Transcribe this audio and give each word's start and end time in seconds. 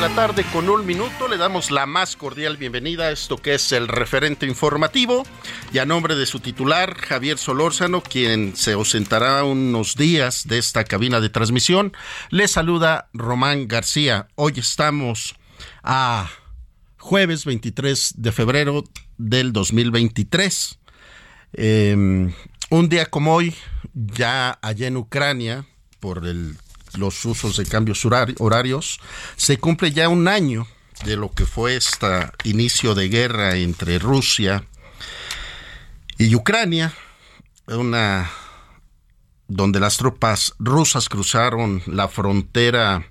La 0.00 0.08
tarde 0.14 0.44
con 0.50 0.70
un 0.70 0.86
minuto. 0.86 1.28
Le 1.28 1.36
damos 1.36 1.70
la 1.70 1.84
más 1.84 2.16
cordial 2.16 2.56
bienvenida 2.56 3.08
a 3.08 3.10
esto 3.10 3.36
que 3.36 3.54
es 3.54 3.70
el 3.72 3.86
referente 3.86 4.46
informativo. 4.46 5.24
Y 5.74 5.78
a 5.78 5.84
nombre 5.84 6.16
de 6.16 6.24
su 6.24 6.40
titular 6.40 6.94
Javier 6.94 7.36
Solórzano 7.36 8.02
quien 8.02 8.56
se 8.56 8.72
ausentará 8.72 9.44
unos 9.44 9.96
días 9.96 10.48
de 10.48 10.56
esta 10.56 10.84
cabina 10.84 11.20
de 11.20 11.28
transmisión 11.28 11.92
le 12.30 12.48
saluda 12.48 13.10
Román 13.12 13.68
García. 13.68 14.28
Hoy 14.36 14.54
estamos 14.56 15.34
a 15.82 16.30
jueves 16.96 17.44
23 17.44 18.14
de 18.16 18.32
febrero 18.32 18.84
del 19.18 19.52
2023 19.52 20.78
Eh, 21.52 22.32
un 22.70 22.88
día 22.88 23.06
como 23.06 23.34
hoy 23.34 23.54
ya 23.92 24.58
allá 24.62 24.86
en 24.86 24.96
Ucrania 24.96 25.66
por 25.98 26.26
el 26.26 26.56
los 26.96 27.24
usos 27.24 27.56
de 27.56 27.66
cambios 27.66 28.04
horari- 28.04 28.34
horarios, 28.38 29.00
se 29.36 29.58
cumple 29.58 29.92
ya 29.92 30.08
un 30.08 30.28
año 30.28 30.66
de 31.04 31.16
lo 31.16 31.32
que 31.32 31.46
fue 31.46 31.76
este 31.76 32.30
inicio 32.44 32.94
de 32.94 33.08
guerra 33.08 33.56
entre 33.56 33.98
Rusia 33.98 34.64
y 36.18 36.34
Ucrania, 36.34 36.92
una 37.66 38.30
donde 39.48 39.80
las 39.80 39.96
tropas 39.96 40.54
rusas 40.58 41.08
cruzaron 41.08 41.82
la 41.86 42.08
frontera 42.08 43.06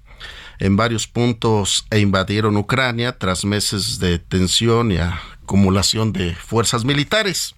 en 0.60 0.76
varios 0.76 1.08
puntos 1.08 1.86
e 1.90 2.00
invadieron 2.00 2.58
Ucrania 2.58 3.18
tras 3.18 3.46
meses 3.46 4.00
de 4.00 4.20
tensión 4.20 4.92
y 4.92 4.98
acumulación 4.98 6.14
de 6.14 6.36
fuerzas 6.36 6.86
militares. 6.86 7.56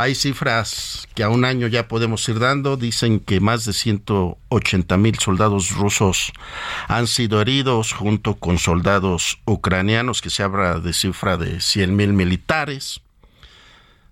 Hay 0.00 0.14
cifras 0.14 1.08
que 1.16 1.24
a 1.24 1.28
un 1.28 1.44
año 1.44 1.66
ya 1.66 1.88
podemos 1.88 2.28
ir 2.28 2.38
dando. 2.38 2.76
Dicen 2.76 3.18
que 3.18 3.40
más 3.40 3.64
de 3.64 3.72
180 3.72 4.96
mil 4.96 5.18
soldados 5.18 5.72
rusos 5.72 6.32
han 6.86 7.08
sido 7.08 7.40
heridos 7.40 7.94
junto 7.94 8.36
con 8.36 8.58
soldados 8.58 9.40
ucranianos, 9.44 10.22
que 10.22 10.30
se 10.30 10.44
habla 10.44 10.78
de 10.78 10.92
cifra 10.92 11.36
de 11.36 11.60
100 11.60 11.96
mil 11.96 12.12
militares. 12.12 13.00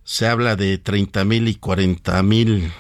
Se 0.02 0.26
habla 0.26 0.56
de 0.56 0.76
30 0.78 1.24
mil 1.24 1.46
y 1.46 1.54
40 1.54 2.20
mil 2.24 2.72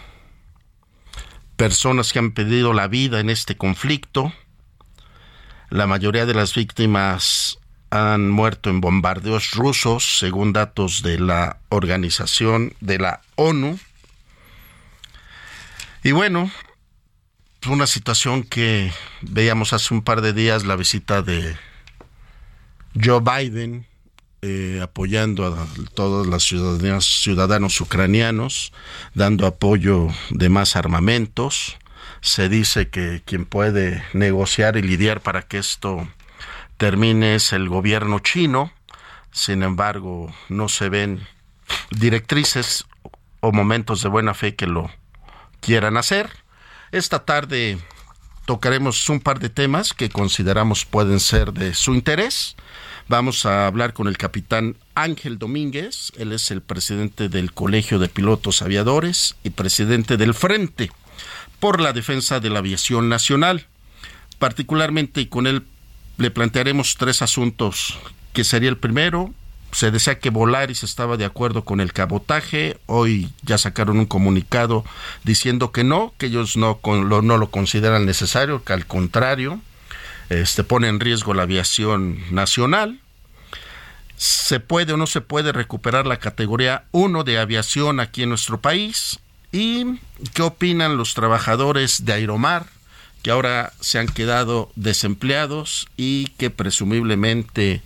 personas 1.54 2.12
que 2.12 2.18
han 2.18 2.32
perdido 2.32 2.72
la 2.72 2.88
vida 2.88 3.20
en 3.20 3.30
este 3.30 3.56
conflicto. 3.56 4.32
La 5.70 5.86
mayoría 5.86 6.26
de 6.26 6.34
las 6.34 6.56
víctimas 6.56 7.60
han 7.90 8.30
muerto 8.30 8.70
en 8.70 8.80
bombardeos 8.80 9.52
rusos, 9.52 10.18
según 10.18 10.52
datos 10.52 11.02
de 11.02 11.18
la 11.18 11.58
organización 11.68 12.74
de 12.80 12.98
la 12.98 13.20
ONU. 13.36 13.78
Y 16.02 16.12
bueno, 16.12 16.50
una 17.68 17.86
situación 17.86 18.42
que 18.42 18.92
veíamos 19.22 19.72
hace 19.72 19.92
un 19.94 20.02
par 20.02 20.20
de 20.20 20.32
días, 20.32 20.64
la 20.64 20.76
visita 20.76 21.22
de 21.22 21.56
Joe 22.94 23.20
Biden, 23.20 23.86
eh, 24.42 24.80
apoyando 24.82 25.46
a 25.46 25.66
todos 25.94 26.26
los 26.26 26.44
ciudadanos, 26.44 27.06
ciudadanos 27.22 27.80
ucranianos, 27.80 28.72
dando 29.14 29.46
apoyo 29.46 30.08
de 30.30 30.48
más 30.48 30.76
armamentos. 30.76 31.76
Se 32.20 32.48
dice 32.48 32.88
que 32.88 33.22
quien 33.24 33.44
puede 33.44 34.04
negociar 34.12 34.76
y 34.76 34.82
lidiar 34.82 35.20
para 35.20 35.42
que 35.42 35.58
esto 35.58 36.08
termine 36.76 37.34
es 37.34 37.52
el 37.52 37.68
gobierno 37.68 38.18
chino. 38.18 38.72
Sin 39.32 39.62
embargo, 39.62 40.34
no 40.48 40.68
se 40.68 40.88
ven 40.88 41.26
directrices 41.90 42.86
o 43.40 43.52
momentos 43.52 44.02
de 44.02 44.08
buena 44.08 44.34
fe 44.34 44.54
que 44.54 44.66
lo 44.66 44.90
quieran 45.60 45.96
hacer. 45.96 46.30
Esta 46.92 47.24
tarde 47.24 47.78
tocaremos 48.46 49.08
un 49.08 49.20
par 49.20 49.40
de 49.40 49.50
temas 49.50 49.92
que 49.92 50.08
consideramos 50.08 50.84
pueden 50.84 51.20
ser 51.20 51.52
de 51.52 51.74
su 51.74 51.94
interés. 51.94 52.56
Vamos 53.08 53.46
a 53.46 53.66
hablar 53.66 53.92
con 53.92 54.08
el 54.08 54.16
capitán 54.16 54.76
Ángel 54.94 55.38
Domínguez, 55.38 56.12
él 56.16 56.32
es 56.32 56.50
el 56.50 56.60
presidente 56.60 57.28
del 57.28 57.52
Colegio 57.52 57.98
de 57.98 58.08
Pilotos 58.08 58.62
Aviadores 58.62 59.36
y 59.44 59.50
presidente 59.50 60.16
del 60.16 60.34
Frente 60.34 60.90
por 61.60 61.80
la 61.80 61.92
Defensa 61.92 62.40
de 62.40 62.50
la 62.50 62.60
Aviación 62.60 63.08
Nacional. 63.08 63.66
Particularmente 64.38 65.28
con 65.28 65.46
él 65.46 65.62
le 66.18 66.30
plantearemos 66.30 66.96
tres 66.98 67.22
asuntos, 67.22 67.98
que 68.32 68.44
sería 68.44 68.68
el 68.68 68.78
primero, 68.78 69.32
se 69.72 69.90
desea 69.90 70.18
que 70.18 70.30
Volaris 70.30 70.82
estaba 70.82 71.16
de 71.16 71.24
acuerdo 71.24 71.64
con 71.64 71.80
el 71.80 71.92
cabotaje, 71.92 72.78
hoy 72.86 73.30
ya 73.42 73.58
sacaron 73.58 73.98
un 73.98 74.06
comunicado 74.06 74.84
diciendo 75.24 75.72
que 75.72 75.84
no, 75.84 76.14
que 76.18 76.26
ellos 76.26 76.56
no, 76.56 76.78
con, 76.78 77.08
lo 77.08 77.50
consideran 77.50 78.06
necesario, 78.06 78.64
que 78.64 78.72
al 78.72 78.86
contrario, 78.86 79.60
este, 80.30 80.64
pone 80.64 80.88
en 80.88 81.00
riesgo 81.00 81.34
la 81.34 81.42
aviación 81.42 82.18
nacional. 82.30 83.00
¿Se 84.16 84.60
puede 84.60 84.94
o 84.94 84.96
no 84.96 85.06
se 85.06 85.20
puede 85.20 85.52
recuperar 85.52 86.06
la 86.06 86.18
categoría 86.18 86.84
1 86.92 87.22
de 87.24 87.38
aviación 87.38 88.00
aquí 88.00 88.22
en 88.22 88.30
nuestro 88.30 88.60
país? 88.60 89.18
¿Y 89.52 89.98
qué 90.32 90.40
opinan 90.40 90.96
los 90.96 91.12
trabajadores 91.12 92.06
de 92.06 92.14
Aeromar 92.14 92.66
que 93.26 93.32
ahora 93.32 93.72
se 93.80 93.98
han 93.98 94.06
quedado 94.06 94.70
desempleados 94.76 95.88
y 95.96 96.26
que 96.38 96.48
presumiblemente 96.48 97.82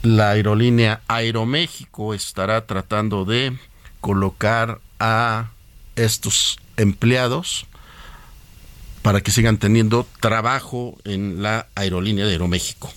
la 0.00 0.30
aerolínea 0.30 1.02
Aeroméxico 1.06 2.14
estará 2.14 2.66
tratando 2.66 3.26
de 3.26 3.58
colocar 4.00 4.80
a 4.98 5.50
estos 5.96 6.58
empleados 6.78 7.66
para 9.02 9.20
que 9.20 9.32
sigan 9.32 9.58
teniendo 9.58 10.06
trabajo 10.18 10.96
en 11.04 11.42
la 11.42 11.66
aerolínea 11.74 12.24
de 12.24 12.32
Aeroméxico. 12.32 12.90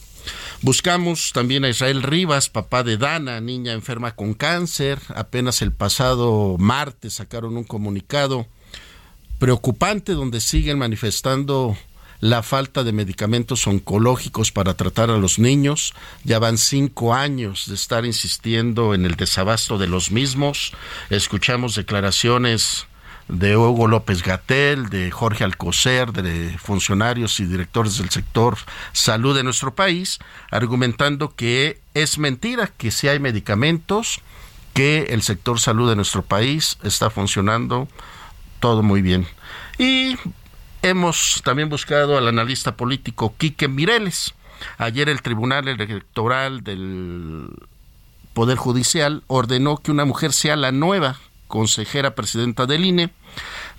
Buscamos 0.61 1.33
también 1.33 1.65
a 1.65 1.69
Israel 1.69 2.01
Rivas, 2.01 2.49
papá 2.49 2.83
de 2.83 2.95
Dana, 2.95 3.41
niña 3.41 3.73
enferma 3.73 4.15
con 4.15 4.35
cáncer. 4.35 5.01
Apenas 5.13 5.61
el 5.61 5.73
pasado 5.73 6.55
martes 6.57 7.15
sacaron 7.15 7.57
un 7.57 7.65
comunicado 7.65 8.47
preocupante 9.41 10.13
donde 10.13 10.39
siguen 10.39 10.77
manifestando 10.77 11.75
la 12.19 12.43
falta 12.43 12.83
de 12.83 12.91
medicamentos 12.91 13.65
oncológicos 13.65 14.51
para 14.51 14.75
tratar 14.75 15.09
a 15.09 15.17
los 15.17 15.39
niños. 15.39 15.95
Ya 16.23 16.37
van 16.37 16.59
cinco 16.59 17.15
años 17.15 17.65
de 17.67 17.73
estar 17.73 18.05
insistiendo 18.05 18.93
en 18.93 19.03
el 19.03 19.15
desabasto 19.15 19.79
de 19.79 19.87
los 19.87 20.11
mismos. 20.11 20.73
Escuchamos 21.09 21.73
declaraciones 21.73 22.85
de 23.29 23.57
Hugo 23.57 23.87
López 23.87 24.21
Gatel, 24.21 24.89
de 24.89 25.09
Jorge 25.09 25.43
Alcocer, 25.43 26.13
de 26.13 26.55
funcionarios 26.59 27.39
y 27.39 27.45
directores 27.45 27.97
del 27.97 28.11
sector 28.11 28.59
salud 28.93 29.35
de 29.35 29.41
nuestro 29.41 29.73
país, 29.73 30.19
argumentando 30.51 31.35
que 31.35 31.81
es 31.95 32.19
mentira 32.19 32.67
que 32.77 32.91
si 32.91 33.07
hay 33.07 33.17
medicamentos, 33.17 34.19
que 34.75 35.07
el 35.09 35.23
sector 35.23 35.59
salud 35.59 35.89
de 35.89 35.95
nuestro 35.95 36.21
país 36.21 36.77
está 36.83 37.09
funcionando 37.09 37.87
todo 38.61 38.83
muy 38.83 39.01
bien. 39.01 39.27
Y 39.77 40.15
hemos 40.81 41.41
también 41.43 41.67
buscado 41.67 42.17
al 42.17 42.29
analista 42.29 42.77
político 42.77 43.35
Quique 43.37 43.67
Mireles. 43.67 44.33
Ayer 44.77 45.09
el 45.09 45.21
Tribunal 45.21 45.67
Electoral 45.67 46.63
del 46.63 47.49
Poder 48.33 48.57
Judicial 48.57 49.23
ordenó 49.27 49.77
que 49.77 49.91
una 49.91 50.05
mujer 50.05 50.31
sea 50.31 50.55
la 50.55 50.71
nueva 50.71 51.19
consejera 51.47 52.15
presidenta 52.15 52.65
del 52.65 52.85
INE. 52.85 53.09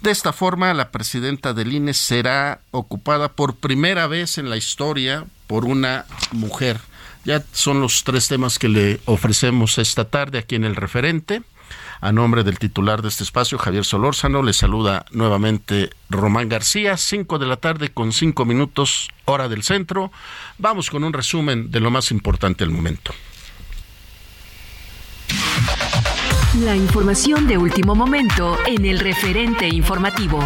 De 0.03 0.11
esta 0.11 0.33
forma, 0.33 0.75
la 0.75 0.91
presidenta 0.91 1.55
del 1.55 1.73
INE 1.73 1.95
será 1.95 2.61
ocupada 2.73 3.29
por 3.29 3.57
primera 3.57 4.07
vez 4.09 4.37
en 4.37 4.51
la 4.51 4.57
historia 4.57 5.25
por 5.47 5.65
una 5.65 6.05
mujer. 6.33 6.81
Ya 7.25 7.43
son 7.53 7.81
los 7.81 8.03
tres 8.03 8.27
temas 8.27 8.59
que 8.59 8.69
le 8.69 9.01
ofrecemos 9.07 9.79
esta 9.79 10.05
tarde 10.05 10.39
aquí 10.39 10.57
en 10.57 10.65
el 10.65 10.75
referente. 10.75 11.43
A 12.03 12.11
nombre 12.11 12.43
del 12.43 12.59
titular 12.59 13.01
de 13.01 13.09
este 13.09 13.23
espacio, 13.23 13.59
Javier 13.59 13.85
Solórzano, 13.85 14.43
le 14.43 14.53
saluda 14.53 15.07
nuevamente 15.13 15.91
Román 16.11 16.49
García, 16.49 16.97
cinco 16.97 17.39
de 17.39 17.47
la 17.47 17.59
tarde 17.59 17.91
con 17.91 18.13
cinco 18.13 18.45
minutos, 18.45 19.09
hora 19.25 19.49
del 19.49 19.63
centro. 19.63 20.11
Vamos 20.59 20.91
con 20.91 21.05
un 21.05 21.13
resumen 21.13 21.71
de 21.71 21.79
lo 21.79 21.93
más 21.93 22.11
importante 22.11 22.65
del 22.65 22.75
momento. 22.75 23.15
La 26.65 26.75
información 26.75 27.47
de 27.47 27.57
último 27.57 27.95
momento 27.95 28.59
en 28.67 28.85
el 28.85 28.99
referente 28.99 29.69
informativo. 29.69 30.41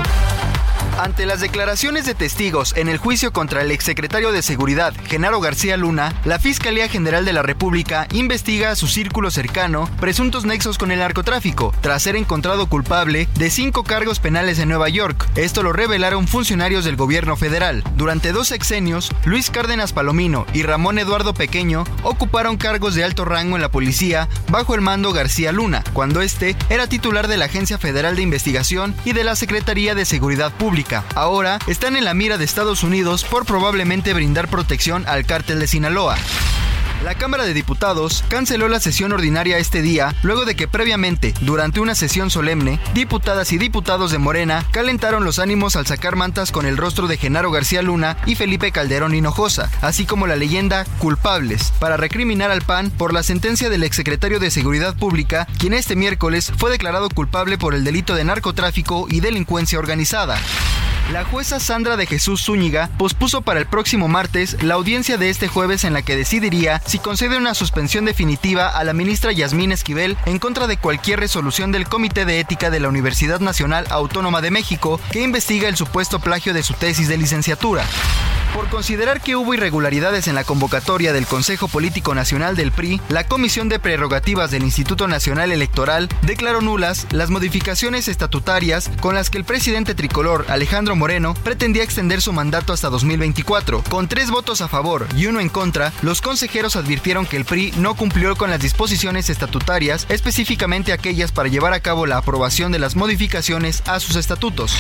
Ante 0.98 1.26
las 1.26 1.42
declaraciones 1.42 2.06
de 2.06 2.14
testigos 2.14 2.74
en 2.74 2.88
el 2.88 2.96
juicio 2.96 3.30
contra 3.30 3.60
el 3.60 3.70
exsecretario 3.70 4.32
de 4.32 4.40
Seguridad, 4.40 4.94
Genaro 5.06 5.40
García 5.40 5.76
Luna, 5.76 6.14
la 6.24 6.38
Fiscalía 6.38 6.88
General 6.88 7.26
de 7.26 7.34
la 7.34 7.42
República 7.42 8.08
investiga 8.12 8.70
a 8.70 8.76
su 8.76 8.86
círculo 8.86 9.30
cercano 9.30 9.90
presuntos 10.00 10.46
nexos 10.46 10.78
con 10.78 10.90
el 10.90 11.00
narcotráfico, 11.00 11.74
tras 11.82 12.02
ser 12.02 12.16
encontrado 12.16 12.66
culpable 12.66 13.28
de 13.34 13.50
cinco 13.50 13.84
cargos 13.84 14.20
penales 14.20 14.58
en 14.58 14.70
Nueva 14.70 14.88
York. 14.88 15.28
Esto 15.34 15.62
lo 15.62 15.74
revelaron 15.74 16.26
funcionarios 16.26 16.86
del 16.86 16.96
gobierno 16.96 17.36
federal. 17.36 17.84
Durante 17.96 18.32
dos 18.32 18.48
sexenios, 18.48 19.10
Luis 19.26 19.50
Cárdenas 19.50 19.92
Palomino 19.92 20.46
y 20.54 20.62
Ramón 20.62 20.98
Eduardo 20.98 21.34
Pequeño 21.34 21.84
ocuparon 22.04 22.56
cargos 22.56 22.94
de 22.94 23.04
alto 23.04 23.26
rango 23.26 23.56
en 23.56 23.62
la 23.62 23.70
policía 23.70 24.30
bajo 24.48 24.74
el 24.74 24.80
mando 24.80 25.12
García 25.12 25.52
Luna, 25.52 25.84
cuando 25.92 26.22
este 26.22 26.56
era 26.70 26.86
titular 26.86 27.28
de 27.28 27.36
la 27.36 27.44
Agencia 27.44 27.76
Federal 27.76 28.16
de 28.16 28.22
Investigación 28.22 28.94
y 29.04 29.12
de 29.12 29.24
la 29.24 29.36
Secretaría 29.36 29.94
de 29.94 30.06
Seguridad 30.06 30.52
Pública. 30.52 30.85
Ahora 31.14 31.58
están 31.66 31.96
en 31.96 32.04
la 32.04 32.14
mira 32.14 32.38
de 32.38 32.44
Estados 32.44 32.82
Unidos 32.82 33.24
por 33.24 33.44
probablemente 33.44 34.14
brindar 34.14 34.48
protección 34.48 35.04
al 35.06 35.26
cártel 35.26 35.58
de 35.58 35.66
Sinaloa. 35.66 36.16
La 37.06 37.14
Cámara 37.14 37.44
de 37.44 37.54
Diputados 37.54 38.24
canceló 38.26 38.66
la 38.66 38.80
sesión 38.80 39.12
ordinaria 39.12 39.58
este 39.58 39.80
día 39.80 40.16
luego 40.24 40.44
de 40.44 40.56
que 40.56 40.66
previamente, 40.66 41.34
durante 41.40 41.78
una 41.78 41.94
sesión 41.94 42.30
solemne, 42.30 42.80
diputadas 42.94 43.52
y 43.52 43.58
diputados 43.58 44.10
de 44.10 44.18
Morena 44.18 44.66
calentaron 44.72 45.24
los 45.24 45.38
ánimos 45.38 45.76
al 45.76 45.86
sacar 45.86 46.16
mantas 46.16 46.50
con 46.50 46.66
el 46.66 46.76
rostro 46.76 47.06
de 47.06 47.16
Genaro 47.16 47.52
García 47.52 47.80
Luna 47.80 48.16
y 48.26 48.34
Felipe 48.34 48.72
Calderón 48.72 49.14
Hinojosa, 49.14 49.70
así 49.82 50.04
como 50.04 50.26
la 50.26 50.34
leyenda 50.34 50.84
culpables, 50.98 51.72
para 51.78 51.96
recriminar 51.96 52.50
al 52.50 52.62
PAN 52.62 52.90
por 52.90 53.14
la 53.14 53.22
sentencia 53.22 53.70
del 53.70 53.84
exsecretario 53.84 54.40
de 54.40 54.50
Seguridad 54.50 54.96
Pública, 54.96 55.46
quien 55.60 55.74
este 55.74 55.94
miércoles 55.94 56.52
fue 56.58 56.72
declarado 56.72 57.08
culpable 57.08 57.56
por 57.56 57.76
el 57.76 57.84
delito 57.84 58.16
de 58.16 58.24
narcotráfico 58.24 59.06
y 59.08 59.20
delincuencia 59.20 59.78
organizada. 59.78 60.40
La 61.12 61.24
jueza 61.24 61.60
Sandra 61.60 61.96
de 61.96 62.04
Jesús 62.04 62.42
Zúñiga 62.42 62.90
pospuso 62.98 63.40
para 63.40 63.60
el 63.60 63.66
próximo 63.66 64.08
martes 64.08 64.60
la 64.64 64.74
audiencia 64.74 65.16
de 65.16 65.30
este 65.30 65.46
jueves 65.46 65.84
en 65.84 65.92
la 65.92 66.02
que 66.02 66.16
decidiría 66.16 66.82
si 66.84 66.98
concede 66.98 67.36
una 67.36 67.54
suspensión 67.54 68.04
definitiva 68.04 68.68
a 68.68 68.82
la 68.82 68.92
ministra 68.92 69.30
Yasmín 69.30 69.70
Esquivel 69.70 70.16
en 70.26 70.40
contra 70.40 70.66
de 70.66 70.78
cualquier 70.78 71.20
resolución 71.20 71.70
del 71.70 71.88
Comité 71.88 72.24
de 72.24 72.40
Ética 72.40 72.70
de 72.70 72.80
la 72.80 72.88
Universidad 72.88 73.38
Nacional 73.38 73.86
Autónoma 73.90 74.40
de 74.40 74.50
México 74.50 75.00
que 75.12 75.22
investiga 75.22 75.68
el 75.68 75.76
supuesto 75.76 76.18
plagio 76.18 76.52
de 76.52 76.64
su 76.64 76.74
tesis 76.74 77.06
de 77.06 77.18
licenciatura. 77.18 77.84
Por 78.56 78.70
considerar 78.70 79.20
que 79.20 79.36
hubo 79.36 79.52
irregularidades 79.52 80.28
en 80.28 80.34
la 80.34 80.42
convocatoria 80.42 81.12
del 81.12 81.26
Consejo 81.26 81.68
Político 81.68 82.14
Nacional 82.14 82.56
del 82.56 82.72
PRI, 82.72 83.02
la 83.10 83.24
Comisión 83.24 83.68
de 83.68 83.78
Prerrogativas 83.78 84.50
del 84.50 84.62
Instituto 84.62 85.08
Nacional 85.08 85.52
Electoral 85.52 86.08
declaró 86.22 86.62
nulas 86.62 87.06
las 87.10 87.28
modificaciones 87.28 88.08
estatutarias 88.08 88.90
con 89.00 89.14
las 89.14 89.28
que 89.28 89.36
el 89.36 89.44
presidente 89.44 89.94
tricolor 89.94 90.46
Alejandro 90.48 90.95
Moreno 90.96 91.34
pretendía 91.34 91.82
extender 91.82 92.20
su 92.20 92.32
mandato 92.32 92.72
hasta 92.72 92.88
2024. 92.88 93.82
Con 93.88 94.08
tres 94.08 94.30
votos 94.30 94.60
a 94.60 94.68
favor 94.68 95.06
y 95.16 95.26
uno 95.26 95.40
en 95.40 95.48
contra, 95.48 95.92
los 96.02 96.20
consejeros 96.20 96.76
advirtieron 96.76 97.26
que 97.26 97.36
el 97.36 97.44
PRI 97.44 97.72
no 97.78 97.94
cumplió 97.94 98.36
con 98.36 98.50
las 98.50 98.60
disposiciones 98.60 99.30
estatutarias, 99.30 100.06
específicamente 100.08 100.92
aquellas 100.92 101.32
para 101.32 101.48
llevar 101.48 101.72
a 101.72 101.80
cabo 101.80 102.06
la 102.06 102.18
aprobación 102.18 102.72
de 102.72 102.78
las 102.78 102.96
modificaciones 102.96 103.82
a 103.86 104.00
sus 104.00 104.16
estatutos. 104.16 104.76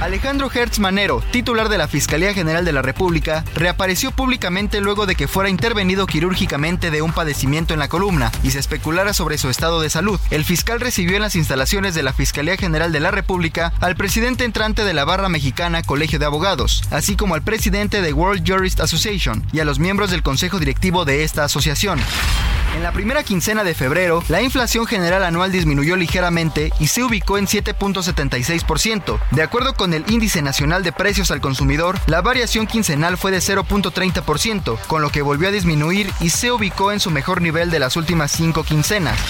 Alejandro 0.00 0.50
Hertz 0.52 0.78
Manero, 0.78 1.22
titular 1.30 1.68
de 1.68 1.78
la 1.78 1.88
Fiscalía 1.88 2.34
General 2.34 2.64
de 2.64 2.72
la 2.72 2.82
República, 2.82 3.44
reapareció 3.54 4.10
públicamente 4.10 4.80
luego 4.80 5.06
de 5.06 5.14
que 5.14 5.28
fuera 5.28 5.48
intervenido 5.48 6.06
quirúrgicamente 6.06 6.90
de 6.90 7.00
un 7.02 7.12
padecimiento 7.12 7.72
en 7.72 7.80
la 7.80 7.88
columna 7.88 8.30
y 8.42 8.50
se 8.50 8.58
especulara 8.58 9.14
sobre 9.14 9.38
su 9.38 9.48
estado 9.48 9.80
de 9.80 9.90
salud. 9.90 10.20
El 10.30 10.44
fiscal 10.44 10.80
recibió 10.80 11.16
en 11.16 11.22
las 11.22 11.36
instalaciones 11.36 11.94
de 11.94 12.02
la 12.02 12.12
Fiscalía 12.12 12.56
General 12.56 12.92
de 12.92 13.00
la 13.00 13.10
República 13.10 13.72
al 13.80 13.96
presidente 13.96 14.44
entrante 14.44 14.84
de 14.84 14.94
la 14.94 15.04
barra 15.04 15.28
mexicana 15.28 15.82
Colegio 15.82 16.18
de 16.18 16.26
Abogados, 16.26 16.82
así 16.90 17.16
como 17.16 17.34
al 17.34 17.42
presidente 17.42 18.02
de 18.02 18.12
World 18.12 18.44
Jurist 18.46 18.80
Association 18.80 19.44
y 19.52 19.60
a 19.60 19.64
los 19.64 19.78
miembros 19.78 20.10
del 20.10 20.22
consejo 20.22 20.58
directivo 20.58 21.04
de 21.04 21.24
esta 21.24 21.44
asociación. 21.44 22.00
En 22.74 22.82
la 22.82 22.90
primera 22.90 23.22
quincena 23.22 23.62
de 23.62 23.72
febrero, 23.72 24.24
la 24.28 24.42
inflación 24.42 24.84
general 24.86 25.22
anual 25.22 25.52
disminuyó 25.52 25.94
ligeramente 25.94 26.72
y 26.80 26.88
se 26.88 27.04
ubicó 27.04 27.38
en 27.38 27.46
7.76%. 27.46 29.20
De 29.30 29.42
acuerdo 29.42 29.74
con 29.74 29.94
el 29.94 30.04
Índice 30.08 30.42
Nacional 30.42 30.82
de 30.82 30.90
Precios 30.90 31.30
al 31.30 31.40
Consumidor, 31.40 32.00
la 32.08 32.20
variación 32.20 32.66
quincenal 32.66 33.16
fue 33.16 33.30
de 33.30 33.38
0.30%, 33.38 34.78
con 34.88 35.02
lo 35.02 35.10
que 35.10 35.22
volvió 35.22 35.48
a 35.48 35.52
disminuir 35.52 36.10
y 36.20 36.30
se 36.30 36.50
ubicó 36.50 36.90
en 36.90 36.98
su 36.98 37.12
mejor 37.12 37.42
nivel 37.42 37.70
de 37.70 37.78
las 37.78 37.96
últimas 37.96 38.32
cinco 38.32 38.64
quincenas. 38.64 39.20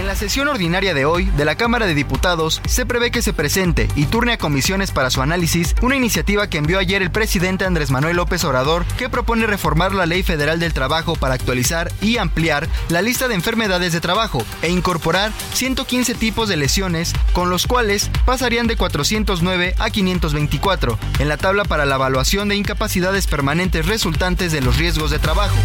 En 0.00 0.06
la 0.06 0.16
sesión 0.16 0.48
ordinaria 0.48 0.94
de 0.94 1.04
hoy 1.04 1.26
de 1.26 1.44
la 1.44 1.56
Cámara 1.56 1.84
de 1.84 1.94
Diputados 1.94 2.62
se 2.66 2.86
prevé 2.86 3.10
que 3.10 3.20
se 3.20 3.34
presente 3.34 3.86
y 3.96 4.06
turne 4.06 4.32
a 4.32 4.38
comisiones 4.38 4.92
para 4.92 5.10
su 5.10 5.20
análisis 5.20 5.74
una 5.82 5.94
iniciativa 5.94 6.46
que 6.46 6.56
envió 6.56 6.78
ayer 6.78 7.02
el 7.02 7.10
presidente 7.10 7.66
Andrés 7.66 7.90
Manuel 7.90 8.16
López 8.16 8.42
Obrador 8.44 8.86
que 8.96 9.10
propone 9.10 9.46
reformar 9.46 9.92
la 9.92 10.06
Ley 10.06 10.22
Federal 10.22 10.58
del 10.58 10.72
Trabajo 10.72 11.16
para 11.16 11.34
actualizar 11.34 11.92
y 12.00 12.16
ampliar 12.16 12.66
la 12.88 13.02
lista 13.02 13.28
de 13.28 13.34
enfermedades 13.34 13.92
de 13.92 14.00
trabajo 14.00 14.42
e 14.62 14.70
incorporar 14.70 15.32
115 15.52 16.14
tipos 16.14 16.48
de 16.48 16.56
lesiones 16.56 17.12
con 17.34 17.50
los 17.50 17.66
cuales 17.66 18.10
pasarían 18.24 18.68
de 18.68 18.78
409 18.78 19.74
a 19.78 19.90
524 19.90 20.98
en 21.18 21.28
la 21.28 21.36
tabla 21.36 21.66
para 21.66 21.84
la 21.84 21.96
evaluación 21.96 22.48
de 22.48 22.56
incapacidades 22.56 23.26
permanentes 23.26 23.84
resultantes 23.84 24.50
de 24.50 24.62
los 24.62 24.78
riesgos 24.78 25.10
de 25.10 25.18
trabajo. 25.18 25.56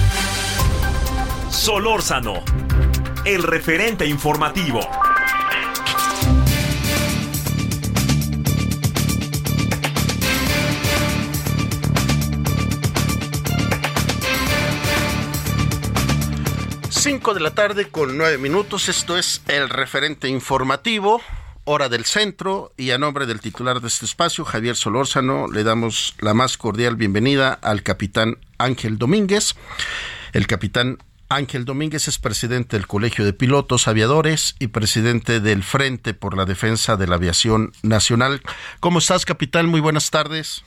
Solórzano, 1.49 2.43
el 3.25 3.41
referente 3.41 4.05
informativo. 4.05 4.79
Cinco 16.89 17.33
de 17.33 17.39
la 17.39 17.49
tarde 17.55 17.89
con 17.89 18.15
nueve 18.15 18.37
minutos. 18.37 18.89
Esto 18.89 19.17
es 19.17 19.41
el 19.47 19.69
referente 19.69 20.27
informativo, 20.27 21.19
hora 21.63 21.89
del 21.89 22.05
centro, 22.05 22.73
y 22.77 22.91
a 22.91 22.99
nombre 22.99 23.25
del 23.25 23.39
titular 23.39 23.81
de 23.81 23.87
este 23.87 24.05
espacio, 24.05 24.45
Javier 24.45 24.75
Solórzano, 24.75 25.47
le 25.47 25.63
damos 25.63 26.13
la 26.19 26.35
más 26.35 26.57
cordial 26.57 26.95
bienvenida 26.95 27.53
al 27.53 27.81
capitán 27.81 28.37
Ángel 28.59 28.99
Domínguez. 28.99 29.55
El 30.31 30.45
capitán 30.45 30.99
Ángel 31.29 31.65
Domínguez 31.65 32.07
es 32.07 32.19
presidente 32.19 32.77
del 32.77 32.87
Colegio 32.87 33.25
de 33.25 33.33
Pilotos 33.33 33.87
Aviadores 33.87 34.55
y 34.59 34.67
presidente 34.67 35.39
del 35.39 35.63
Frente 35.63 36.13
por 36.13 36.37
la 36.37 36.45
Defensa 36.45 36.97
de 36.97 37.07
la 37.07 37.15
Aviación 37.15 37.71
Nacional. 37.83 38.41
¿Cómo 38.79 38.99
estás, 38.99 39.25
capitán? 39.25 39.67
Muy 39.67 39.79
buenas 39.79 40.11
tardes. 40.11 40.63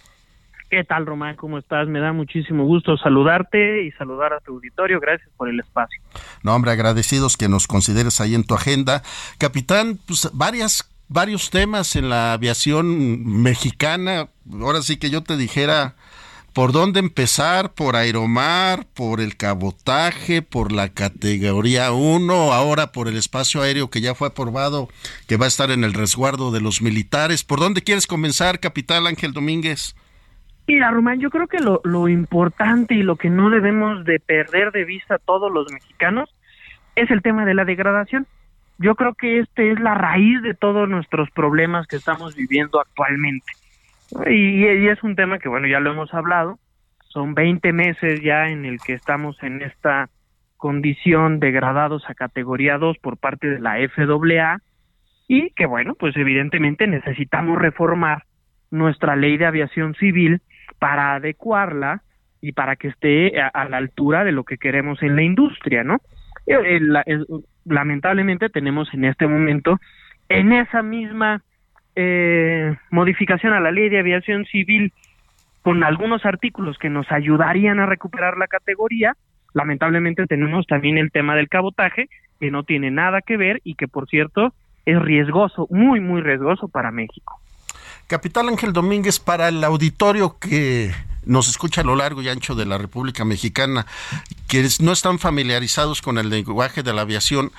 ¿Qué 0.71 0.85
tal, 0.85 1.07
Román? 1.07 1.37
¿Cómo 1.37 1.59
estás? 1.59 1.89
Me 1.89 2.01
da 2.01 2.13
muchísimo 2.13 2.65
gusto 2.67 2.97
saludarte 2.99 3.85
y 3.85 3.93
saludar 3.93 4.35
a 4.35 4.41
tu 4.41 4.55
auditorio. 4.55 5.01
Gracias 5.01 5.31
por 5.37 5.49
el 5.49 5.61
espacio. 5.61 6.01
No, 6.43 6.55
hombre, 6.55 6.73
agradecidos 6.73 7.37
que 7.37 7.49
nos 7.49 7.67
consideres 7.67 8.21
ahí 8.21 8.35
en 8.35 8.45
tu 8.45 8.55
agenda. 8.55 9.03
Capitán, 9.39 9.99
pues 10.07 10.29
varias 10.35 10.91
varios 11.09 11.49
temas 11.51 11.97
en 11.97 12.11
la 12.11 12.35
aviación 12.35 13.43
mexicana. 13.43 14.29
Ahora 14.61 14.83
sí 14.83 14.99
que 14.99 15.11
yo 15.11 15.23
te 15.23 15.37
dijera 15.37 15.97
¿Por 16.59 16.73
dónde 16.73 16.99
empezar? 16.99 17.73
¿Por 17.73 17.95
Aeromar? 17.95 18.85
¿Por 18.93 19.21
el 19.21 19.37
cabotaje? 19.37 20.43
¿Por 20.43 20.73
la 20.73 20.89
categoría 20.89 21.93
1? 21.93 22.33
Ahora 22.53 22.91
por 22.91 23.07
el 23.07 23.17
espacio 23.17 23.63
aéreo 23.63 23.91
que 23.91 24.01
ya 24.01 24.17
fue 24.17 24.27
aprobado, 24.27 24.89
que 25.29 25.37
va 25.37 25.45
a 25.45 25.47
estar 25.47 25.71
en 25.71 25.85
el 25.85 25.95
resguardo 25.95 26.51
de 26.51 26.61
los 26.61 26.83
militares. 26.83 27.45
¿Por 27.45 27.61
dónde 27.61 27.83
quieres 27.83 28.09
comenzar, 28.09 28.59
capitán 28.59 29.07
Ángel 29.07 29.33
Domínguez? 29.33 29.95
Mira, 30.67 30.91
Román, 30.91 31.21
yo 31.21 31.31
creo 31.31 31.47
que 31.47 31.61
lo, 31.61 31.81
lo 31.85 32.09
importante 32.09 32.97
y 32.97 33.05
lo 33.05 33.15
que 33.15 33.31
no 33.31 33.51
debemos 33.51 34.05
de 34.05 34.19
perder 34.19 34.73
de 34.73 34.85
vista 34.85 35.19
todos 35.19 35.53
los 35.53 35.71
mexicanos 35.71 36.29
es 36.97 37.09
el 37.13 37.23
tema 37.23 37.45
de 37.45 37.55
la 37.55 37.65
degradación. 37.67 38.27
Yo 38.79 38.97
creo 38.97 39.15
que 39.15 39.39
este 39.39 39.71
es 39.71 39.79
la 39.79 39.95
raíz 39.95 40.43
de 40.43 40.55
todos 40.55 40.89
nuestros 40.89 41.31
problemas 41.31 41.87
que 41.87 41.95
estamos 41.95 42.35
viviendo 42.35 42.81
actualmente. 42.81 43.53
Y, 44.27 44.65
y, 44.65 44.89
es 44.89 45.03
un 45.03 45.17
tema 45.17 45.39
que, 45.39 45.49
bueno, 45.49 45.67
ya 45.67 45.81
lo 45.81 45.93
hemos 45.93 46.13
hablado. 46.15 46.59
Son 47.09 47.35
20 47.35 47.73
meses 47.73 48.21
ya 48.23 48.49
en 48.49 48.65
el 48.65 48.79
que 48.81 48.93
estamos 48.95 49.43
en 49.43 49.63
esta 49.63 50.09
condición 50.57 51.41
degradados 51.41 52.09
a 52.09 52.15
categoría 52.15 52.79
2 52.79 52.99
por 52.99 53.17
parte 53.17 53.49
de 53.49 53.61
la 53.61 53.77
FAA 53.89 54.59
y 55.29 55.51
que, 55.51 55.67
bueno, 55.67 55.95
pues 55.95 56.17
evidentemente 56.17 56.87
necesitamos 56.87 57.59
reformar 57.59 58.25
nuestra 58.71 59.17
ley 59.17 59.37
de 59.37 59.47
aviación 59.47 59.95
civil 59.95 60.41
para 60.79 61.15
adecuarla 61.15 62.03
y 62.41 62.53
para 62.53 62.77
que 62.77 62.89
esté 62.89 63.41
a, 63.41 63.49
a 63.49 63.69
la 63.69 63.79
altura 63.79 64.25
de 64.25 64.33
lo 64.33 64.45
que 64.45 64.59
queremos 64.59 65.03
en 65.03 65.17
la 65.17 65.23
industria, 65.23 65.85
¿no? 65.85 66.01
Eh, 66.49 66.81
eh, 67.07 67.19
lamentablemente 67.67 68.49
tenemos 68.49 68.93
en 68.95 69.05
este 69.05 69.27
momento 69.27 69.79
en 70.31 70.53
esa 70.53 70.83
misma 70.83 71.43
eh, 72.01 72.77
modificación 72.93 73.53
a 73.55 73.61
la 73.61 73.73
ley 73.73 73.89
de 73.89 73.99
aviación 73.99 74.45
civil 74.45 74.93
con 75.63 75.83
algunos 75.83 76.25
artículos 76.25 76.79
que 76.79 76.89
nos 76.89 77.11
ayudarían 77.11 77.81
a 77.81 77.87
recuperar 77.87 78.37
la 78.37 78.47
categoría. 78.47 79.17
Lamentablemente 79.53 80.27
tenemos 80.29 80.65
también 80.69 80.97
el 80.97 81.11
tema 81.11 81.35
del 81.35 81.49
cabotaje, 81.49 82.09
que 82.39 82.53
no 82.53 82.63
tiene 82.63 82.93
nada 82.93 83.21
que 83.21 83.37
ver 83.37 83.61
y 83.65 83.75
que, 83.75 83.89
por 83.89 84.09
cierto, 84.09 84.55
es 84.87 85.03
riesgoso, 85.03 85.67
muy, 85.71 85.99
muy 85.99 86.21
riesgoso 86.21 86.69
para 86.69 86.93
México. 86.93 87.41
Capital 88.07 88.49
Ángel 88.49 88.73
Domínguez, 88.73 89.19
para 89.19 89.49
el 89.49 89.65
auditorio 89.65 90.37
que 90.39 90.93
nos 91.27 91.49
escucha 91.49 91.81
a 91.81 91.85
lo 91.85 91.97
largo 91.97 92.23
y 92.23 92.29
ancho 92.29 92.55
de 92.55 92.65
la 92.65 92.79
República 92.79 93.25
Mexicana, 93.25 93.87
quienes 94.47 94.81
no 94.81 94.93
están 94.93 95.19
familiarizados 95.19 96.01
con 96.01 96.17
el 96.17 96.31
lenguaje 96.31 96.85
de 96.85 96.93
la 96.93 97.01
aviación, 97.01 97.51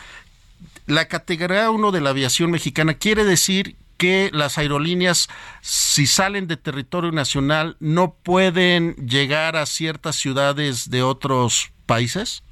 la 0.88 1.10
categoría 1.10 1.70
1 1.70 1.92
de 1.92 2.00
la 2.00 2.12
aviación 2.12 2.52
mexicana 2.52 2.94
quiere 2.94 3.26
decir 3.26 3.76
que 4.00 4.30
las 4.34 4.58
aerolíneas, 4.58 5.28
si 5.62 6.08
salen 6.08 6.48
de 6.48 6.58
territorio 6.58 7.12
nacional, 7.12 7.76
no 7.80 8.16
pueden 8.24 8.96
llegar 8.96 9.58
a 9.58 9.66
ciertas 9.66 10.16
ciudades 10.16 10.90
de 10.90 11.04
otros 11.04 11.72
países? 11.86 12.44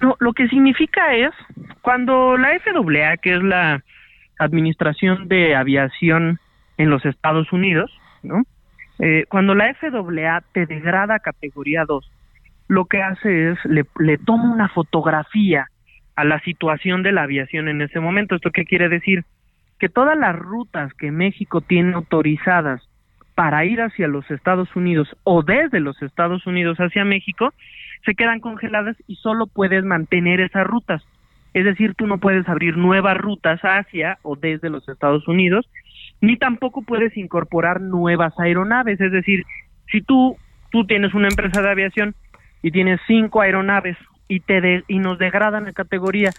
No, 0.00 0.16
lo 0.20 0.32
que 0.32 0.48
significa 0.48 1.14
es, 1.14 1.32
cuando 1.82 2.38
la 2.38 2.50
FAA, 2.60 3.16
que 3.18 3.34
es 3.34 3.42
la 3.42 3.82
Administración 4.38 5.28
de 5.28 5.56
Aviación 5.56 6.38
en 6.78 6.90
los 6.90 7.04
Estados 7.04 7.52
Unidos, 7.52 7.90
¿no? 8.22 8.44
Eh, 9.00 9.24
cuando 9.28 9.54
la 9.54 9.74
FAA 9.74 10.42
te 10.52 10.66
degrada 10.66 11.18
categoría 11.18 11.84
2, 11.84 12.10
lo 12.68 12.84
que 12.86 13.02
hace 13.02 13.50
es 13.50 13.58
le 13.64 14.18
toma 14.18 14.52
una 14.52 14.68
fotografía 14.68 15.68
a 16.16 16.24
la 16.24 16.40
situación 16.40 17.02
de 17.02 17.12
la 17.12 17.24
aviación 17.24 17.68
en 17.68 17.82
ese 17.82 18.00
momento. 18.00 18.36
¿Esto 18.36 18.50
qué 18.50 18.64
quiere 18.64 18.88
decir? 18.88 19.24
Que 19.78 19.88
todas 19.88 20.16
las 20.16 20.36
rutas 20.36 20.92
que 20.94 21.10
México 21.10 21.60
tiene 21.60 21.94
autorizadas 21.94 22.82
para 23.34 23.64
ir 23.64 23.80
hacia 23.80 24.08
los 24.08 24.30
Estados 24.30 24.74
Unidos 24.76 25.08
o 25.24 25.42
desde 25.42 25.80
los 25.80 26.00
Estados 26.02 26.46
Unidos 26.46 26.78
hacia 26.78 27.04
México 27.04 27.52
se 28.04 28.14
quedan 28.14 28.40
congeladas 28.40 28.96
y 29.06 29.16
solo 29.16 29.46
puedes 29.46 29.84
mantener 29.84 30.40
esas 30.40 30.66
rutas. 30.66 31.02
Es 31.52 31.64
decir, 31.64 31.94
tú 31.94 32.06
no 32.06 32.18
puedes 32.18 32.48
abrir 32.48 32.76
nuevas 32.76 33.16
rutas 33.16 33.60
hacia 33.62 34.18
o 34.22 34.36
desde 34.36 34.70
los 34.70 34.88
Estados 34.88 35.26
Unidos, 35.28 35.68
ni 36.20 36.36
tampoco 36.36 36.82
puedes 36.82 37.16
incorporar 37.16 37.80
nuevas 37.80 38.38
aeronaves. 38.38 39.00
Es 39.00 39.12
decir, 39.12 39.44
si 39.90 40.02
tú, 40.02 40.36
tú 40.70 40.86
tienes 40.86 41.14
una 41.14 41.28
empresa 41.28 41.62
de 41.62 41.70
aviación 41.70 42.14
y 42.62 42.70
tienes 42.70 43.00
cinco 43.06 43.40
aeronaves 43.40 43.96
y, 44.28 44.40
te 44.40 44.82
y 44.88 44.98
nos 44.98 45.18
degradan 45.18 45.64
la 45.64 45.72
categoría 45.72 46.30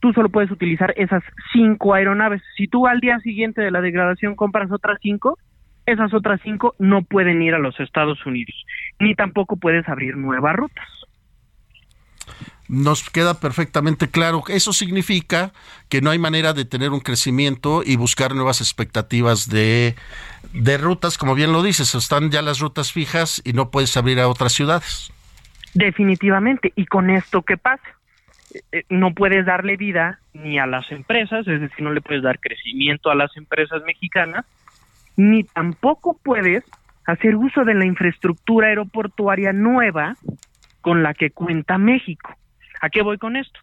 tú 0.00 0.12
solo 0.12 0.28
puedes 0.28 0.50
utilizar 0.50 0.92
esas 0.96 1.22
cinco 1.52 1.94
aeronaves. 1.94 2.42
Si 2.56 2.68
tú 2.68 2.86
al 2.86 3.00
día 3.00 3.18
siguiente 3.20 3.62
de 3.62 3.70
la 3.70 3.80
degradación 3.80 4.36
compras 4.36 4.70
otras 4.70 4.98
cinco, 5.02 5.38
esas 5.86 6.12
otras 6.12 6.40
cinco 6.42 6.74
no 6.78 7.02
pueden 7.02 7.42
ir 7.42 7.54
a 7.54 7.58
los 7.58 7.78
Estados 7.80 8.24
Unidos, 8.26 8.54
ni 8.98 9.14
tampoco 9.14 9.56
puedes 9.56 9.88
abrir 9.88 10.16
nuevas 10.16 10.56
rutas. 10.56 10.86
Nos 12.68 13.08
queda 13.08 13.38
perfectamente 13.38 14.10
claro. 14.10 14.42
Eso 14.48 14.72
significa 14.72 15.52
que 15.88 16.00
no 16.00 16.10
hay 16.10 16.18
manera 16.18 16.52
de 16.52 16.64
tener 16.64 16.90
un 16.90 16.98
crecimiento 16.98 17.82
y 17.84 17.94
buscar 17.94 18.34
nuevas 18.34 18.60
expectativas 18.60 19.48
de, 19.48 19.94
de 20.52 20.76
rutas, 20.76 21.16
como 21.16 21.36
bien 21.36 21.52
lo 21.52 21.62
dices, 21.62 21.94
están 21.94 22.32
ya 22.32 22.42
las 22.42 22.58
rutas 22.58 22.90
fijas 22.90 23.40
y 23.44 23.52
no 23.52 23.70
puedes 23.70 23.96
abrir 23.96 24.18
a 24.18 24.26
otras 24.26 24.52
ciudades. 24.52 25.12
Definitivamente. 25.74 26.72
¿Y 26.74 26.86
con 26.86 27.10
esto 27.10 27.42
qué 27.42 27.56
pasa? 27.56 27.95
Eh, 28.72 28.84
no 28.88 29.14
puedes 29.14 29.44
darle 29.46 29.76
vida 29.76 30.20
ni 30.32 30.58
a 30.58 30.66
las 30.66 30.90
empresas, 30.92 31.46
es 31.46 31.60
decir, 31.60 31.82
no 31.82 31.92
le 31.92 32.00
puedes 32.00 32.22
dar 32.22 32.38
crecimiento 32.38 33.10
a 33.10 33.14
las 33.14 33.36
empresas 33.36 33.82
mexicanas, 33.84 34.44
ni 35.16 35.44
tampoco 35.44 36.18
puedes 36.22 36.64
hacer 37.06 37.36
uso 37.36 37.64
de 37.64 37.74
la 37.74 37.86
infraestructura 37.86 38.68
aeroportuaria 38.68 39.52
nueva 39.52 40.16
con 40.80 41.02
la 41.02 41.14
que 41.14 41.30
cuenta 41.30 41.78
México. 41.78 42.34
¿A 42.80 42.90
qué 42.90 43.02
voy 43.02 43.18
con 43.18 43.36
esto? 43.36 43.60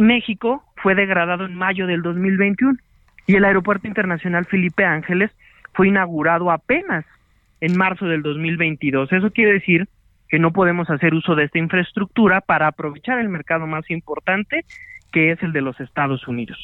México 0.00 0.64
fue 0.76 0.94
degradado 0.94 1.44
en 1.44 1.54
mayo 1.54 1.86
del 1.86 2.02
2021 2.02 2.78
y 3.26 3.36
el 3.36 3.44
Aeropuerto 3.44 3.86
Internacional 3.86 4.46
Felipe 4.46 4.84
Ángeles 4.84 5.30
fue 5.74 5.88
inaugurado 5.88 6.50
apenas 6.50 7.04
en 7.60 7.76
marzo 7.76 8.06
del 8.06 8.22
2022. 8.22 9.12
Eso 9.12 9.30
quiere 9.30 9.52
decir 9.52 9.88
que 10.28 10.38
no 10.38 10.52
podemos 10.52 10.88
hacer 10.90 11.14
uso 11.14 11.34
de 11.34 11.44
esta 11.44 11.58
infraestructura 11.58 12.40
para 12.40 12.68
aprovechar 12.68 13.18
el 13.18 13.28
mercado 13.28 13.66
más 13.66 13.90
importante, 13.90 14.64
que 15.12 15.32
es 15.32 15.42
el 15.42 15.52
de 15.52 15.62
los 15.62 15.78
Estados 15.80 16.26
Unidos. 16.28 16.58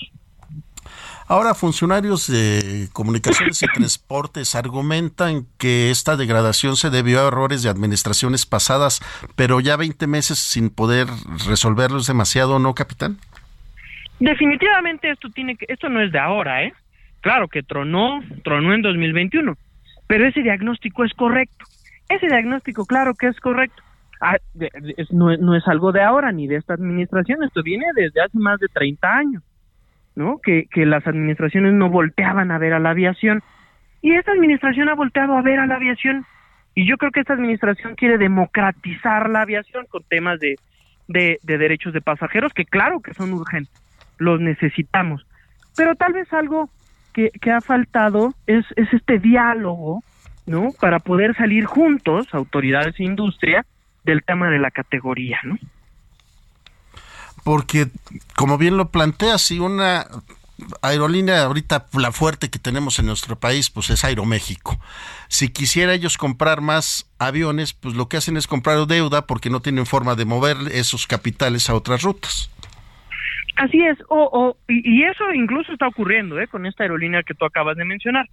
Ahora, 1.26 1.54
funcionarios 1.54 2.26
de 2.26 2.88
comunicaciones 2.92 3.62
y 3.62 3.66
transportes 3.74 4.54
argumentan 4.54 5.46
que 5.58 5.90
esta 5.90 6.16
degradación 6.16 6.76
se 6.76 6.90
debió 6.90 7.20
a 7.20 7.28
errores 7.28 7.62
de 7.62 7.70
administraciones 7.70 8.44
pasadas, 8.44 9.00
pero 9.34 9.60
ya 9.60 9.76
20 9.76 10.06
meses 10.06 10.38
sin 10.38 10.68
poder 10.68 11.06
resolverlos 11.48 12.06
demasiado, 12.06 12.58
¿no, 12.58 12.74
capitán? 12.74 13.16
Definitivamente 14.20 15.10
esto 15.10 15.28
tiene 15.30 15.56
que, 15.56 15.66
esto 15.68 15.88
no 15.88 16.00
es 16.02 16.12
de 16.12 16.18
ahora, 16.18 16.62
¿eh? 16.62 16.72
Claro 17.20 17.48
que 17.48 17.62
tronó, 17.62 18.22
tronó 18.44 18.74
en 18.74 18.82
2021, 18.82 19.56
pero 20.06 20.26
ese 20.26 20.42
diagnóstico 20.42 21.04
es 21.04 21.14
correcto. 21.14 21.64
Ese 22.08 22.26
diagnóstico, 22.26 22.84
claro 22.84 23.14
que 23.14 23.28
es 23.28 23.40
correcto. 23.40 23.82
Ah, 24.20 24.36
no, 25.10 25.56
es 25.56 25.68
algo 25.68 25.92
de 25.92 26.02
ahora 26.02 26.32
ni 26.32 26.46
de 26.46 26.56
esta 26.56 26.74
administración, 26.74 27.42
esto 27.42 27.62
viene 27.62 27.86
desde 27.94 28.22
hace 28.22 28.38
más 28.38 28.58
de 28.60 28.68
30 28.68 29.08
años, 29.08 29.42
¿no? 30.14 30.38
Que, 30.38 30.66
que 30.70 30.86
las 30.86 31.06
administraciones 31.06 31.74
no 31.74 31.90
volteaban 31.90 32.50
a 32.50 32.58
ver 32.58 32.72
a 32.74 32.78
la 32.78 32.90
aviación. 32.90 33.42
Y 34.00 34.14
esta 34.14 34.32
administración 34.32 34.88
ha 34.88 34.94
volteado 34.94 35.36
a 35.36 35.42
ver 35.42 35.58
a 35.58 35.66
la 35.66 35.76
aviación. 35.76 36.24
Y 36.74 36.88
yo 36.88 36.96
creo 36.96 37.10
que 37.10 37.20
esta 37.20 37.34
administración 37.34 37.94
quiere 37.96 38.18
democratizar 38.18 39.28
la 39.30 39.42
aviación 39.42 39.86
con 39.86 40.02
temas 40.04 40.40
de, 40.40 40.56
de, 41.08 41.38
de 41.42 41.58
derechos 41.58 41.92
de 41.92 42.00
pasajeros, 42.00 42.52
que 42.52 42.64
claro 42.64 43.00
que 43.00 43.14
son 43.14 43.32
urgentes, 43.32 43.74
los 44.18 44.40
necesitamos. 44.40 45.26
Pero 45.76 45.94
tal 45.96 46.12
vez 46.12 46.32
algo 46.32 46.70
que, 47.12 47.30
que 47.40 47.50
ha 47.50 47.60
faltado 47.60 48.34
es, 48.46 48.64
es 48.76 48.92
este 48.92 49.18
diálogo 49.18 50.02
¿no? 50.46 50.72
Para 50.80 50.98
poder 50.98 51.36
salir 51.36 51.64
juntos, 51.64 52.26
autoridades 52.32 52.98
e 52.98 53.04
industria, 53.04 53.64
del 54.04 54.22
tema 54.22 54.50
de 54.50 54.58
la 54.58 54.70
categoría, 54.70 55.38
¿no? 55.44 55.58
Porque, 57.42 57.88
como 58.36 58.56
bien 58.56 58.76
lo 58.76 58.90
plantea, 58.90 59.38
si 59.38 59.58
una 59.58 60.06
aerolínea 60.82 61.42
ahorita 61.42 61.86
la 61.98 62.12
fuerte 62.12 62.48
que 62.48 62.58
tenemos 62.58 62.98
en 62.98 63.06
nuestro 63.06 63.36
país 63.36 63.70
pues 63.70 63.90
es 63.90 64.04
Aeroméxico. 64.04 64.78
Si 65.28 65.48
quisiera 65.48 65.94
ellos 65.94 66.16
comprar 66.16 66.60
más 66.60 67.10
aviones, 67.18 67.74
pues 67.74 67.94
lo 67.94 68.08
que 68.08 68.16
hacen 68.16 68.36
es 68.36 68.46
comprar 68.46 68.86
deuda 68.86 69.26
porque 69.26 69.50
no 69.50 69.60
tienen 69.60 69.86
forma 69.86 70.14
de 70.14 70.24
mover 70.24 70.56
esos 70.72 71.06
capitales 71.06 71.68
a 71.68 71.74
otras 71.74 72.02
rutas. 72.02 72.50
Así 73.56 73.84
es, 73.84 73.98
o, 74.08 74.28
o 74.32 74.56
y, 74.68 74.98
y, 74.98 75.04
eso 75.04 75.32
incluso 75.32 75.72
está 75.72 75.86
ocurriendo 75.86 76.40
¿eh? 76.40 76.48
con 76.48 76.66
esta 76.66 76.82
aerolínea 76.82 77.22
que 77.22 77.34
tú 77.34 77.44
acabas 77.44 77.76
de 77.76 77.84
mencionar 77.84 78.28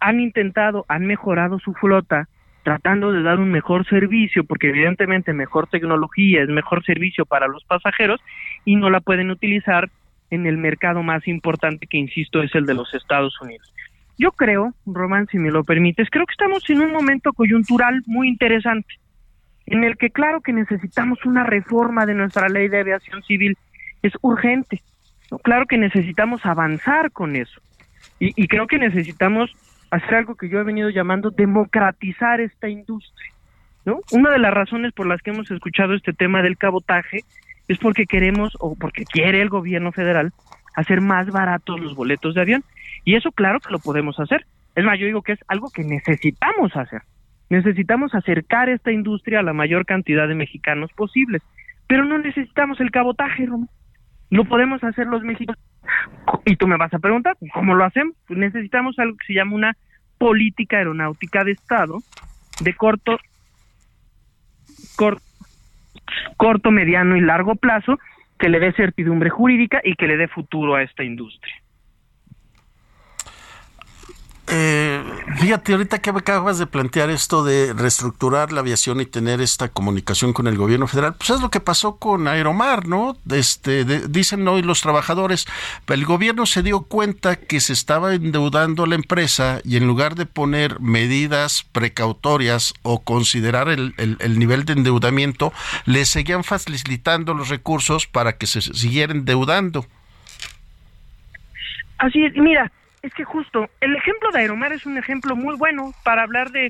han 0.00 0.20
intentado, 0.20 0.84
han 0.88 1.06
mejorado 1.06 1.58
su 1.58 1.74
flota 1.74 2.28
tratando 2.62 3.12
de 3.12 3.22
dar 3.22 3.38
un 3.38 3.50
mejor 3.50 3.86
servicio, 3.86 4.44
porque 4.44 4.68
evidentemente 4.68 5.32
mejor 5.32 5.66
tecnología 5.68 6.42
es 6.42 6.48
mejor 6.48 6.84
servicio 6.84 7.24
para 7.24 7.48
los 7.48 7.64
pasajeros 7.64 8.20
y 8.64 8.76
no 8.76 8.90
la 8.90 9.00
pueden 9.00 9.30
utilizar 9.30 9.88
en 10.30 10.46
el 10.46 10.58
mercado 10.58 11.02
más 11.02 11.26
importante 11.26 11.86
que, 11.86 11.98
insisto, 11.98 12.42
es 12.42 12.54
el 12.54 12.66
de 12.66 12.74
los 12.74 12.92
Estados 12.94 13.40
Unidos. 13.40 13.72
yo 14.18 14.32
creo, 14.32 14.74
Román, 14.84 15.26
si 15.30 15.38
me 15.38 15.50
lo 15.50 15.64
permites, 15.64 16.08
creo 16.10 16.26
que 16.26 16.32
estamos 16.32 16.68
en 16.68 16.82
un 16.82 16.92
momento 16.92 17.32
coyuntural 17.32 18.02
muy 18.06 18.28
interesante, 18.28 18.94
en 19.64 19.82
el 19.82 19.96
que 19.96 20.10
claro 20.10 20.42
que 20.42 20.52
necesitamos 20.52 21.24
una 21.24 21.44
reforma 21.44 22.04
de 22.04 22.14
nuestra 22.14 22.48
ley 22.50 22.68
de 22.68 22.80
aviación 22.80 23.22
civil, 23.22 23.56
es 24.02 24.12
urgente, 24.20 24.82
claro 25.42 25.64
que 25.64 25.78
necesitamos 25.78 26.44
avanzar 26.44 27.10
con 27.12 27.34
eso, 27.34 27.62
y, 28.18 28.32
y 28.36 28.46
creo 28.46 28.66
que 28.66 28.78
necesitamos 28.78 29.50
hacer 29.90 30.14
algo 30.14 30.36
que 30.36 30.48
yo 30.48 30.60
he 30.60 30.64
venido 30.64 30.90
llamando 30.90 31.30
democratizar 31.30 32.40
esta 32.40 32.68
industria. 32.68 33.32
¿no? 33.84 34.00
Una 34.12 34.30
de 34.30 34.38
las 34.38 34.52
razones 34.52 34.92
por 34.92 35.06
las 35.06 35.20
que 35.22 35.30
hemos 35.30 35.50
escuchado 35.50 35.94
este 35.94 36.12
tema 36.12 36.42
del 36.42 36.58
cabotaje 36.58 37.20
es 37.68 37.78
porque 37.78 38.06
queremos 38.06 38.56
o 38.60 38.74
porque 38.74 39.04
quiere 39.04 39.40
el 39.40 39.48
gobierno 39.48 39.92
federal 39.92 40.32
hacer 40.74 41.00
más 41.00 41.30
baratos 41.30 41.80
los 41.80 41.94
boletos 41.94 42.34
de 42.34 42.40
avión. 42.40 42.64
Y 43.04 43.16
eso 43.16 43.32
claro 43.32 43.60
que 43.60 43.70
lo 43.72 43.78
podemos 43.78 44.18
hacer. 44.20 44.46
Es 44.74 44.84
más, 44.84 44.98
yo 44.98 45.06
digo 45.06 45.22
que 45.22 45.32
es 45.32 45.40
algo 45.48 45.70
que 45.70 45.84
necesitamos 45.84 46.76
hacer. 46.76 47.02
Necesitamos 47.48 48.14
acercar 48.14 48.68
esta 48.68 48.92
industria 48.92 49.40
a 49.40 49.42
la 49.42 49.52
mayor 49.52 49.84
cantidad 49.84 50.28
de 50.28 50.34
mexicanos 50.34 50.92
posibles. 50.92 51.42
Pero 51.88 52.04
no 52.04 52.18
necesitamos 52.18 52.80
el 52.80 52.90
cabotaje, 52.90 53.46
Romo. 53.46 53.68
Lo 54.30 54.44
podemos 54.44 54.82
hacer 54.84 55.06
los 55.06 55.22
mexicanos. 55.22 55.60
Y 56.44 56.56
tú 56.56 56.66
me 56.66 56.76
vas 56.76 56.94
a 56.94 56.98
preguntar, 56.98 57.36
¿cómo 57.52 57.74
lo 57.74 57.84
hacemos? 57.84 58.14
Pues 58.26 58.38
necesitamos 58.38 58.98
algo 58.98 59.16
que 59.16 59.26
se 59.26 59.34
llama 59.34 59.54
una 59.54 59.76
política 60.18 60.78
aeronáutica 60.78 61.44
de 61.44 61.52
Estado 61.52 61.98
de 62.60 62.74
corto, 62.74 63.18
corto, 66.36 66.70
mediano 66.70 67.16
y 67.16 67.20
largo 67.20 67.56
plazo 67.56 67.98
que 68.38 68.48
le 68.48 68.60
dé 68.60 68.72
certidumbre 68.72 69.30
jurídica 69.30 69.80
y 69.82 69.94
que 69.94 70.06
le 70.06 70.16
dé 70.16 70.28
futuro 70.28 70.74
a 70.74 70.82
esta 70.82 71.04
industria. 71.04 71.54
Eh, 74.52 75.00
fíjate, 75.36 75.72
ahorita 75.72 76.00
que 76.00 76.10
acabas 76.10 76.58
de 76.58 76.66
plantear 76.66 77.08
esto 77.08 77.44
de 77.44 77.72
reestructurar 77.72 78.50
la 78.50 78.60
aviación 78.60 79.00
y 79.00 79.06
tener 79.06 79.40
esta 79.40 79.68
comunicación 79.68 80.32
con 80.32 80.48
el 80.48 80.56
gobierno 80.56 80.88
federal, 80.88 81.14
pues 81.14 81.30
es 81.30 81.40
lo 81.40 81.50
que 81.50 81.60
pasó 81.60 81.96
con 81.96 82.26
Aeromar, 82.26 82.88
¿no? 82.88 83.16
Este, 83.30 83.84
dicen 83.84 84.48
hoy 84.48 84.62
los 84.62 84.80
trabajadores, 84.80 85.46
el 85.86 86.04
gobierno 86.04 86.46
se 86.46 86.64
dio 86.64 86.80
cuenta 86.80 87.36
que 87.36 87.60
se 87.60 87.72
estaba 87.72 88.12
endeudando 88.14 88.86
la 88.86 88.96
empresa 88.96 89.60
y 89.64 89.76
en 89.76 89.86
lugar 89.86 90.16
de 90.16 90.26
poner 90.26 90.80
medidas 90.80 91.64
precautorias 91.70 92.74
o 92.82 93.02
considerar 93.02 93.68
el, 93.68 93.94
el 93.98 94.38
nivel 94.38 94.64
de 94.64 94.72
endeudamiento, 94.72 95.52
le 95.84 96.04
seguían 96.04 96.42
facilitando 96.42 97.34
los 97.34 97.50
recursos 97.50 98.08
para 98.08 98.36
que 98.36 98.48
se 98.48 98.62
siguiera 98.62 99.12
endeudando. 99.12 99.86
Así 101.98 102.24
es, 102.24 102.34
mira, 102.34 102.72
es 103.02 103.14
que 103.14 103.24
justo, 103.24 103.68
el 103.80 103.96
ejemplo 103.96 104.30
de 104.32 104.40
Aeromar 104.40 104.72
es 104.72 104.86
un 104.86 104.98
ejemplo 104.98 105.36
muy 105.36 105.56
bueno 105.56 105.92
para 106.04 106.22
hablar 106.22 106.50
de, 106.50 106.68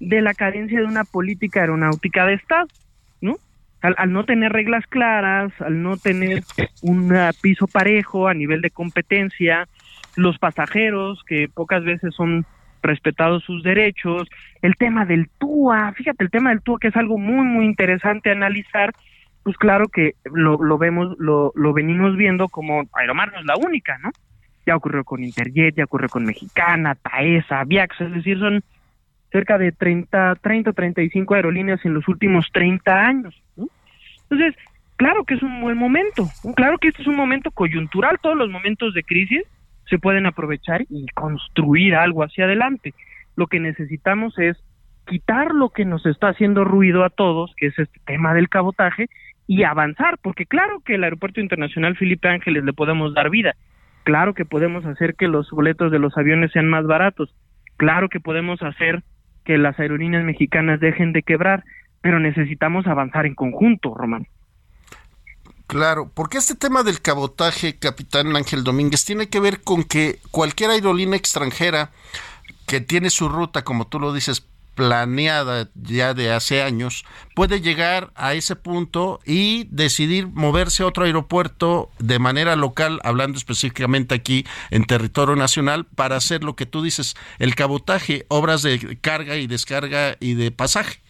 de 0.00 0.22
la 0.22 0.34
carencia 0.34 0.80
de 0.80 0.86
una 0.86 1.04
política 1.04 1.60
aeronáutica 1.60 2.26
de 2.26 2.34
Estado, 2.34 2.66
¿no? 3.20 3.36
Al, 3.80 4.12
no 4.12 4.24
tener 4.24 4.52
reglas 4.52 4.84
claras, 4.88 5.52
al 5.60 5.82
no 5.82 5.96
tener 5.96 6.42
un 6.82 7.14
piso 7.40 7.66
parejo 7.68 8.26
a 8.26 8.34
nivel 8.34 8.60
de 8.60 8.70
competencia, 8.70 9.68
los 10.16 10.38
pasajeros 10.38 11.22
que 11.26 11.48
pocas 11.48 11.84
veces 11.84 12.14
son 12.14 12.44
respetados 12.82 13.44
sus 13.44 13.62
derechos, 13.62 14.28
el 14.62 14.74
tema 14.76 15.04
del 15.04 15.28
TUA, 15.38 15.92
fíjate, 15.92 16.24
el 16.24 16.30
tema 16.30 16.50
del 16.50 16.62
TUA 16.62 16.78
que 16.80 16.88
es 16.88 16.96
algo 16.96 17.18
muy, 17.18 17.44
muy 17.44 17.64
interesante 17.64 18.30
analizar, 18.30 18.92
pues 19.44 19.56
claro 19.56 19.88
que 19.88 20.12
lo, 20.24 20.62
lo 20.62 20.78
vemos, 20.78 21.16
lo, 21.18 21.52
lo 21.54 21.72
venimos 21.72 22.16
viendo 22.16 22.48
como 22.48 22.82
Aeromar 22.94 23.32
no 23.32 23.40
es 23.40 23.46
la 23.46 23.56
única, 23.56 23.98
¿no? 23.98 24.10
Ya 24.68 24.76
ocurrió 24.76 25.02
con 25.02 25.24
Interjet, 25.24 25.74
ya 25.76 25.84
ocurrió 25.84 26.10
con 26.10 26.26
Mexicana, 26.26 26.94
Taesa, 26.94 27.64
Viax, 27.64 28.02
es 28.02 28.12
decir, 28.12 28.38
son 28.38 28.62
cerca 29.32 29.56
de 29.56 29.72
30, 29.72 30.36
30 30.36 30.70
o 30.70 30.72
35 30.74 31.34
aerolíneas 31.34 31.82
en 31.86 31.94
los 31.94 32.06
últimos 32.06 32.46
30 32.52 32.94
años. 32.94 33.42
Entonces, 34.22 34.54
claro 34.96 35.24
que 35.24 35.34
es 35.34 35.42
un 35.42 35.62
buen 35.62 35.78
momento, 35.78 36.28
claro 36.54 36.76
que 36.76 36.88
este 36.88 37.00
es 37.00 37.08
un 37.08 37.16
momento 37.16 37.50
coyuntural, 37.50 38.18
todos 38.20 38.36
los 38.36 38.50
momentos 38.50 38.92
de 38.92 39.02
crisis 39.02 39.42
se 39.88 39.98
pueden 39.98 40.26
aprovechar 40.26 40.82
y 40.90 41.06
construir 41.14 41.94
algo 41.94 42.22
hacia 42.22 42.44
adelante. 42.44 42.92
Lo 43.36 43.46
que 43.46 43.60
necesitamos 43.60 44.38
es 44.38 44.58
quitar 45.06 45.54
lo 45.54 45.70
que 45.70 45.86
nos 45.86 46.04
está 46.04 46.28
haciendo 46.28 46.64
ruido 46.64 47.04
a 47.04 47.10
todos, 47.10 47.54
que 47.56 47.68
es 47.68 47.78
este 47.78 48.00
tema 48.04 48.34
del 48.34 48.50
cabotaje, 48.50 49.06
y 49.46 49.62
avanzar, 49.62 50.18
porque 50.22 50.44
claro 50.44 50.80
que 50.84 50.96
el 50.96 51.04
Aeropuerto 51.04 51.40
Internacional 51.40 51.96
Felipe 51.96 52.28
Ángeles 52.28 52.64
le 52.64 52.74
podemos 52.74 53.14
dar 53.14 53.30
vida, 53.30 53.54
Claro 54.08 54.32
que 54.32 54.46
podemos 54.46 54.86
hacer 54.86 55.16
que 55.16 55.28
los 55.28 55.50
boletos 55.50 55.92
de 55.92 55.98
los 55.98 56.16
aviones 56.16 56.50
sean 56.52 56.66
más 56.66 56.86
baratos. 56.86 57.28
Claro 57.76 58.08
que 58.08 58.20
podemos 58.20 58.62
hacer 58.62 59.02
que 59.44 59.58
las 59.58 59.78
aerolíneas 59.78 60.24
mexicanas 60.24 60.80
dejen 60.80 61.12
de 61.12 61.22
quebrar, 61.22 61.62
pero 62.00 62.18
necesitamos 62.18 62.86
avanzar 62.86 63.26
en 63.26 63.34
conjunto, 63.34 63.92
Román. 63.94 64.26
Claro, 65.66 66.10
porque 66.14 66.38
este 66.38 66.54
tema 66.54 66.84
del 66.84 67.02
cabotaje, 67.02 67.78
capitán 67.78 68.34
Ángel 68.34 68.64
Domínguez, 68.64 69.04
tiene 69.04 69.28
que 69.28 69.40
ver 69.40 69.60
con 69.60 69.84
que 69.84 70.20
cualquier 70.30 70.70
aerolínea 70.70 71.18
extranjera 71.18 71.90
que 72.66 72.80
tiene 72.80 73.10
su 73.10 73.28
ruta, 73.28 73.62
como 73.62 73.88
tú 73.88 74.00
lo 74.00 74.14
dices, 74.14 74.48
planeada 74.78 75.68
ya 75.74 76.14
de 76.14 76.30
hace 76.30 76.62
años, 76.62 77.04
puede 77.34 77.60
llegar 77.60 78.10
a 78.14 78.34
ese 78.34 78.54
punto 78.54 79.18
y 79.26 79.66
decidir 79.72 80.28
moverse 80.28 80.84
a 80.84 80.86
otro 80.86 81.04
aeropuerto 81.04 81.90
de 81.98 82.20
manera 82.20 82.54
local, 82.54 83.00
hablando 83.02 83.38
específicamente 83.38 84.14
aquí 84.14 84.44
en 84.70 84.84
territorio 84.84 85.34
nacional, 85.34 85.84
para 85.96 86.14
hacer 86.14 86.44
lo 86.44 86.54
que 86.54 86.64
tú 86.64 86.80
dices, 86.80 87.16
el 87.40 87.56
cabotaje, 87.56 88.24
obras 88.28 88.62
de 88.62 88.96
carga 89.00 89.34
y 89.34 89.48
descarga 89.48 90.14
y 90.20 90.34
de 90.34 90.52
pasaje. 90.52 91.00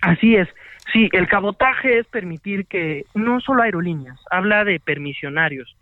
Así 0.00 0.34
es. 0.34 0.48
Sí, 0.94 1.10
el 1.12 1.28
cabotaje 1.28 1.98
es 1.98 2.06
permitir 2.06 2.64
que 2.64 3.04
no 3.14 3.38
solo 3.42 3.64
aerolíneas, 3.64 4.18
habla 4.30 4.64
de 4.64 4.80
permisionarios, 4.80 5.76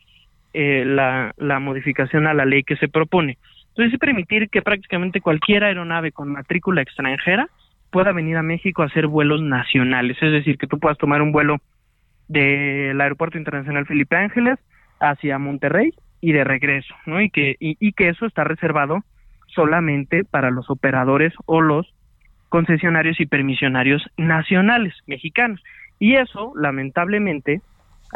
eh, 0.55 0.83
la, 0.85 1.33
la 1.37 1.61
modificación 1.61 2.27
a 2.27 2.35
la 2.35 2.47
ley 2.47 2.65
que 2.65 2.75
se 2.77 2.89
propone. 2.89 3.39
Entonces, 3.71 3.95
es 3.95 3.99
permitir 4.01 4.49
que 4.51 4.63
prácticamente 4.63 5.21
cualquier 5.21 5.65
aeronave 5.65 6.13
con 6.13 6.31
matrícula 6.31 6.83
extranjera 6.83 7.49
pueda 7.91 8.13
venir 8.13 8.37
a 8.37 8.43
México 8.43 8.83
a 8.83 8.87
hacer 8.87 9.07
vuelos 9.07 9.43
nacionales, 9.43 10.17
es 10.21 10.33
decir, 10.33 10.59
que 10.59 10.67
tú 10.67 10.79
puedas 10.79 10.99
tomar 10.99 11.23
un 11.23 11.33
vuelo 11.33 11.59
del 12.29 13.01
Aeropuerto 13.01 13.39
Internacional 13.39 13.87
Felipe 13.87 14.17
Ángeles 14.17 14.59
hacia 15.01 15.39
Monterrey 15.39 15.93
y 16.21 16.33
de 16.33 16.45
regreso, 16.45 16.95
¿no? 17.07 17.21
Y 17.21 17.31
que, 17.31 17.57
y, 17.59 17.93
que 17.93 18.09
eso 18.09 18.27
está 18.27 18.45
reservado 18.45 19.03
solamente 19.49 20.25
para 20.25 20.51
los 20.51 20.71
operadores 20.71 21.33
o 21.47 21.61
los 21.61 21.93
concesionarios 22.49 23.21
y 23.21 23.27
permisionarios 23.27 24.03
nacionales 24.17 24.95
mexicanos. 25.07 25.61
Y 25.99 26.15
eso, 26.15 26.53
lamentablemente, 26.57 27.63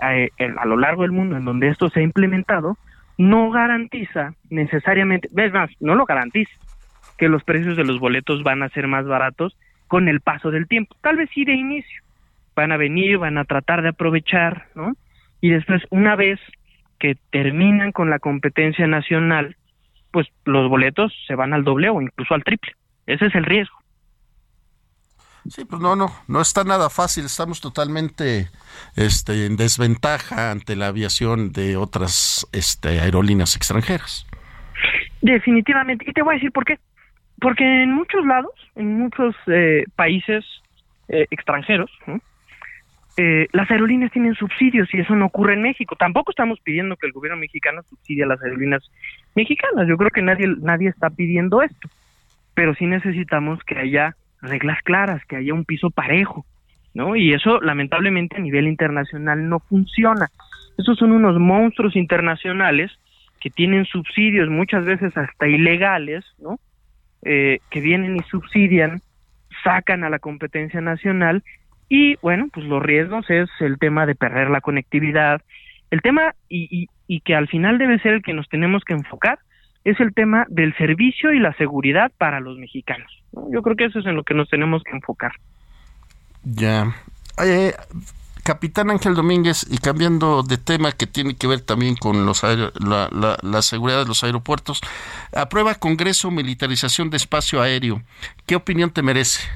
eh, 0.02 0.30
a 0.58 0.66
lo 0.66 0.76
largo 0.76 1.02
del 1.02 1.12
mundo 1.12 1.36
en 1.36 1.44
donde 1.44 1.68
esto 1.68 1.88
se 1.90 2.00
ha 2.00 2.02
implementado, 2.02 2.76
no 3.18 3.50
garantiza 3.50 4.35
necesariamente, 4.50 5.29
ves 5.33 5.53
más, 5.53 5.70
no 5.81 5.94
lo 5.94 6.05
garantiza 6.05 6.53
que 7.18 7.29
los 7.29 7.44
precios 7.44 7.77
de 7.77 7.85
los 7.85 8.00
boletos 8.00 8.42
van 8.42 8.62
a 8.62 8.68
ser 8.70 8.88
más 8.88 9.07
baratos 9.07 9.57
con 9.87 10.09
el 10.09 10.20
paso 10.20 10.50
del 10.50 10.66
tiempo. 10.66 10.96
Tal 11.00 11.16
vez 11.16 11.31
sí 11.33 11.44
de 11.44 11.55
inicio. 11.55 12.03
Van 12.57 12.72
a 12.72 12.77
venir, 12.77 13.18
van 13.18 13.38
a 13.38 13.44
tratar 13.44 13.83
de 13.83 13.90
aprovechar, 13.90 14.66
¿no? 14.74 14.94
Y 15.40 15.50
después, 15.50 15.83
una 15.90 16.16
vez 16.16 16.40
que 16.98 17.16
terminan 17.31 17.92
con 17.92 18.11
la 18.11 18.18
competencia 18.18 18.87
nacional, 18.87 19.57
pues 20.11 20.29
los 20.44 20.68
boletos 20.68 21.12
se 21.27 21.35
van 21.35 21.53
al 21.53 21.64
doble 21.64 21.90
o 21.90 22.00
incluso 22.00 22.35
al 22.35 22.44
triple. 22.44 22.72
Ese 23.07 23.27
es 23.27 23.35
el 23.35 23.44
riesgo. 23.44 23.77
Sí, 25.48 25.64
pues 25.64 25.80
no, 25.83 25.94
no, 25.94 26.07
no 26.26 26.40
está 26.40 26.64
nada 26.64 26.88
fácil. 26.88 27.26
Estamos 27.26 27.61
totalmente 27.61 28.48
este, 28.96 29.46
en 29.46 29.57
desventaja 29.57 30.50
ante 30.50 30.74
la 30.74 30.87
aviación 30.88 31.52
de 31.52 31.76
otras 31.76 32.46
este, 32.52 33.00
aerolíneas 33.00 33.54
extranjeras. 33.54 34.26
Definitivamente. 35.20 36.04
Y 36.09 36.12
te 36.12 36.22
voy 36.22 36.35
a 36.35 36.37
decir 36.37 36.52
por 36.52 36.64
qué. 36.64 36.78
Porque 37.40 37.64
en 37.64 37.92
muchos 37.92 38.24
lados, 38.24 38.52
en 38.74 38.98
muchos 38.98 39.35
eh, 39.46 39.85
países 39.96 40.44
eh, 41.09 41.26
extranjeros, 41.30 41.90
eh, 43.16 43.46
las 43.52 43.70
aerolíneas 43.70 44.12
tienen 44.12 44.35
subsidios 44.35 44.88
y 44.92 45.00
eso 45.00 45.14
no 45.14 45.26
ocurre 45.26 45.54
en 45.54 45.62
México. 45.62 45.94
Tampoco 45.96 46.30
estamos 46.30 46.59
pidiendo 46.61 46.96
que 46.96 47.07
el 47.07 47.12
gobierno 47.12 47.38
mexicano 47.38 47.83
subsidie 47.83 48.24
a 48.24 48.26
las 48.26 48.42
aerolíneas 48.42 48.83
mexicanas. 49.35 49.87
Yo 49.88 49.96
creo 49.98 50.11
que 50.11 50.22
nadie, 50.22 50.46
nadie 50.61 50.88
está 50.88 51.11
pidiendo 51.11 51.61
esto. 51.61 51.88
Pero 52.54 52.74
sí 52.74 52.87
necesitamos 52.87 53.62
que 53.64 53.78
haya 53.78 54.16
reglas 54.48 54.83
claras, 54.83 55.24
que 55.26 55.37
haya 55.37 55.54
un 55.54 55.64
piso 55.64 55.90
parejo, 55.90 56.44
¿no? 56.94 57.16
Y 57.16 57.33
eso 57.33 57.61
lamentablemente 57.61 58.37
a 58.37 58.40
nivel 58.40 58.66
internacional 58.66 59.48
no 59.48 59.61
funciona. 59.61 60.28
Esos 60.78 60.98
son 60.98 61.12
unos 61.12 61.38
monstruos 61.38 61.96
internacionales 61.96 62.90
que 63.40 63.50
tienen 63.50 63.85
subsidios 63.85 64.48
muchas 64.48 64.85
veces 64.85 65.16
hasta 65.16 65.46
ilegales, 65.46 66.24
¿no? 66.38 66.59
Eh, 67.22 67.59
que 67.70 67.80
vienen 67.80 68.16
y 68.16 68.22
subsidian, 68.24 69.00
sacan 69.62 70.04
a 70.04 70.11
la 70.11 70.18
competencia 70.18 70.80
nacional 70.80 71.42
y 71.88 72.16
bueno, 72.16 72.48
pues 72.52 72.66
los 72.66 72.83
riesgos 72.83 73.28
es 73.30 73.48
el 73.61 73.78
tema 73.78 74.07
de 74.07 74.14
perder 74.14 74.50
la 74.50 74.61
conectividad, 74.61 75.42
el 75.90 76.00
tema 76.00 76.35
y, 76.48 76.68
y, 76.70 76.88
y 77.07 77.20
que 77.20 77.35
al 77.35 77.48
final 77.48 77.78
debe 77.78 77.98
ser 78.00 78.14
el 78.14 78.22
que 78.22 78.35
nos 78.35 78.48
tenemos 78.48 78.85
que 78.85 78.94
enfocar, 78.94 79.38
es 79.85 80.01
el 80.01 80.14
tema 80.14 80.47
del 80.49 80.75
servicio 80.77 81.33
y 81.33 81.38
la 81.38 81.55
seguridad 81.55 82.11
para 82.16 82.40
los 82.40 82.59
mexicanos. 82.59 83.11
Yo 83.51 83.62
creo 83.62 83.77
que 83.77 83.85
eso 83.85 83.99
es 83.99 84.07
en 84.07 84.16
lo 84.16 84.25
que 84.25 84.35
nos 84.35 84.49
tenemos 84.49 84.83
que 84.83 84.92
enfocar. 84.92 85.33
Ya. 86.42 86.94
Capitán 88.44 88.90
Ángel 88.90 89.14
Domínguez, 89.14 89.66
y 89.70 89.79
cambiando 89.79 90.42
de 90.42 90.59
tema 90.59 90.92
que 90.92 91.07
tiene 91.07 91.35
que 91.37 91.47
ver 91.47 91.61
también 91.61 91.97
con 91.97 92.27
los 92.27 92.42
la, 92.42 93.38
la, 93.42 93.62
seguridad 93.62 94.01
de 94.01 94.07
los 94.07 94.23
aeropuertos, 94.23 94.81
aprueba 95.35 95.75
Congreso 95.75 96.31
militarización 96.31 97.11
de 97.11 97.16
espacio 97.16 97.62
aéreo. 97.62 98.03
¿Qué 98.47 98.57
opinión 98.57 98.90
te 98.90 99.03
merece? 99.03 99.49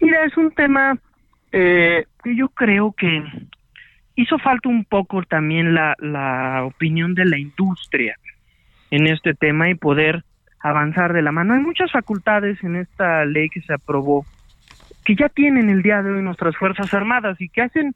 Mira, 0.00 0.24
es 0.24 0.36
un 0.36 0.52
tema 0.52 0.96
eh, 1.52 2.06
que 2.22 2.36
yo 2.36 2.48
creo 2.48 2.92
que 2.92 3.24
hizo 4.14 4.38
falta 4.38 4.68
un 4.68 4.84
poco 4.84 5.22
también 5.24 5.74
la, 5.74 5.96
la 5.98 6.64
opinión 6.64 7.14
de 7.14 7.24
la 7.24 7.38
industria 7.38 8.16
en 8.90 9.06
este 9.06 9.34
tema 9.34 9.70
y 9.70 9.74
poder 9.74 10.24
avanzar 10.60 11.12
de 11.12 11.22
la 11.22 11.32
mano. 11.32 11.54
Hay 11.54 11.60
muchas 11.60 11.90
facultades 11.90 12.62
en 12.62 12.76
esta 12.76 13.24
ley 13.24 13.48
que 13.48 13.60
se 13.62 13.74
aprobó 13.74 14.24
que 15.04 15.16
ya 15.16 15.28
tienen 15.28 15.70
el 15.70 15.82
día 15.82 16.02
de 16.02 16.12
hoy 16.12 16.22
nuestras 16.22 16.56
Fuerzas 16.56 16.92
Armadas 16.92 17.40
y 17.40 17.48
que 17.48 17.62
hacen 17.62 17.94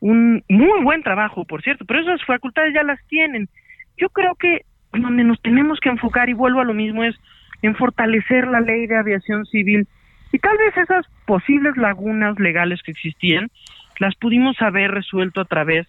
un 0.00 0.42
muy 0.48 0.82
buen 0.82 1.02
trabajo, 1.02 1.44
por 1.44 1.62
cierto, 1.62 1.84
pero 1.84 2.00
esas 2.00 2.24
facultades 2.24 2.74
ya 2.74 2.82
las 2.82 2.98
tienen. 3.06 3.48
Yo 3.96 4.08
creo 4.08 4.34
que 4.34 4.64
donde 4.92 5.24
nos 5.24 5.40
tenemos 5.40 5.78
que 5.78 5.88
enfocar, 5.88 6.28
y 6.28 6.32
vuelvo 6.32 6.60
a 6.60 6.64
lo 6.64 6.74
mismo, 6.74 7.04
es 7.04 7.14
en 7.62 7.76
fortalecer 7.76 8.48
la 8.48 8.60
ley 8.60 8.86
de 8.86 8.96
aviación 8.96 9.44
civil 9.46 9.86
y 10.32 10.38
tal 10.38 10.56
vez 10.56 10.76
esas 10.76 11.06
posibles 11.26 11.76
lagunas 11.76 12.38
legales 12.38 12.82
que 12.82 12.92
existían 12.92 13.50
las 13.98 14.14
pudimos 14.16 14.60
haber 14.62 14.92
resuelto 14.92 15.42
a 15.42 15.44
través 15.44 15.86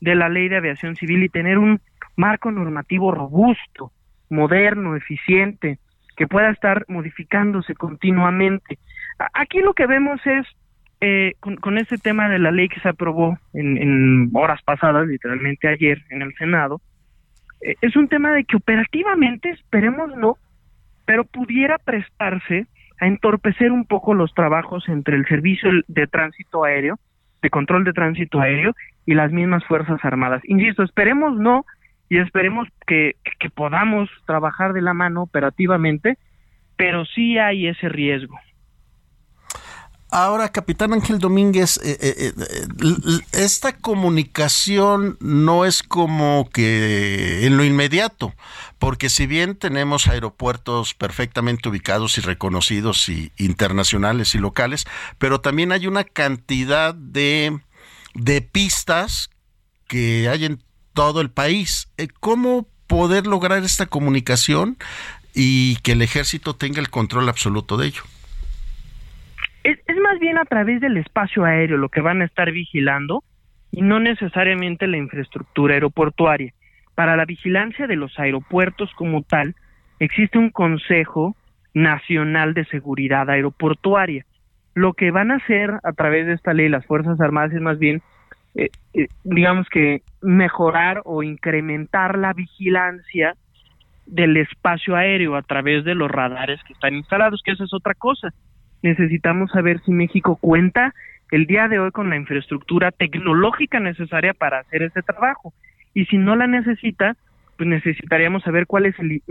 de 0.00 0.14
la 0.14 0.28
ley 0.28 0.48
de 0.48 0.58
aviación 0.58 0.94
civil 0.94 1.22
y 1.22 1.30
tener 1.30 1.56
un 1.56 1.80
marco 2.16 2.50
normativo 2.50 3.12
robusto, 3.12 3.92
moderno, 4.30 4.96
eficiente, 4.96 5.78
que 6.16 6.26
pueda 6.26 6.50
estar 6.50 6.84
modificándose 6.88 7.74
continuamente. 7.74 8.78
Aquí 9.34 9.60
lo 9.60 9.74
que 9.74 9.86
vemos 9.86 10.20
es, 10.26 10.46
eh, 11.00 11.34
con, 11.40 11.78
este 11.78 11.98
tema 11.98 12.28
de 12.28 12.38
la 12.38 12.50
ley 12.50 12.68
que 12.68 12.80
se 12.80 12.88
aprobó 12.88 13.38
en, 13.52 14.30
horas 14.32 14.62
pasadas, 14.62 15.06
literalmente 15.06 15.68
ayer 15.68 16.02
en 16.10 16.22
el 16.22 16.34
Senado, 16.34 16.80
eh, 17.60 17.74
es 17.82 17.96
un 17.96 18.08
tema 18.08 18.32
de 18.32 18.44
que 18.44 18.56
operativamente, 18.56 19.50
esperemos 19.50 20.14
no, 20.16 20.36
pero 21.04 21.24
pudiera 21.24 21.78
prestarse 21.78 22.66
a 22.98 23.06
entorpecer 23.06 23.72
un 23.72 23.84
poco 23.84 24.14
los 24.14 24.32
trabajos 24.34 24.88
entre 24.88 25.16
el 25.16 25.26
servicio 25.26 25.70
de 25.86 26.06
tránsito 26.06 26.64
aéreo, 26.64 26.98
de 27.42 27.50
control 27.50 27.84
de 27.84 27.92
tránsito 27.92 28.40
aéreo 28.40 28.74
y 29.04 29.14
las 29.14 29.30
mismas 29.32 29.64
Fuerzas 29.66 30.02
Armadas. 30.02 30.42
Insisto, 30.46 30.82
esperemos 30.82 31.38
no 31.38 31.64
y 32.08 32.18
esperemos 32.18 32.68
que, 32.86 33.16
que 33.40 33.50
podamos 33.50 34.08
trabajar 34.26 34.72
de 34.72 34.82
la 34.82 34.94
mano 34.94 35.22
operativamente, 35.22 36.18
pero 36.76 37.04
sí 37.04 37.38
hay 37.38 37.66
ese 37.66 37.88
riesgo. 37.88 38.38
Ahora, 40.08 40.50
capitán 40.50 40.92
Ángel 40.92 41.18
Domínguez, 41.18 41.78
eh, 41.78 41.98
eh, 42.00 42.32
eh, 42.38 43.20
esta 43.32 43.76
comunicación 43.76 45.16
no 45.20 45.64
es 45.64 45.82
como 45.82 46.48
que 46.52 47.44
en 47.44 47.56
lo 47.56 47.64
inmediato, 47.64 48.32
porque 48.78 49.08
si 49.08 49.26
bien 49.26 49.56
tenemos 49.56 50.06
aeropuertos 50.06 50.94
perfectamente 50.94 51.68
ubicados 51.68 52.18
y 52.18 52.20
reconocidos 52.20 53.08
y 53.08 53.32
internacionales 53.36 54.36
y 54.36 54.38
locales, 54.38 54.86
pero 55.18 55.40
también 55.40 55.72
hay 55.72 55.88
una 55.88 56.04
cantidad 56.04 56.94
de, 56.94 57.58
de 58.14 58.42
pistas 58.42 59.30
que 59.88 60.28
hay 60.28 60.44
en 60.44 60.62
todo 60.96 61.20
el 61.20 61.30
país. 61.30 61.92
¿Cómo 62.18 62.66
poder 62.88 63.28
lograr 63.28 63.62
esta 63.62 63.86
comunicación 63.86 64.76
y 65.34 65.76
que 65.82 65.92
el 65.92 66.02
ejército 66.02 66.56
tenga 66.56 66.80
el 66.80 66.90
control 66.90 67.28
absoluto 67.28 67.76
de 67.76 67.88
ello? 67.88 68.02
Es, 69.62 69.78
más 70.00 70.18
bien 70.18 70.38
a 70.38 70.44
través 70.44 70.80
del 70.80 70.96
espacio 70.96 71.44
aéreo 71.44 71.76
lo 71.76 71.88
que 71.88 72.00
van 72.00 72.22
a 72.22 72.24
estar 72.24 72.50
vigilando 72.50 73.22
y 73.70 73.82
no 73.82 74.00
necesariamente 74.00 74.86
la 74.86 74.96
infraestructura 74.96 75.74
aeroportuaria. 75.74 76.52
Para 76.94 77.16
la 77.16 77.26
vigilancia 77.26 77.86
de 77.86 77.96
los 77.96 78.18
aeropuertos 78.18 78.90
como 78.96 79.22
tal, 79.22 79.54
existe 79.98 80.38
un 80.38 80.50
Consejo 80.50 81.36
Nacional 81.74 82.54
de 82.54 82.64
Seguridad 82.66 83.28
Aeroportuaria. 83.28 84.24
Lo 84.72 84.94
que 84.94 85.10
van 85.10 85.30
a 85.30 85.36
hacer 85.36 85.72
a 85.82 85.92
través 85.92 86.26
de 86.26 86.32
esta 86.32 86.54
ley 86.54 86.70
las 86.70 86.86
Fuerzas 86.86 87.20
Armadas 87.20 87.52
es 87.52 87.60
más 87.60 87.78
bien, 87.78 88.02
eh, 88.56 88.70
eh, 88.94 89.08
digamos 89.24 89.68
que, 89.68 90.02
mejorar 90.22 91.02
o 91.04 91.22
incrementar 91.22 92.18
la 92.18 92.32
vigilancia 92.32 93.36
del 94.06 94.36
espacio 94.36 94.96
aéreo 94.96 95.36
a 95.36 95.42
través 95.42 95.84
de 95.84 95.94
los 95.94 96.10
radares 96.10 96.60
que 96.64 96.72
están 96.72 96.94
instalados, 96.94 97.42
que 97.44 97.52
esa 97.52 97.64
es 97.64 97.74
otra 97.74 97.94
cosa 97.94 98.32
necesitamos 98.82 99.50
saber 99.50 99.80
si 99.84 99.92
México 99.92 100.36
cuenta 100.36 100.94
el 101.30 101.46
día 101.46 101.68
de 101.68 101.78
hoy 101.78 101.90
con 101.90 102.08
la 102.08 102.16
infraestructura 102.16 102.92
tecnológica 102.92 103.80
necesaria 103.80 104.32
para 104.32 104.60
hacer 104.60 104.82
ese 104.82 105.02
trabajo. 105.02 105.52
Y 105.92 106.04
si 106.06 106.18
no 106.18 106.36
la 106.36 106.46
necesita, 106.46 107.16
pues 107.56 107.68
necesitaríamos 107.68 108.42
saber 108.42 108.66
cuál 108.66 108.86
es 108.86 108.98
el 108.98 109.22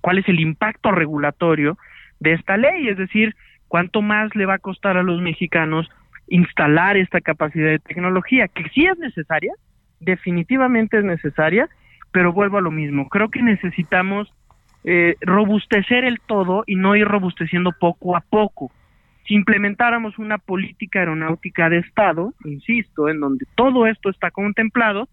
cuál 0.00 0.18
es 0.18 0.28
el 0.28 0.40
impacto 0.40 0.92
regulatorio 0.92 1.76
de 2.20 2.32
esta 2.32 2.56
ley, 2.56 2.88
es 2.88 2.96
decir, 2.96 3.34
cuánto 3.68 4.00
más 4.02 4.34
le 4.34 4.46
va 4.46 4.54
a 4.54 4.58
costar 4.58 4.96
a 4.96 5.02
los 5.02 5.20
mexicanos 5.20 5.90
instalar 6.34 6.96
esta 6.96 7.20
capacidad 7.20 7.68
de 7.68 7.78
tecnología, 7.78 8.48
que 8.48 8.68
sí 8.70 8.86
es 8.86 8.98
necesaria, 8.98 9.52
definitivamente 10.00 10.98
es 10.98 11.04
necesaria, 11.04 11.68
pero 12.10 12.32
vuelvo 12.32 12.58
a 12.58 12.62
lo 12.62 12.70
mismo, 12.70 13.08
creo 13.08 13.30
que 13.30 13.42
necesitamos 13.42 14.32
eh, 14.84 15.14
robustecer 15.20 16.04
el 16.04 16.20
todo 16.20 16.64
y 16.66 16.76
no 16.76 16.96
ir 16.96 17.06
robusteciendo 17.06 17.72
poco 17.72 18.16
a 18.16 18.20
poco 18.20 18.72
si 19.26 19.34
implementáramos 19.34 20.18
una 20.18 20.38
política 20.38 21.00
aeronáutica 21.00 21.68
de 21.68 21.78
Estado, 21.78 22.34
insisto, 22.44 23.08
en 23.08 23.20
donde 23.20 23.46
todo 23.54 23.86
esto 23.86 24.10
está 24.10 24.30
contemplado, 24.30 25.08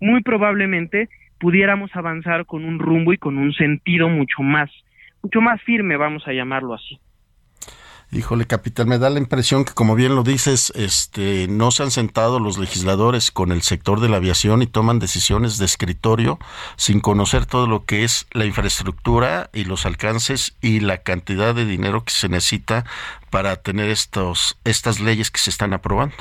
muy 0.00 0.22
probablemente 0.22 1.08
pudiéramos 1.40 1.94
avanzar 1.94 2.46
con 2.46 2.64
un 2.64 2.78
rumbo 2.78 3.12
y 3.12 3.18
con 3.18 3.38
un 3.38 3.52
sentido 3.52 4.08
mucho 4.08 4.42
más, 4.42 4.70
mucho 5.22 5.40
más 5.40 5.60
firme, 5.62 5.96
vamos 5.96 6.26
a 6.28 6.32
llamarlo 6.32 6.74
así. 6.74 7.00
Híjole, 8.10 8.46
capitán, 8.46 8.88
me 8.88 8.96
da 8.96 9.10
la 9.10 9.18
impresión 9.18 9.66
que, 9.66 9.74
como 9.74 9.94
bien 9.94 10.14
lo 10.14 10.22
dices, 10.22 10.72
este, 10.74 11.46
no 11.46 11.70
se 11.70 11.82
han 11.82 11.90
sentado 11.90 12.40
los 12.40 12.56
legisladores 12.56 13.30
con 13.30 13.52
el 13.52 13.60
sector 13.60 14.00
de 14.00 14.08
la 14.08 14.16
aviación 14.16 14.62
y 14.62 14.66
toman 14.66 14.98
decisiones 14.98 15.58
de 15.58 15.66
escritorio 15.66 16.38
sin 16.76 17.00
conocer 17.00 17.44
todo 17.44 17.66
lo 17.66 17.84
que 17.84 18.04
es 18.04 18.26
la 18.32 18.46
infraestructura 18.46 19.50
y 19.52 19.66
los 19.66 19.84
alcances 19.84 20.56
y 20.62 20.80
la 20.80 21.02
cantidad 21.02 21.54
de 21.54 21.66
dinero 21.66 22.02
que 22.02 22.12
se 22.12 22.30
necesita 22.30 22.86
para 23.28 23.56
tener 23.56 23.90
estos, 23.90 24.58
estas 24.64 25.00
leyes 25.00 25.30
que 25.30 25.40
se 25.40 25.50
están 25.50 25.74
aprobando. 25.74 26.16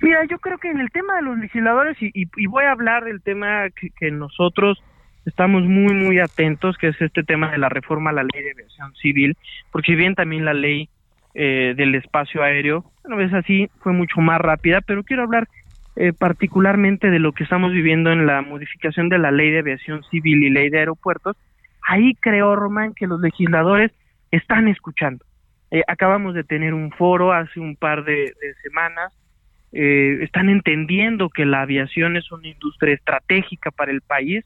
Mira, 0.00 0.24
yo 0.26 0.38
creo 0.38 0.58
que 0.58 0.70
en 0.70 0.78
el 0.78 0.90
tema 0.92 1.16
de 1.16 1.22
los 1.22 1.38
legisladores, 1.38 1.96
y, 2.00 2.46
voy 2.46 2.62
a 2.62 2.70
hablar 2.70 3.02
del 3.04 3.20
tema 3.22 3.70
que 3.70 4.10
nosotros 4.12 4.80
estamos 5.26 5.64
muy, 5.64 5.92
muy 5.92 6.20
atentos, 6.20 6.78
que 6.78 6.88
es 6.88 7.02
este 7.02 7.24
tema 7.24 7.50
de 7.50 7.58
la 7.58 7.68
reforma 7.68 8.10
a 8.10 8.14
la 8.14 8.22
ley 8.22 8.42
de 8.42 8.52
aviación 8.52 8.94
civil, 8.94 9.36
porque 9.72 9.92
si 9.92 9.96
bien 9.96 10.14
también 10.14 10.44
la 10.44 10.54
ley 10.54 10.88
eh, 11.34 11.74
del 11.76 11.94
espacio 11.96 12.42
aéreo, 12.42 12.84
bueno, 13.04 13.20
es 13.20 13.34
así, 13.34 13.68
fue 13.80 13.92
mucho 13.92 14.20
más 14.20 14.40
rápida, 14.40 14.80
pero 14.80 15.02
quiero 15.02 15.24
hablar 15.24 15.48
eh, 15.96 16.12
particularmente 16.12 17.10
de 17.10 17.18
lo 17.18 17.32
que 17.32 17.42
estamos 17.44 17.72
viviendo 17.72 18.12
en 18.12 18.26
la 18.26 18.40
modificación 18.42 19.08
de 19.08 19.18
la 19.18 19.32
ley 19.32 19.50
de 19.50 19.58
aviación 19.58 20.02
civil 20.04 20.44
y 20.44 20.50
ley 20.50 20.70
de 20.70 20.78
aeropuertos. 20.78 21.36
Ahí 21.82 22.14
creo, 22.20 22.54
Román, 22.54 22.94
que 22.94 23.06
los 23.06 23.20
legisladores 23.20 23.90
están 24.30 24.68
escuchando. 24.68 25.24
Eh, 25.72 25.82
acabamos 25.88 26.34
de 26.34 26.44
tener 26.44 26.72
un 26.72 26.92
foro 26.92 27.32
hace 27.32 27.58
un 27.58 27.76
par 27.76 28.04
de, 28.04 28.32
semanas, 28.62 29.12
están 29.72 30.48
entendiendo 30.48 31.28
que 31.28 31.44
la 31.44 31.60
aviación 31.60 32.16
es 32.16 32.32
una 32.32 32.48
industria 32.48 32.94
estratégica 32.94 33.70
para 33.70 33.92
el 33.92 34.00
país 34.00 34.42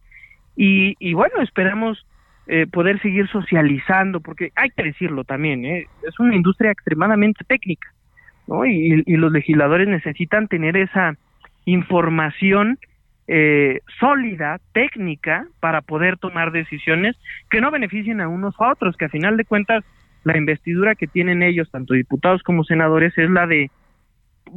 y, 0.63 1.15
bueno, 1.15 1.41
esperamos 1.41 2.05
eh, 2.47 2.67
poder 2.67 3.01
seguir 3.01 3.27
socializando, 3.29 4.21
porque 4.21 4.53
hay 4.55 4.69
que 4.69 4.83
decirlo 4.83 5.25
también, 5.25 5.65
¿eh? 5.65 5.87
es 6.07 6.21
una 6.21 6.37
industria 6.37 6.71
extremadamente 6.71 7.45
técnica. 7.45 7.89
Y, 8.67 9.17
los 9.17 9.33
legisladores 9.33 9.89
necesitan 9.89 10.49
tener 10.49 10.77
esa 10.77 11.17
información 11.65 12.79
eh, 13.27 13.81
sólida, 13.99 14.59
técnica, 14.73 15.47
para 15.61 15.81
poder 15.81 16.19
tomar 16.19 16.53
decisiones 16.53 17.17
que 17.49 17.63
no 17.63 17.71
beneficien 17.71 18.21
a 18.21 18.29
unos 18.29 18.55
a 18.59 18.73
otros, 18.73 18.97
que 18.99 19.07
a 19.07 19.09
final 19.09 19.39
de 19.39 19.45
cuentas 19.47 19.83
la 20.25 20.37
investidura 20.37 20.95
que 20.95 21.07
tienen 21.07 21.43
ellos, 21.43 21.71
tanto 21.71 21.95
diputados 21.95 22.43
como 22.43 22.65
senadores, 22.65 23.17
es 23.17 23.31
la 23.31 23.47
de 23.47 23.71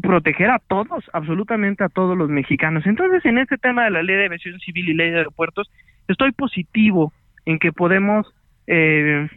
proteger 0.02 0.50
a 0.50 0.60
todos, 0.60 1.10
absolutamente 1.14 1.84
a 1.84 1.90
todos 1.90 2.18
los 2.18 2.30
mexicanos. 2.30 2.86
Entonces, 2.86 3.24
en 3.26 3.38
este 3.38 3.58
tema 3.58 3.86
de 3.86 3.92
la 3.92 4.04
ley 4.04 4.18
de 4.18 4.26
aviación 4.26 4.60
civil 4.60 4.90
y 4.90 4.94
ley 4.96 5.12
de 5.12 5.18
aeropuertos, 5.20 5.70
estoy 6.08 6.32
positivo 6.32 7.14
en 7.46 7.60
que 7.60 7.72
podemos 7.72 8.28
eh, 8.68 9.28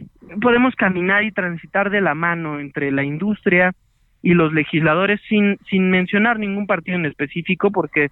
podemos 0.41 0.75
caminar 0.75 1.23
y 1.23 1.31
transitar 1.31 1.89
de 1.89 2.01
la 2.01 2.15
mano 2.15 2.59
entre 2.59 2.91
la 2.91 3.03
industria 3.03 3.73
y 4.21 4.33
los 4.33 4.53
legisladores 4.53 5.19
sin 5.27 5.57
sin 5.69 5.89
mencionar 5.89 6.39
ningún 6.39 6.65
partido 6.65 6.97
en 6.97 7.05
específico 7.05 7.71
porque 7.71 8.09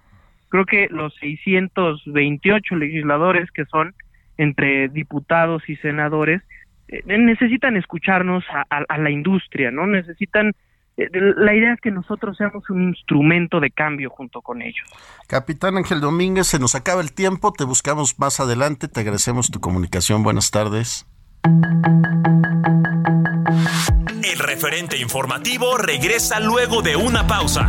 creo 0.48 0.64
que 0.64 0.88
los 0.90 1.14
628 1.16 2.76
legisladores 2.76 3.50
que 3.50 3.64
son 3.64 3.94
entre 4.38 4.88
diputados 4.88 5.68
y 5.68 5.76
senadores, 5.76 6.42
eh, 6.88 7.02
necesitan 7.06 7.76
escucharnos 7.76 8.44
a, 8.50 8.98
la 8.98 9.10
industria, 9.10 9.70
¿no? 9.70 9.86
Necesitan 9.86 10.52
la 10.96 11.54
idea 11.54 11.74
es 11.74 11.80
que 11.80 11.90
nosotros 11.90 12.36
seamos 12.36 12.68
un 12.70 12.88
instrumento 12.88 13.60
de 13.60 13.70
cambio 13.70 14.08
junto 14.10 14.40
con 14.40 14.62
ellos. 14.62 14.86
Capitán 15.26 15.76
Ángel 15.76 16.00
Domínguez, 16.00 16.46
se 16.46 16.58
nos 16.58 16.74
acaba 16.74 17.02
el 17.02 17.12
tiempo, 17.12 17.52
te 17.52 17.64
buscamos 17.64 18.18
más 18.18 18.40
adelante, 18.40 18.88
te 18.88 19.00
agradecemos 19.00 19.50
tu 19.50 19.60
comunicación, 19.60 20.22
buenas 20.22 20.50
tardes. 20.50 21.06
El 24.24 24.38
referente 24.38 24.98
informativo 24.98 25.76
regresa 25.76 26.40
luego 26.40 26.82
de 26.82 26.96
una 26.96 27.26
pausa. 27.26 27.68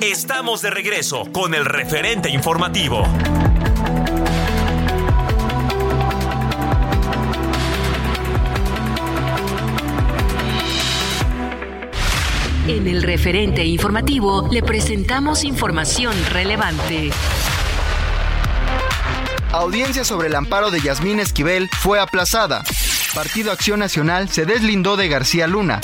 Estamos 0.00 0.62
de 0.62 0.70
regreso 0.70 1.24
con 1.32 1.52
el 1.52 1.64
referente 1.64 2.30
informativo. 2.30 3.02
En 12.68 12.86
el 12.86 13.02
referente 13.02 13.64
informativo 13.64 14.48
le 14.52 14.62
presentamos 14.62 15.42
información 15.42 16.14
relevante. 16.30 17.10
Audiencia 19.50 20.04
sobre 20.04 20.28
el 20.28 20.36
amparo 20.36 20.70
de 20.70 20.80
Yasmín 20.80 21.18
Esquivel 21.18 21.68
fue 21.80 21.98
aplazada. 21.98 22.62
Partido 23.12 23.50
Acción 23.50 23.80
Nacional 23.80 24.28
se 24.28 24.46
deslindó 24.46 24.96
de 24.96 25.08
García 25.08 25.48
Luna. 25.48 25.80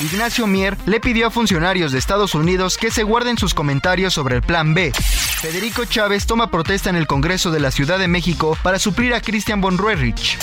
Ignacio 0.00 0.46
Mier 0.46 0.76
le 0.86 1.00
pidió 1.00 1.26
a 1.26 1.30
funcionarios 1.30 1.92
de 1.92 1.98
Estados 1.98 2.34
Unidos 2.34 2.76
que 2.76 2.90
se 2.90 3.02
guarden 3.02 3.38
sus 3.38 3.54
comentarios 3.54 4.14
sobre 4.14 4.36
el 4.36 4.42
Plan 4.42 4.74
B. 4.74 4.92
Federico 4.92 5.84
Chávez 5.84 6.26
toma 6.26 6.50
protesta 6.50 6.90
en 6.90 6.96
el 6.96 7.06
Congreso 7.06 7.50
de 7.50 7.60
la 7.60 7.70
Ciudad 7.70 7.98
de 7.98 8.08
México 8.08 8.56
para 8.62 8.78
suplir 8.78 9.14
a 9.14 9.20
Christian 9.20 9.60
von 9.60 9.78
Roerich 9.78 10.38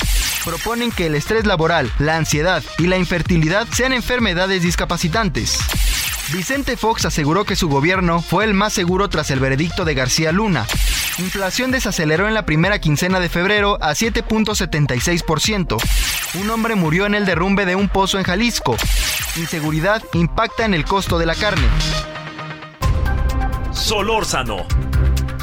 proponen 0.48 0.91
que 0.91 1.08
el 1.08 1.15
estrés 1.15 1.46
laboral, 1.46 1.91
la 2.00 2.15
ansiedad 2.15 2.63
y 2.78 2.88
la 2.88 2.98
infertilidad 2.98 3.67
sean 3.74 3.91
enfermedades 3.91 4.63
discapacitantes. 4.63 5.60
Vicente 6.34 6.76
Fox 6.76 7.06
aseguró 7.06 7.46
que 7.46 7.56
su 7.56 7.70
gobierno 7.70 8.22
fue 8.22 8.44
el 8.44 8.54
más 8.54 8.74
seguro 8.74 9.08
tras 9.08 9.32
el 9.32 9.40
veredicto 9.40 9.86
de 9.86 9.94
García 9.94 10.34
Luna. 10.34 10.66
Inflación 11.20 11.72
desaceleró 11.72 12.28
en 12.28 12.34
la 12.34 12.46
primera 12.46 12.80
quincena 12.80 13.20
de 13.20 13.30
febrero 13.30 13.78
a 13.82 13.92
7.76%. 13.92 15.78
Un 16.42 16.50
hombre 16.50 16.76
murió 16.76 17.06
en 17.06 17.16
el 17.16 17.26
derrumbe 17.26 17.66
de 17.66 17.76
un 17.76 17.88
pozo 17.88 18.18
en 18.20 18.26
Jalisco. 18.26 18.76
Inseguridad 19.38 20.04
impacta 20.13 20.66
en 20.66 20.74
el 20.74 20.84
costo 20.84 21.18
de 21.18 21.26
la 21.26 21.36
carne. 21.36 21.68
Solórzano, 23.72 24.66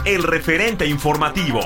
el 0.05 0.23
referente 0.23 0.87
informativo. 0.87 1.61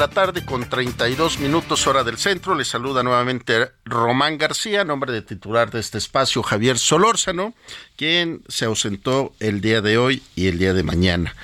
La 0.00 0.08
tarde 0.08 0.46
con 0.46 0.66
32 0.66 1.40
minutos 1.40 1.86
hora 1.86 2.04
del 2.04 2.16
centro. 2.16 2.54
Le 2.54 2.64
saluda 2.64 3.02
nuevamente 3.02 3.70
Román 3.84 4.38
García, 4.38 4.82
nombre 4.82 5.12
de 5.12 5.20
titular 5.20 5.70
de 5.70 5.78
este 5.78 5.98
espacio, 5.98 6.42
Javier 6.42 6.78
Solórzano, 6.78 7.52
quien 7.96 8.42
se 8.48 8.64
ausentó 8.64 9.34
el 9.40 9.60
día 9.60 9.82
de 9.82 9.98
hoy 9.98 10.22
y 10.34 10.46
el 10.46 10.58
día 10.58 10.72
de 10.72 10.84
mañana. 10.84 11.36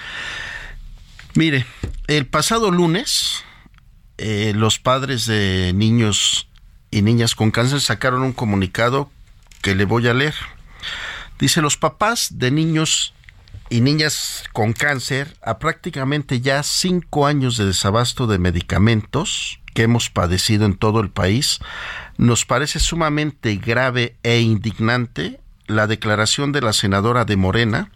Mire, 1.35 1.67
el 2.07 2.27
pasado 2.29 2.71
lunes, 2.71 3.45
eh, 4.17 4.55
los 4.57 4.79
padres 4.79 5.27
de 5.27 5.75
niños 5.75 6.49
y 6.91 7.03
niñas 7.03 7.35
con 7.35 7.51
cáncer 7.51 7.83
sacaron 7.83 8.23
un 8.23 8.33
comunicado 8.33 9.11
que 9.61 9.75
le 9.75 9.85
voy 9.85 10.09
a 10.09 10.15
leer. 10.15 10.35
Dice, 11.39 11.61
los 11.61 11.77
papás 11.77 12.39
de 12.39 12.51
niños 12.51 13.13
y 13.69 13.81
niñas 13.81 14.45
con 14.53 14.73
cáncer 14.73 15.37
a 15.43 15.59
prácticamente 15.59 16.41
ya 16.41 16.63
cinco 16.63 17.27
años 17.27 17.57
de 17.57 17.67
desabasto 17.67 18.27
de 18.27 18.39
medicamentos 18.39 19.61
que 19.75 19.83
hemos 19.83 20.09
padecido 20.09 20.65
en 20.65 20.75
todo 20.75 21.01
el 21.01 21.11
país, 21.11 21.59
nos 22.17 22.47
parece 22.47 22.81
sumamente 22.81 23.57
grave 23.57 24.17
e 24.23 24.41
indignante 24.41 25.41
la 25.67 25.87
declaración 25.87 26.53
de 26.53 26.63
la 26.63 26.73
senadora 26.73 27.25
de 27.25 27.37
Morena, 27.37 27.91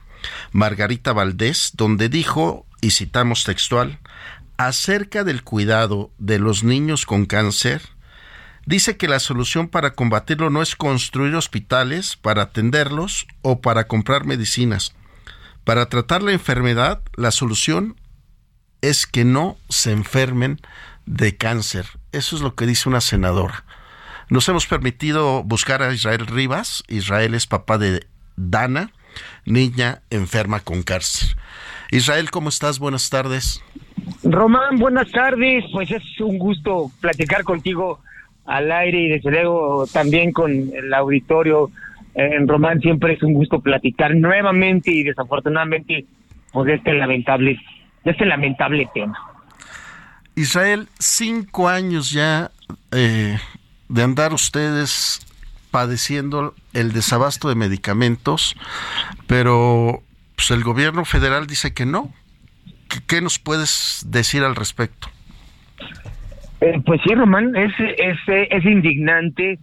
Margarita 0.53 1.13
Valdés, 1.13 1.73
donde 1.75 2.09
dijo, 2.09 2.67
y 2.81 2.91
citamos 2.91 3.45
textual, 3.45 3.99
acerca 4.59 5.25
del 5.25 5.43
cuidado 5.43 6.11
de 6.19 6.39
los 6.39 6.65
niños 6.65 7.07
con 7.07 7.25
cáncer, 7.25 7.81
dice 8.67 8.99
que 8.99 9.09
la 9.09 9.19
solución 9.19 9.69
para 9.69 9.95
combatirlo 9.95 10.51
no 10.51 10.61
es 10.61 10.77
construir 10.77 11.35
hospitales 11.35 12.17
para 12.17 12.43
atenderlos 12.43 13.27
o 13.41 13.63
para 13.63 13.85
comprar 13.85 14.27
medicinas, 14.27 14.95
para 15.65 15.89
tratar 15.89 16.23
la 16.23 16.33
enfermedad, 16.33 17.03
la 17.17 17.31
solución 17.31 17.97
es 18.83 19.07
que 19.07 19.25
no 19.25 19.57
se 19.69 19.93
enfermen 19.93 20.59
de 21.07 21.37
cáncer. 21.37 21.87
Eso 22.13 22.37
es 22.37 22.43
lo 22.43 22.55
que 22.55 22.67
dice 22.67 22.89
una 22.89 23.01
senadora. 23.01 23.65
Nos 24.29 24.49
hemos 24.49 24.67
permitido 24.67 25.43
buscar 25.43 25.83
a 25.83 25.93
Israel 25.93 26.27
Rivas. 26.27 26.85
Israel 26.89 27.35
es 27.35 27.47
papá 27.47 27.79
de 27.79 28.07
Dana, 28.37 28.93
niña 29.45 30.03
enferma 30.11 30.61
con 30.61 30.83
cáncer. 30.83 31.37
Israel, 31.91 32.31
¿cómo 32.31 32.49
estás? 32.49 32.79
Buenas 32.79 33.11
tardes. 33.11 33.63
Román, 34.23 34.79
buenas 34.79 35.11
tardes. 35.11 35.65
Pues 35.73 35.91
es 35.91 36.03
un 36.21 36.39
gusto 36.39 36.91
platicar 37.01 37.43
contigo 37.43 38.01
al 38.47 38.71
aire 38.71 39.01
y 39.01 39.09
desde 39.09 39.31
luego 39.31 39.87
también 39.93 40.33
con 40.33 40.51
el 40.51 40.95
auditorio 40.95 41.71
en 42.15 42.49
Román 42.49 42.81
siempre 42.81 43.15
es 43.15 43.23
un 43.23 43.35
gusto 43.35 43.61
platicar 43.61 44.15
nuevamente 44.15 44.91
y 44.91 45.03
desafortunadamente 45.05 46.05
pues 46.53 46.67
de 46.67 46.75
este 46.75 46.93
lamentable, 46.95 47.59
de 48.05 48.11
este 48.11 48.27
lamentable 48.27 48.89
tema. 48.93 49.19
Israel, 50.35 50.89
cinco 50.99 51.69
años 51.69 52.11
ya 52.11 52.51
eh, 52.93 53.37
de 53.89 54.03
andar 54.03 54.33
ustedes 54.33 55.27
padeciendo 55.71 56.55
el 56.73 56.93
desabasto 56.93 57.49
de 57.49 57.55
medicamentos, 57.55 58.57
pero 59.27 60.03
pues, 60.35 60.51
el 60.51 60.65
gobierno 60.65 61.05
federal 61.05 61.47
dice 61.47 61.73
que 61.75 61.87
no. 61.87 62.13
¿Qué, 63.07 63.21
nos 63.21 63.39
puedes 63.39 64.05
decir 64.09 64.43
al 64.43 64.57
respecto? 64.57 65.09
Eh, 66.61 66.81
pues 66.85 67.01
sí, 67.07 67.15
Román, 67.15 67.55
es, 67.55 67.73
es, 67.79 68.19
es 68.27 68.65
indignante. 68.65 69.61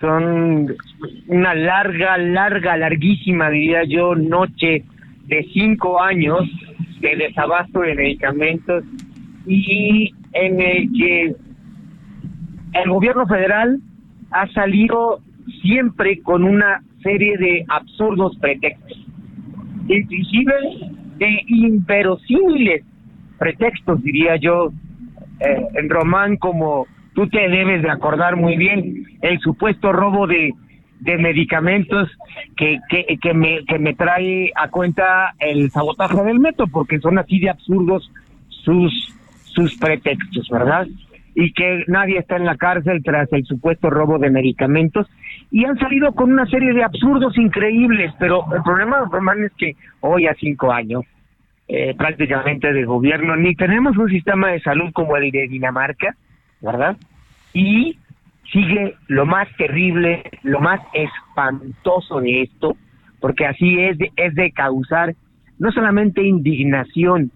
Son 0.00 0.74
una 1.26 1.54
larga, 1.54 2.16
larga, 2.18 2.76
larguísima, 2.76 3.50
diría 3.50 3.84
yo, 3.84 4.14
noche 4.14 4.84
de 5.26 5.46
cinco 5.52 6.00
años 6.00 6.40
de 7.00 7.16
desabasto 7.16 7.80
de 7.80 7.94
medicamentos 7.94 8.84
y 9.46 10.12
en 10.32 10.60
el 10.60 10.92
que 10.92 11.34
el 12.74 12.90
gobierno 12.90 13.26
federal 13.26 13.80
ha 14.30 14.46
salido 14.52 15.20
siempre 15.62 16.20
con 16.22 16.44
una 16.44 16.82
serie 17.02 17.36
de 17.38 17.64
absurdos 17.68 18.36
pretextos, 18.38 19.06
inclusive 19.88 20.54
de 21.16 21.42
inverosímiles 21.48 22.84
pretextos, 23.38 24.02
diría 24.02 24.36
yo, 24.36 24.72
eh, 25.40 25.66
en 25.74 25.88
Román, 25.88 26.36
como 26.36 26.86
tú 27.18 27.28
te 27.28 27.48
debes 27.48 27.82
de 27.82 27.90
acordar 27.90 28.36
muy 28.36 28.56
bien, 28.56 29.04
el 29.22 29.40
supuesto 29.40 29.90
robo 29.90 30.28
de, 30.28 30.54
medicamentos 31.18 32.08
que, 32.56 32.78
que, 32.88 33.18
que, 33.20 33.34
me, 33.34 33.64
que 33.64 33.80
me 33.80 33.94
trae 33.94 34.52
a 34.54 34.68
cuenta 34.68 35.34
el 35.40 35.68
sabotaje 35.72 36.22
del 36.22 36.38
metro, 36.38 36.68
porque 36.68 37.00
son 37.00 37.18
así 37.18 37.40
de 37.40 37.50
absurdos 37.50 38.08
sus, 38.50 38.92
sus 39.46 39.76
pretextos, 39.78 40.48
¿verdad? 40.48 40.86
y 41.34 41.52
que 41.54 41.82
nadie 41.88 42.18
está 42.18 42.36
en 42.36 42.44
la 42.44 42.56
cárcel 42.56 43.02
tras 43.02 43.32
el 43.32 43.44
supuesto 43.46 43.90
robo 43.90 44.20
de 44.20 44.30
medicamentos 44.30 45.08
y 45.50 45.64
han 45.64 45.76
salido 45.76 46.12
con 46.12 46.32
una 46.32 46.46
serie 46.46 46.72
de 46.72 46.84
absurdos 46.84 47.36
increíbles, 47.36 48.12
pero 48.20 48.44
el 48.54 48.62
problema, 48.62 49.08
Román, 49.10 49.42
es 49.42 49.52
que 49.54 49.74
hoy 50.02 50.28
a 50.28 50.34
cinco 50.34 50.70
años 50.70 51.02
eh, 51.66 51.96
prácticamente 51.98 52.72
de 52.72 52.84
gobierno 52.84 53.34
ni 53.34 53.56
tenemos 53.56 53.96
un 53.96 54.08
sistema 54.08 54.52
de 54.52 54.60
salud 54.60 54.92
como 54.92 55.16
el 55.16 55.32
de 55.32 55.48
Dinamarca, 55.48 56.14
¿verdad? 56.60 56.96
Y 57.52 57.98
sigue 58.52 58.94
lo 59.08 59.26
más 59.26 59.48
terrible, 59.56 60.22
lo 60.42 60.60
más 60.60 60.80
espantoso 60.92 62.20
de 62.20 62.42
esto, 62.42 62.76
porque 63.20 63.46
así 63.46 63.78
es 63.78 63.98
de, 63.98 64.12
es 64.16 64.34
de 64.34 64.52
causar 64.52 65.14
no 65.58 65.72
solamente 65.72 66.22
indignación, 66.22 67.30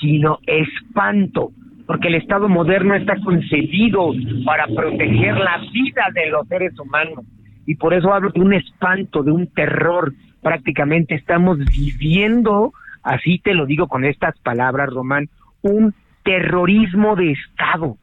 sino 0.00 0.38
espanto 0.46 1.50
porque 1.86 2.08
el 2.08 2.16
Estado 2.16 2.48
moderno 2.48 2.94
está 2.94 3.16
concebido 3.20 4.12
para 4.44 4.66
proteger 4.66 5.36
la 5.36 5.58
vida 5.72 6.04
de 6.14 6.30
los 6.30 6.46
seres 6.48 6.78
humanos. 6.78 7.24
Y 7.64 7.76
por 7.76 7.94
eso 7.94 8.12
hablo 8.12 8.30
de 8.30 8.40
un 8.40 8.52
espanto, 8.52 9.22
de 9.22 9.30
un 9.30 9.46
terror. 9.46 10.12
Prácticamente 10.42 11.14
estamos 11.14 11.58
viviendo, 11.58 12.72
así 13.02 13.38
te 13.38 13.54
lo 13.54 13.66
digo 13.66 13.86
con 13.86 14.04
estas 14.04 14.36
palabras, 14.40 14.90
Román, 14.90 15.28
un 15.62 15.94
terrorismo 16.24 17.14
de 17.14 17.32
Estado. 17.32 17.96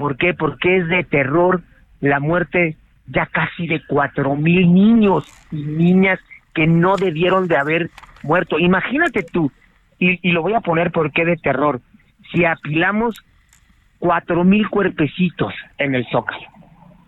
¿Por 0.00 0.16
qué? 0.16 0.32
Porque 0.32 0.78
es 0.78 0.88
de 0.88 1.04
terror 1.04 1.60
la 2.00 2.20
muerte 2.20 2.78
ya 3.06 3.26
casi 3.26 3.66
de 3.66 3.82
cuatro 3.86 4.34
mil 4.34 4.72
niños 4.72 5.30
y 5.52 5.62
niñas 5.62 6.18
que 6.54 6.66
no 6.66 6.96
debieron 6.96 7.48
de 7.48 7.58
haber 7.58 7.90
muerto. 8.22 8.58
Imagínate 8.58 9.22
tú, 9.22 9.52
y, 9.98 10.18
y 10.26 10.32
lo 10.32 10.40
voy 10.40 10.54
a 10.54 10.60
poner 10.60 10.90
porque 10.90 11.26
de 11.26 11.36
terror, 11.36 11.82
si 12.32 12.46
apilamos 12.46 13.22
cuatro 13.98 14.42
mil 14.42 14.70
cuerpecitos 14.70 15.52
en 15.76 15.94
el 15.94 16.06
Zócalo, 16.06 16.46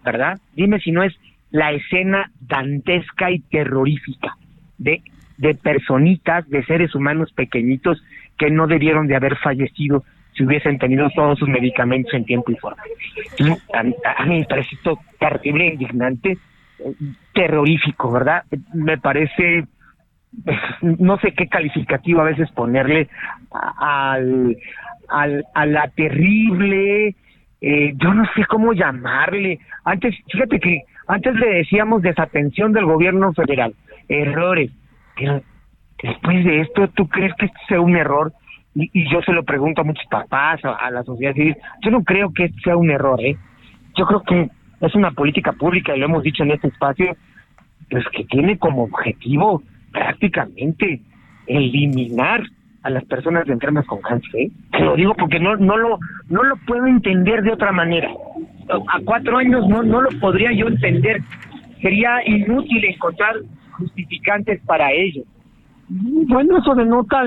¿verdad? 0.05 0.39
Dime 0.55 0.79
si 0.79 0.93
no 0.93 1.03
es 1.03 1.15
la 1.51 1.73
escena 1.73 2.31
dantesca 2.41 3.31
y 3.31 3.39
terrorífica 3.39 4.37
de, 4.77 5.01
de 5.39 5.55
personitas, 5.55 6.47
de 6.51 6.63
seres 6.67 6.95
humanos 6.95 7.33
pequeñitos 7.33 8.03
que 8.37 8.51
no 8.51 8.67
debieron 8.67 9.07
de 9.07 9.17
haber 9.17 9.39
fallecido 9.39 10.05
si 10.35 10.45
hubiesen 10.45 10.79
tenido 10.79 11.09
todos 11.11 11.39
sus 11.39 11.49
medicamentos 11.49 12.13
en 12.15 12.25
tiempo 12.25 12.53
y 12.53 12.57
forma. 12.57 12.83
A, 13.75 13.83
mí 14.25 14.39
me 14.39 14.45
parece 14.45 14.75
esto 14.75 14.99
terrible, 15.19 15.75
indignante, 15.75 16.39
terrorífico, 17.35 18.11
¿verdad? 18.11 18.45
Me 18.73 18.99
parece, 18.99 19.67
no 20.83 21.19
sé 21.19 21.33
qué 21.33 21.49
calificativo 21.49 22.21
a 22.21 22.25
veces 22.25 22.51
ponerle 22.53 23.09
al, 23.79 24.57
al, 25.09 25.45
a 25.55 25.67
la 25.67 25.89
terrible, 25.89 27.15
eh, 27.61 27.93
yo 27.97 28.13
no 28.13 28.25
sé 28.35 28.45
cómo 28.47 28.73
llamarle. 28.73 29.61
Antes, 29.85 30.15
fíjate 30.31 30.59
que 30.59 30.83
antes 31.07 31.35
le 31.37 31.47
decíamos 31.55 32.03
desatención 32.03 32.73
del 32.73 32.87
gobierno 32.87 33.33
federal, 33.33 33.75
errores, 34.09 34.71
pero 35.17 35.43
después 36.03 36.45
de 36.45 36.61
esto, 36.61 36.89
¿tú 36.89 37.09
crees 37.09 37.33
que 37.39 37.47
esto 37.47 37.59
sea 37.69 37.81
un 37.81 37.97
error? 37.97 38.33
Y, 38.75 39.11
yo 39.11 39.21
se 39.23 39.33
lo 39.33 39.43
pregunto 39.45 39.83
a 39.83 39.85
muchos 39.85 40.07
papás, 40.11 40.65
a, 40.65 40.75
a, 40.75 40.91
la 40.91 41.03
sociedad 41.03 41.35
civil, 41.35 41.57
yo 41.83 41.91
no 41.91 42.03
creo 42.03 42.33
que 42.33 42.51
sea 42.65 42.77
un 42.77 42.91
error, 42.91 43.21
¿eh? 43.21 43.37
Yo 43.97 44.07
creo 44.07 44.23
que 44.23 44.51
es 44.81 44.95
una 44.95 45.11
política 45.11 45.53
pública, 45.53 45.95
y 45.95 46.01
lo 46.01 46.07
hemos 46.07 46.23
dicho 46.23 46.43
en 46.43 46.53
este 46.53 46.69
espacio, 46.69 47.17
pues 47.91 48.05
que 48.13 48.25
tiene 48.25 48.59
como 48.59 48.85
objetivo 48.85 49.63
prácticamente 49.93 51.01
eliminar 51.47 52.43
a 52.83 52.91
las 52.91 53.05
personas 53.05 53.49
enfermas 53.49 53.87
con 53.87 54.01
cáncer. 54.01 54.35
¿eh? 54.35 54.51
Te 54.73 54.81
lo 54.81 54.97
digo 54.97 55.15
porque 55.15 55.39
no, 55.39 55.57
no, 55.57 55.77
lo, 55.77 55.99
no 56.29 56.43
lo 56.43 56.57
puedo 56.67 56.87
entender 56.87 57.43
de 57.43 57.53
otra 57.53 57.71
manera. 57.71 58.11
A 58.69 59.01
cuatro 59.05 59.39
años 59.39 59.69
no, 59.69 59.83
no 59.83 60.03
lo 60.03 60.09
podría 60.21 60.53
yo 60.53 60.67
entender. 60.67 61.23
Sería 61.81 62.27
inútil 62.27 62.85
encontrar 62.85 63.37
justificantes 63.73 64.61
para 64.67 64.91
ello. 64.91 65.23
Bueno, 65.89 66.59
eso 66.59 66.75
denota 66.75 67.23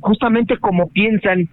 justamente 0.00 0.58
como 0.58 0.88
piensan 0.90 1.48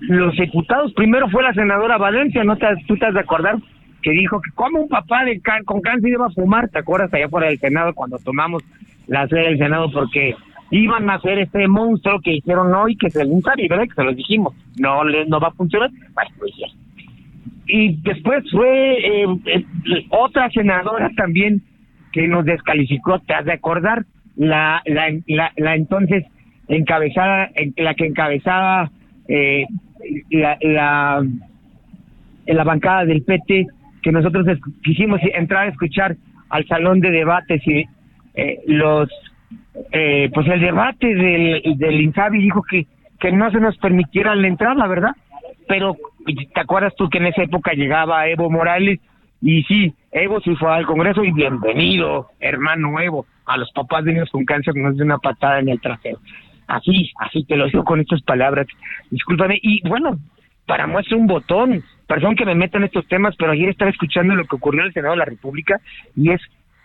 los 0.00 0.36
diputados. 0.36 0.92
Primero 0.94 1.28
fue 1.28 1.42
la 1.42 1.54
senadora 1.54 1.98
Valencia, 1.98 2.44
¿no 2.44 2.56
te, 2.56 2.66
tú 2.86 2.96
te 2.96 3.06
has 3.06 3.14
de 3.14 3.20
acordar? 3.20 3.56
Que 4.02 4.10
dijo 4.10 4.40
que 4.40 4.50
como 4.52 4.80
un 4.80 4.88
papá 4.88 5.24
de 5.24 5.40
con 5.64 5.80
cáncer 5.80 6.10
iba 6.10 6.26
a 6.26 6.30
fumar, 6.30 6.68
¿te 6.68 6.78
acuerdas 6.78 7.12
allá 7.14 7.28
fuera 7.28 7.48
del 7.48 7.58
Senado 7.60 7.94
cuando 7.94 8.18
tomamos 8.18 8.62
la 9.06 9.28
sede 9.28 9.50
del 9.50 9.58
Senado? 9.58 9.90
Porque 9.92 10.34
iban 10.70 11.08
a 11.08 11.14
hacer 11.14 11.38
este 11.38 11.68
monstruo 11.68 12.20
que 12.20 12.34
hicieron 12.34 12.74
hoy, 12.74 12.96
que 12.96 13.08
es 13.08 13.16
el 13.16 13.30
Insabi, 13.30 13.68
¿verdad? 13.68 13.84
Que 13.84 13.94
se 13.94 14.04
los 14.04 14.16
dijimos, 14.16 14.54
no 14.78 15.04
le, 15.04 15.26
no 15.26 15.38
va 15.38 15.48
a 15.48 15.52
funcionar, 15.52 15.90
bueno, 16.14 16.30
pues. 16.38 16.52
Y 17.66 17.96
después 18.02 18.44
fue 18.50 19.22
eh, 19.22 19.26
eh, 19.46 19.64
otra 20.08 20.50
senadora 20.50 21.10
también 21.16 21.62
que 22.12 22.26
nos 22.26 22.44
descalificó, 22.44 23.20
te 23.20 23.34
has 23.34 23.44
de 23.44 23.52
acordar, 23.52 24.04
la, 24.34 24.82
la, 24.86 25.52
la 25.56 25.74
entonces 25.76 26.24
encabezada, 26.76 27.50
la 27.76 27.94
que 27.94 28.06
encabezaba 28.06 28.90
eh, 29.28 29.66
la, 30.30 30.56
la, 30.60 31.22
en 32.46 32.64
bancada 32.64 33.04
del 33.04 33.22
PT, 33.22 33.66
que 34.02 34.12
nosotros 34.12 34.46
quisimos 34.82 35.20
entrar 35.34 35.66
a 35.66 35.70
escuchar 35.70 36.16
al 36.48 36.66
salón 36.66 37.00
de 37.00 37.10
debates 37.10 37.66
y 37.66 37.86
eh, 38.34 38.60
los 38.66 39.08
eh, 39.90 40.30
pues 40.32 40.46
el 40.48 40.60
debate 40.60 41.14
del, 41.14 41.62
del 41.76 42.00
Insabi 42.00 42.38
dijo 42.42 42.62
que, 42.62 42.86
que 43.18 43.32
no 43.32 43.50
se 43.50 43.60
nos 43.60 43.76
permitiera 43.78 44.34
la 44.34 44.48
entrada, 44.48 44.86
¿verdad? 44.86 45.12
Pero 45.68 45.96
te 46.26 46.60
acuerdas 46.60 46.94
tú 46.96 47.08
que 47.08 47.18
en 47.18 47.26
esa 47.26 47.42
época 47.42 47.72
llegaba 47.72 48.28
Evo 48.28 48.50
Morales 48.50 49.00
y 49.40 49.62
sí, 49.64 49.94
Evo 50.10 50.40
sí 50.40 50.54
fue 50.56 50.74
al 50.74 50.86
Congreso 50.86 51.24
y 51.24 51.32
bienvenido, 51.32 52.28
hermano 52.40 53.00
Evo, 53.00 53.26
a 53.46 53.56
los 53.56 53.70
papás 53.72 54.04
de 54.04 54.12
niños 54.12 54.30
con 54.30 54.44
cáncer 54.44 54.74
nos 54.76 54.96
de 54.96 55.04
una 55.04 55.18
patada 55.18 55.60
en 55.60 55.68
el 55.68 55.80
trasero. 55.80 56.18
Así, 56.72 57.12
así 57.18 57.44
te 57.44 57.56
lo 57.56 57.66
digo 57.66 57.84
con 57.84 58.00
estas 58.00 58.22
palabras. 58.22 58.66
Discúlpame. 59.10 59.58
Y 59.60 59.86
bueno, 59.86 60.16
para 60.66 60.86
muestra 60.86 61.18
un 61.18 61.26
botón, 61.26 61.84
perdón 62.06 62.34
que 62.34 62.46
me 62.46 62.54
meta 62.54 62.78
en 62.78 62.84
estos 62.84 63.06
temas, 63.08 63.34
pero 63.36 63.52
ayer 63.52 63.68
estaba 63.68 63.90
escuchando 63.90 64.34
lo 64.34 64.46
que 64.46 64.56
ocurrió 64.56 64.80
en 64.80 64.86
el 64.86 64.94
Senado 64.94 65.12
de 65.12 65.18
la 65.18 65.26
República 65.26 65.78
y 66.16 66.30
es 66.30 66.40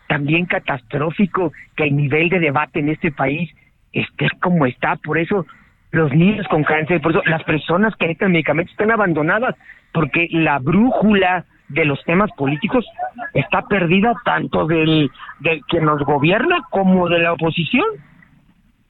también 0.09 0.45
catastrófico 0.45 1.53
que 1.77 1.85
el 1.85 1.95
nivel 1.95 2.27
de 2.27 2.39
debate 2.39 2.79
en 2.79 2.89
este 2.89 3.13
país 3.13 3.49
esté 3.93 4.27
como 4.41 4.65
está. 4.65 4.97
Por 4.97 5.17
eso 5.19 5.45
los 5.91 6.11
niños 6.11 6.45
con 6.49 6.65
cáncer, 6.65 6.99
por 6.99 7.13
eso 7.13 7.21
las 7.25 7.43
personas 7.43 7.95
que 7.95 8.07
necesitan 8.07 8.33
medicamentos 8.33 8.73
están 8.73 8.91
abandonadas, 8.91 9.55
porque 9.93 10.27
la 10.31 10.59
brújula 10.59 11.45
de 11.69 11.85
los 11.85 12.03
temas 12.03 12.29
políticos 12.35 12.85
está 13.33 13.61
perdida 13.61 14.13
tanto 14.25 14.67
del, 14.67 15.09
del 15.39 15.61
que 15.69 15.79
nos 15.79 16.01
gobierna 16.01 16.59
como 16.71 17.07
de 17.07 17.19
la 17.19 17.31
oposición, 17.31 17.85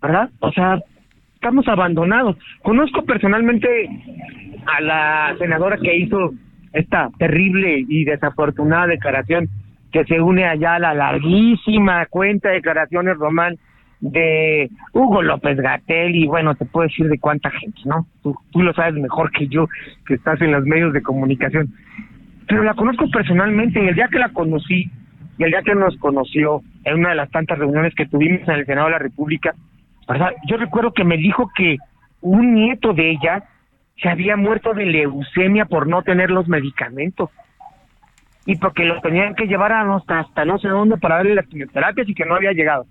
¿verdad? 0.02 0.30
O 0.40 0.52
sea, 0.52 0.80
estamos 1.36 1.68
abandonados. 1.68 2.38
Conozco 2.62 3.04
personalmente 3.04 3.68
a 4.66 4.82
la 4.82 5.36
senadora 5.40 5.78
que 5.78 5.96
hizo 5.96 6.32
esta 6.74 7.10
terrible 7.18 7.86
y 7.88 8.04
desafortunada 8.04 8.88
declaración 8.88 9.50
que 9.92 10.04
se 10.06 10.20
une 10.20 10.46
allá 10.46 10.76
a 10.76 10.80
la 10.80 10.94
larguísima 10.94 12.06
cuenta 12.08 12.50
de 12.50 12.56
declaraciones, 12.56 13.18
Román, 13.18 13.58
de 14.00 14.70
Hugo 14.94 15.24
López 15.24 15.58
Gatel 15.58 16.16
y 16.16 16.28
bueno, 16.28 16.56
te 16.56 16.66
puedo 16.66 16.88
decir 16.88 17.08
de 17.08 17.18
cuánta 17.18 17.50
gente, 17.52 17.80
¿no? 17.86 18.06
Tú, 18.22 18.36
tú, 18.52 18.62
lo 18.62 18.74
sabes 18.74 18.94
mejor 18.94 19.32
que 19.32 19.48
yo, 19.48 19.68
que 20.06 20.16
estás 20.16 20.40
en 20.42 20.52
los 20.52 20.66
medios 20.66 20.94
de 20.94 21.02
comunicación. 21.02 21.74
Pero 22.48 22.64
la 22.64 22.76
conozco 22.76 23.10
personalmente 23.10 23.84
y 23.84 23.88
el 23.88 23.96
día 23.96 24.08
que 24.12 24.20
la 24.20 24.30
conocí, 24.30 24.90
y 25.38 25.44
el 25.44 25.52
día 25.52 25.62
que 25.64 25.76
nos 25.76 25.98
conoció 25.98 26.62
en 26.84 27.00
una 27.00 27.10
de 27.10 27.16
las 27.16 27.32
tantas 27.32 27.58
reuniones 27.58 27.94
que 27.96 28.06
tuvimos 28.06 28.48
en 28.48 28.56
el 28.56 28.66
Senado 28.66 28.88
de 28.88 28.94
la 28.94 29.00
República, 29.00 29.54
¿verdad? 30.08 30.32
Yo 30.48 30.58
recuerdo 30.58 30.94
que 30.94 31.04
me 31.04 31.18
dijo 31.18 31.50
que 31.56 31.78
un 32.22 32.54
nieto 32.54 32.94
de 32.94 33.12
ella 33.12 33.44
se 34.02 34.10
había 34.10 34.36
muerto 34.36 34.74
de 34.74 34.86
leucemia 34.86 35.66
por 35.66 35.88
no 35.88 36.02
tener 36.04 36.30
los 36.30 36.48
medicamentos 36.48 37.30
y 38.46 38.56
porque 38.56 38.86
lo 38.86 39.02
tenían 39.02 39.36
que 39.36 39.46
llevar 39.46 39.74
hasta, 39.74 40.20
hasta 40.20 40.46
no 40.46 40.58
sé 40.60 40.70
dónde 40.70 40.98
para 40.98 41.18
darle 41.18 41.36
las 41.36 41.48
quimioterapias 41.48 42.08
y 42.08 42.14
que 42.14 42.26
no 42.26 42.36
había 42.36 42.54
llegado. 42.54 42.86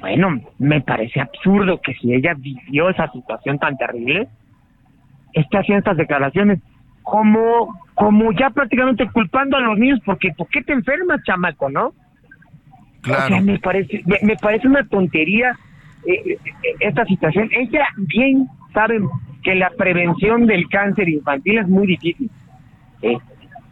Bueno, 0.00 0.40
me 0.58 0.82
parece 0.82 1.20
absurdo 1.20 1.80
que 1.80 1.94
si 1.94 2.12
ella 2.12 2.34
vivió 2.36 2.90
esa 2.90 3.10
situación 3.10 3.58
tan 3.58 3.78
terrible, 3.78 4.28
esté 5.32 5.58
haciendo 5.58 5.78
estas 5.78 5.96
declaraciones 5.96 6.60
como 7.02 7.74
como 7.94 8.32
ya 8.32 8.50
prácticamente 8.50 9.08
culpando 9.10 9.56
a 9.56 9.60
los 9.60 9.78
niños 9.78 10.00
porque 10.04 10.32
¿por 10.36 10.48
qué 10.48 10.62
te 10.62 10.72
enfermas, 10.72 11.22
chamaco, 11.24 11.70
no? 11.70 11.94
Claro. 13.00 13.24
O 13.24 13.28
sea, 13.28 13.40
me 13.40 13.58
parece 13.58 14.02
me, 14.22 14.36
parece 14.36 14.66
una 14.68 14.84
tontería 14.86 15.56
eh, 16.06 16.22
eh, 16.26 16.38
esta 16.80 17.04
situación. 17.04 17.48
Ella 17.52 17.86
bien 17.96 18.46
sabe 18.72 19.00
que 19.42 19.54
la 19.54 19.70
prevención 19.70 20.46
del 20.46 20.68
cáncer 20.68 21.08
infantil 21.08 21.58
es 21.58 21.68
muy 21.68 21.86
difícil. 21.86 22.30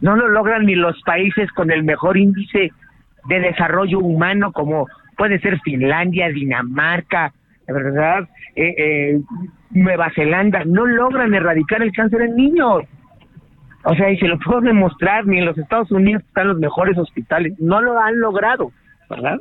No 0.01 0.15
lo 0.15 0.27
logran 0.27 0.65
ni 0.65 0.75
los 0.75 1.01
países 1.03 1.51
con 1.51 1.71
el 1.71 1.83
mejor 1.83 2.17
índice 2.17 2.71
de 3.27 3.39
desarrollo 3.39 3.99
humano 3.99 4.51
como 4.51 4.87
puede 5.17 5.39
ser 5.39 5.59
Finlandia, 5.61 6.29
Dinamarca, 6.29 7.33
¿verdad? 7.67 8.27
Eh, 8.55 9.19
Nueva 9.71 10.11
Zelanda, 10.13 10.63
no 10.65 10.85
logran 10.85 11.33
erradicar 11.33 11.81
el 11.81 11.91
cáncer 11.91 12.21
en 12.21 12.35
niños. 12.35 12.83
O 13.83 13.93
sea, 13.95 14.09
y 14.09 14.17
se 14.17 14.27
lo 14.27 14.39
puedo 14.39 14.61
demostrar, 14.61 15.25
ni 15.27 15.39
en 15.39 15.45
los 15.45 15.57
Estados 15.57 15.91
Unidos 15.91 16.23
están 16.23 16.47
los 16.47 16.57
mejores 16.57 16.97
hospitales, 16.97 17.53
no 17.59 17.81
lo 17.81 17.99
han 17.99 18.19
logrado, 18.19 18.71
¿verdad? 19.09 19.39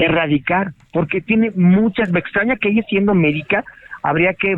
Erradicar, 0.00 0.72
porque 0.92 1.20
tiene 1.20 1.50
muchas, 1.54 2.10
me 2.10 2.20
extraña 2.20 2.56
que 2.56 2.70
ella 2.70 2.82
siendo 2.88 3.14
médica, 3.14 3.64
habría 4.02 4.34
que, 4.34 4.56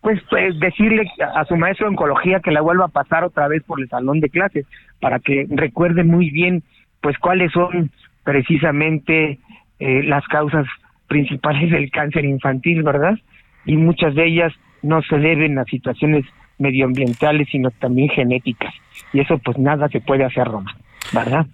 pues, 0.00 0.20
pues, 0.30 0.58
decirle 0.58 1.10
a 1.34 1.44
su 1.44 1.56
maestro 1.56 1.86
de 1.86 1.90
oncología 1.90 2.40
que 2.40 2.50
la 2.50 2.62
vuelva 2.62 2.86
a 2.86 2.88
pasar 2.88 3.24
otra 3.24 3.48
vez 3.48 3.62
por 3.64 3.80
el 3.80 3.88
salón 3.88 4.20
de 4.20 4.30
clases, 4.30 4.66
para 5.00 5.18
que 5.18 5.46
recuerde 5.50 6.04
muy 6.04 6.30
bien, 6.30 6.62
pues, 7.00 7.18
cuáles 7.18 7.52
son 7.52 7.90
precisamente 8.24 9.38
eh, 9.78 10.02
las 10.04 10.26
causas 10.26 10.66
principales 11.08 11.70
del 11.70 11.90
cáncer 11.90 12.24
infantil, 12.24 12.82
¿verdad? 12.82 13.18
Y 13.66 13.76
muchas 13.76 14.14
de 14.14 14.26
ellas 14.26 14.52
no 14.82 15.02
se 15.02 15.18
deben 15.18 15.58
a 15.58 15.64
situaciones 15.64 16.24
medioambientales, 16.58 17.48
sino 17.50 17.70
también 17.70 18.08
genéticas. 18.08 18.74
Y 19.12 19.20
eso 19.20 19.38
pues 19.38 19.58
nada 19.58 19.88
se 19.88 20.00
puede 20.00 20.24
hacer, 20.24 20.46
Roma, 20.46 20.74
¿verdad? 21.12 21.46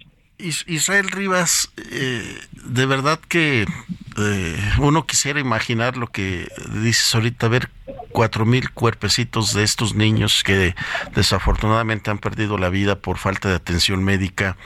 Israel 0.67 1.09
Rivas, 1.09 1.71
eh, 1.91 2.39
de 2.53 2.85
verdad 2.85 3.19
que 3.27 3.65
eh, 4.17 4.71
uno 4.79 5.05
quisiera 5.05 5.39
imaginar 5.39 5.97
lo 5.97 6.07
que 6.07 6.47
dices 6.83 7.13
ahorita, 7.15 7.47
ver 7.47 7.69
cuatro 8.11 8.45
mil 8.45 8.71
cuerpecitos 8.71 9.53
de 9.53 9.63
estos 9.63 9.95
niños 9.95 10.43
que 10.43 10.75
desafortunadamente 11.15 12.11
han 12.11 12.17
perdido 12.17 12.57
la 12.57 12.69
vida 12.69 12.99
por 12.99 13.17
falta 13.17 13.49
de 13.49 13.55
atención 13.55 14.03
médica. 14.03 14.57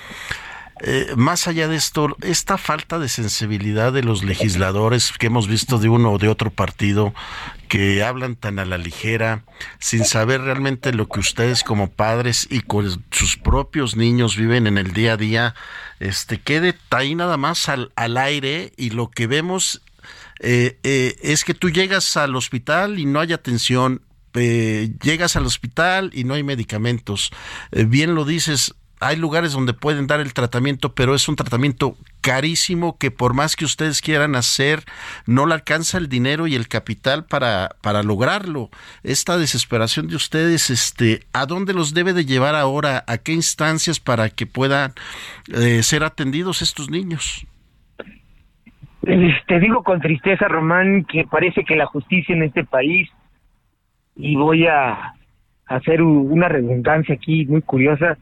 Eh, 0.87 1.15
más 1.17 1.47
allá 1.47 1.67
de 1.67 1.75
esto, 1.75 2.15
esta 2.21 2.59
falta 2.59 2.99
de 2.99 3.09
sensibilidad 3.09 3.91
de 3.91 4.03
los 4.03 4.23
legisladores 4.23 5.11
que 5.17 5.25
hemos 5.25 5.47
visto 5.47 5.79
de 5.79 5.89
uno 5.89 6.11
o 6.11 6.19
de 6.19 6.27
otro 6.27 6.51
partido 6.51 7.11
que 7.69 8.03
hablan 8.03 8.35
tan 8.35 8.59
a 8.59 8.65
la 8.65 8.77
ligera, 8.77 9.45
sin 9.79 10.05
saber 10.05 10.41
realmente 10.41 10.93
lo 10.93 11.09
que 11.09 11.21
ustedes 11.21 11.63
como 11.63 11.89
padres 11.89 12.47
y 12.51 12.61
con 12.61 13.03
sus 13.09 13.35
propios 13.35 13.95
niños 13.95 14.37
viven 14.37 14.67
en 14.67 14.77
el 14.77 14.93
día 14.93 15.13
a 15.13 15.17
día, 15.17 15.55
este 15.99 16.39
quede 16.39 16.75
ahí 16.91 17.15
nada 17.15 17.37
más 17.37 17.67
al, 17.67 17.91
al 17.95 18.15
aire 18.17 18.71
y 18.77 18.91
lo 18.91 19.09
que 19.09 19.25
vemos 19.25 19.81
eh, 20.39 20.77
eh, 20.83 21.15
es 21.23 21.45
que 21.45 21.55
tú 21.55 21.71
llegas 21.71 22.15
al 22.15 22.35
hospital 22.35 22.99
y 22.99 23.07
no 23.07 23.21
hay 23.21 23.33
atención, 23.33 24.03
llegas 24.35 25.35
al 25.35 25.47
hospital 25.47 26.11
y 26.13 26.25
no 26.25 26.35
hay 26.35 26.43
medicamentos. 26.43 27.31
bien 27.71 28.13
lo 28.13 28.23
dices, 28.23 28.75
hay 28.99 29.17
lugares 29.17 29.53
donde 29.53 29.73
pueden 29.73 30.07
dar 30.07 30.19
el 30.19 30.33
tratamiento, 30.33 30.93
pero 30.93 31.15
es 31.15 31.27
un 31.27 31.35
tratamiento 31.35 31.95
carísimo 32.21 32.97
que 32.97 33.11
por 33.11 33.33
más 33.33 33.55
que 33.55 33.65
ustedes 33.65 34.01
quieran 34.01 34.35
hacer, 34.35 34.83
no 35.27 35.45
le 35.45 35.53
alcanza 35.53 35.97
el 35.97 36.09
dinero 36.09 36.47
y 36.47 36.55
el 36.55 36.67
capital 36.67 37.25
para, 37.25 37.75
para 37.81 38.03
lograrlo. 38.03 38.69
Esta 39.03 39.37
desesperación 39.37 40.07
de 40.07 40.15
ustedes, 40.15 40.69
este, 40.69 41.21
¿a 41.33 41.45
dónde 41.45 41.73
los 41.73 41.93
debe 41.93 42.13
de 42.13 42.25
llevar 42.25 42.55
ahora? 42.55 43.03
¿A 43.07 43.17
qué 43.17 43.33
instancias 43.33 43.99
para 43.99 44.29
que 44.29 44.45
puedan 44.45 44.93
eh, 45.53 45.83
ser 45.83 46.03
atendidos 46.03 46.61
estos 46.61 46.89
niños? 46.89 47.45
Te 49.47 49.59
digo 49.59 49.83
con 49.83 50.01
tristeza, 50.01 50.47
Román, 50.47 51.05
que 51.05 51.25
parece 51.25 51.63
que 51.63 51.75
la 51.75 51.85
justicia 51.85 52.33
en 52.33 52.41
este 52.41 52.63
país, 52.63 53.07
y 54.15 54.35
voy 54.35 54.65
a 54.65 55.13
hacer 55.67 56.01
una 56.01 56.47
redundancia 56.47 57.13
aquí 57.13 57.45
muy 57.45 57.61
curiosa, 57.61 58.17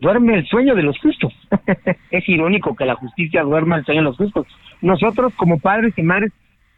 duerme 0.00 0.34
el 0.34 0.46
sueño 0.46 0.74
de 0.74 0.82
los 0.82 0.98
justos. 0.98 1.32
es 2.10 2.28
irónico 2.28 2.74
que 2.74 2.84
la 2.84 2.94
justicia 2.94 3.42
duerma 3.42 3.76
el 3.76 3.84
sueño 3.84 4.00
de 4.00 4.08
los 4.08 4.16
justos. 4.16 4.46
Nosotros 4.80 5.32
como 5.36 5.58
padres 5.58 5.94
y 5.96 6.02
madres 6.02 6.32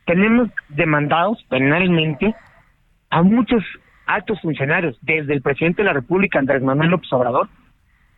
tenemos 0.07 0.49
demandados 0.69 1.45
penalmente 1.49 2.35
a 3.11 3.23
muchos 3.23 3.63
altos 4.07 4.41
funcionarios, 4.41 4.99
desde 5.03 5.35
el 5.35 5.43
presidente 5.43 5.83
de 5.83 5.87
la 5.87 5.93
República, 5.93 6.39
Andrés 6.39 6.63
Manuel 6.63 6.91
López 6.91 7.13
Obrador, 7.13 7.49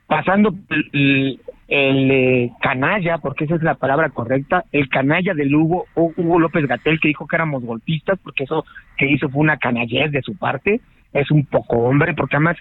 pasando 0.06 0.54
el, 0.92 1.40
eh, 1.68 2.50
canalla, 2.60 3.18
porque 3.18 3.44
esa 3.44 3.56
es 3.56 3.62
la 3.62 3.74
palabra 3.74 4.10
correcta, 4.10 4.64
el 4.72 4.88
canalla 4.88 5.34
del 5.34 5.54
Hugo, 5.54 5.86
Hugo 5.94 6.38
López 6.38 6.66
Gatel, 6.66 7.00
que 7.00 7.08
dijo 7.08 7.26
que 7.26 7.36
éramos 7.36 7.62
golpistas, 7.64 8.18
porque 8.22 8.44
eso 8.44 8.64
que 8.96 9.10
hizo 9.10 9.28
fue 9.28 9.40
una 9.40 9.58
canallez 9.58 10.12
de 10.12 10.22
su 10.22 10.36
parte, 10.36 10.80
es 11.12 11.30
un 11.30 11.44
poco 11.44 11.76
hombre, 11.78 12.14
porque 12.14 12.36
además 12.36 12.56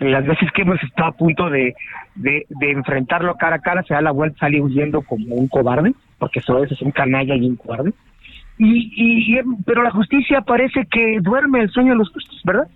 las 0.00 0.26
veces 0.26 0.50
que 0.52 0.62
hemos 0.62 0.82
estado 0.82 1.08
a 1.08 1.16
punto 1.16 1.48
de, 1.48 1.74
de, 2.14 2.46
enfrentarlo 2.60 3.36
cara 3.36 3.56
a 3.56 3.60
cara, 3.60 3.82
se 3.82 3.94
da 3.94 4.00
la 4.00 4.10
vuelta, 4.10 4.38
sale 4.40 4.60
huyendo 4.60 5.02
como 5.02 5.34
un 5.34 5.48
cobarde, 5.48 5.94
porque 6.18 6.40
eso 6.40 6.62
es, 6.64 6.80
un 6.82 6.90
canalla 6.90 7.34
y 7.34 7.48
un 7.48 7.56
cobarde. 7.56 7.92
Y, 8.58 8.92
y, 8.96 9.40
pero 9.64 9.82
la 9.82 9.90
justicia 9.90 10.40
parece 10.40 10.86
que 10.86 11.18
duerme 11.20 11.60
el 11.60 11.70
sueño 11.70 11.92
de 11.92 11.98
los 11.98 12.10
justos, 12.10 12.40
¿verdad? 12.44 12.68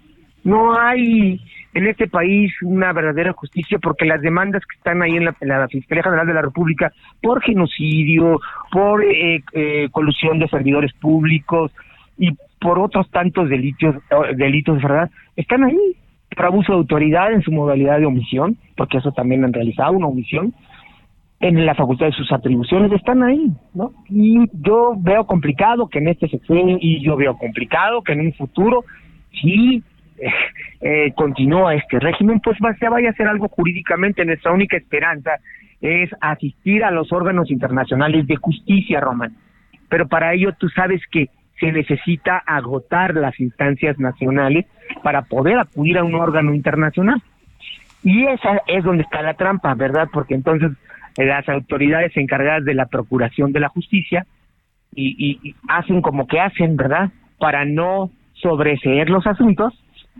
No 0.45 0.79
hay 0.79 1.41
en 1.73 1.87
este 1.87 2.09
país 2.09 2.53
una 2.63 2.93
verdadera 2.93 3.33
justicia 3.33 3.79
porque 3.79 4.05
las 4.05 4.21
demandas 4.21 4.63
que 4.67 4.77
están 4.77 5.03
ahí 5.03 5.17
en 5.17 5.25
la, 5.25 5.69
Fiscalía 5.69 6.03
General 6.03 6.27
de 6.27 6.35
la 6.35 6.43
República 6.43 6.93
por 7.23 7.43
genocidio, 7.43 8.41
por 8.73 9.05
eh, 9.05 9.43
eh, 9.53 9.89
colusión 9.91 10.39
de 10.39 10.49
servidores 10.49 10.93
públicos 10.95 11.71
y 12.19 12.33
por 12.61 12.79
otros 12.79 13.09
tantos 13.11 13.49
delitos, 13.49 13.97
delitos, 14.37 14.83
¿verdad? 14.83 15.11
Están 15.37 15.65
ahí 15.65 15.97
por 16.35 16.47
abuso 16.47 16.73
de 16.73 16.79
autoridad 16.79 17.33
en 17.33 17.43
su 17.43 17.53
modalidad 17.53 17.99
de 17.99 18.07
omisión, 18.07 18.57
porque 18.77 18.99
eso 18.99 19.13
también 19.13 19.45
han 19.45 19.53
realizado 19.53 19.93
una 19.93 20.07
omisión, 20.07 20.55
en 21.41 21.65
la 21.65 21.75
facultad 21.75 22.07
de 22.07 22.13
sus 22.13 22.31
atribuciones 22.33 22.93
están 22.93 23.23
ahí, 23.23 23.51
¿no? 23.75 23.93
Y 24.11 24.47
yo 24.53 24.95
veo 24.99 25.25
complicado 25.25 25.89
que 25.89 25.99
en 25.99 26.09
este 26.09 26.29
sexenio, 26.29 26.77
y 26.79 27.03
yo 27.03 27.17
veo 27.17 27.37
complicado 27.39 28.03
que 28.03 28.13
en 28.13 28.21
un 28.21 28.33
futuro, 28.35 28.85
si 29.41 29.83
eh, 30.19 30.29
eh, 30.83 31.13
continúa 31.15 31.75
este 31.75 31.99
régimen, 31.99 32.41
pues 32.41 32.59
va, 32.63 32.75
se 32.75 32.89
vaya 32.91 33.09
a 33.09 33.13
hacer 33.13 33.27
algo 33.27 33.49
jurídicamente. 33.49 34.25
Nuestra 34.25 34.53
única 34.53 34.77
esperanza 34.77 35.31
es 35.81 36.11
asistir 36.21 36.85
a 36.85 36.91
los 36.91 37.11
órganos 37.11 37.51
internacionales 37.51 38.27
de 38.27 38.37
justicia, 38.37 39.01
Román. 39.01 39.35
Pero 39.89 40.09
para 40.09 40.35
ello 40.35 40.53
tú 40.59 40.69
sabes 40.69 41.01
que 41.11 41.29
se 41.61 41.71
necesita 41.71 42.43
agotar 42.47 43.15
las 43.15 43.39
instancias 43.39 43.99
nacionales 43.99 44.67
para 45.03 45.23
poder 45.23 45.59
acudir 45.59 45.99
a 45.99 46.05
un 46.05 46.15
órgano 46.15 46.55
internacional. 46.55 47.23
Y 48.03 48.25
esa 48.27 48.63
es 48.67 48.83
donde 48.83 49.03
está 49.03 49.21
la 49.21 49.35
trampa, 49.35 49.75
¿verdad? 49.75 50.09
Porque 50.11 50.35
entonces 50.35 50.73
eh, 51.19 51.27
las 51.27 51.47
autoridades 51.49 52.17
encargadas 52.17 52.65
de 52.65 52.75
la 52.75 52.87
procuración 52.87 53.53
de 53.53 53.61
la 53.61 53.69
justicia 53.69 54.27
y, 54.93 55.55
hacen 55.69 56.03
como 56.03 56.27
que 56.27 56.41
hacen, 56.41 56.77
¿verdad? 56.77 57.11
Para 57.39 57.65
no 57.65 58.11
sobreseer 58.35 59.11
los 59.11 59.27
asuntos 59.27 59.75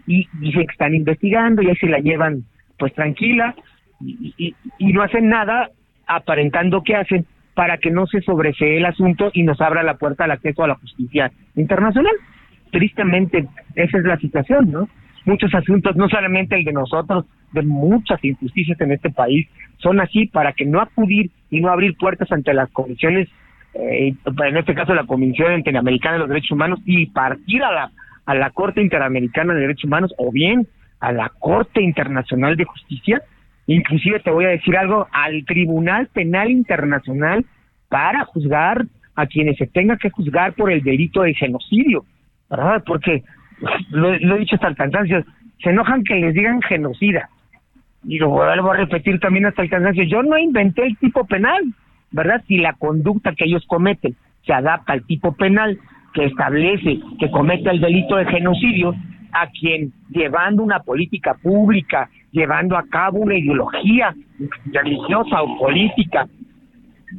y 0.07 0.29
dicen 0.35 0.67
que 0.67 0.73
están 0.73 0.95
investigando 0.95 1.63
y 1.63 1.69
ahí 1.69 1.77
se 1.77 1.89
la 1.89 1.99
llevan 1.99 2.45
pues 2.79 2.95
tranquila 2.95 3.55
y, 4.01 4.55
y 4.79 4.93
no 4.93 5.03
hacen 5.03 5.29
nada 5.29 5.71
aparentando 6.07 6.83
que 6.83 6.97
hacen 6.97 7.27
para 7.55 7.79
que 7.79 7.91
no 7.91 8.07
se 8.07 8.21
sobresee 8.23 8.79
el 8.79 8.87
asunto 8.87 9.31
y 9.33 9.43
nos 9.43 9.61
abra 9.61 9.83
la 9.83 9.95
puerta 9.95 10.25
al 10.25 10.31
acceso 10.31 10.65
a 10.65 10.69
la 10.69 10.77
justicia 10.77 11.33
internacional. 11.57 12.15
Tristemente, 12.71 13.47
esa 13.75 13.99
es 13.99 14.05
la 14.05 14.17
situación, 14.19 14.71
¿no? 14.71 14.89
Muchos 15.25 15.55
asuntos, 15.55 15.97
no 15.97 16.09
solamente 16.09 16.57
el 16.57 16.65
de 16.65 16.73
nosotros, 16.73 17.27
de 17.53 17.63
muchas 17.63 18.25
injusticias 18.25 18.81
en 18.81 18.93
este 18.93 19.11
país, 19.11 19.47
son 19.79 20.01
así 20.01 20.27
para 20.27 20.53
que 20.53 20.65
no 20.65 20.81
acudir 20.81 21.31
y 21.51 21.61
no 21.61 21.71
abrir 21.71 21.97
puertas 21.97 22.31
ante 22.33 22.55
las 22.55 22.71
comisiones, 22.71 23.29
eh, 23.75 24.15
en 24.25 24.57
este 24.57 24.75
caso 24.75 24.95
la 24.95 25.05
Comisión 25.05 25.53
Interamericana 25.55 26.15
de 26.15 26.19
los 26.21 26.29
Derechos 26.29 26.53
Humanos, 26.53 26.81
y 26.85 27.07
partir 27.07 27.63
a 27.63 27.73
la, 27.73 27.91
a 28.25 28.35
la 28.35 28.51
Corte 28.51 28.81
Interamericana 28.81 29.53
de 29.53 29.61
Derechos 29.61 29.85
Humanos 29.85 30.15
o 30.17 30.31
bien 30.31 30.67
a 31.01 31.13
la 31.13 31.31
Corte 31.39 31.83
Internacional 31.83 32.57
de 32.57 32.65
Justicia, 32.65 33.23
inclusive 33.75 34.21
te 34.21 34.31
voy 34.31 34.45
a 34.45 34.51
decir 34.51 34.77
algo, 34.77 35.07
al 35.13 35.45
Tribunal 35.45 36.09
Penal 36.13 36.51
Internacional 36.51 37.45
para 37.89 38.25
juzgar 38.25 38.87
a 39.15 39.27
quienes 39.27 39.57
se 39.59 39.67
tenga 39.67 39.97
que 39.97 40.11
juzgar 40.11 40.55
por 40.55 40.71
el 40.71 40.83
delito 40.83 41.23
de 41.23 41.35
genocidio, 41.35 42.05
¿verdad? 42.49 42.83
Porque 42.87 43.23
lo, 43.91 44.15
he 44.15 44.39
dicho 44.39 44.57
hasta 44.57 44.69
el 44.69 44.77
cansancio, 44.77 45.25
se 45.63 45.71
enojan 45.71 46.03
que 46.05 46.15
les 46.15 46.35
digan 46.35 46.63
genocida. 46.63 47.29
Y 48.05 48.19
lo 48.19 48.31
vuelvo 48.31 48.71
a 48.71 48.77
repetir 48.77 49.21
también 49.21 49.47
hasta 49.47 49.63
el 49.63 49.71
cansancio, 49.71 50.05
yo 50.05 50.23
no 50.23 50.39
inventé 50.39 50.87
el 50.87 50.97
tipo 50.97 51.27
penal, 51.27 51.63
¿verdad? 52.13 52.43
Si 52.49 52.57
la 52.57 52.73
conducta 52.73 53.35
que 53.35 53.45
ellos 53.45 53.65
cometen 53.67 54.17
se 54.47 54.53
adapta 54.55 54.95
al 54.95 55.05
tipo 55.05 55.33
penal 55.33 55.79
que 56.15 56.25
establece 56.25 56.99
que 57.19 57.31
comete 57.31 57.71
el 57.71 57.81
delito 57.81 58.17
de 58.17 58.25
genocidio, 58.27 58.95
a 59.33 59.49
quien 59.49 59.93
llevando 60.11 60.63
una 60.63 60.81
política 60.81 61.35
pública, 61.35 62.09
llevando 62.33 62.77
a 62.77 62.85
cabo 62.89 63.19
una 63.19 63.37
ideología 63.37 64.15
religiosa 64.73 65.43
o 65.43 65.59
política, 65.59 66.27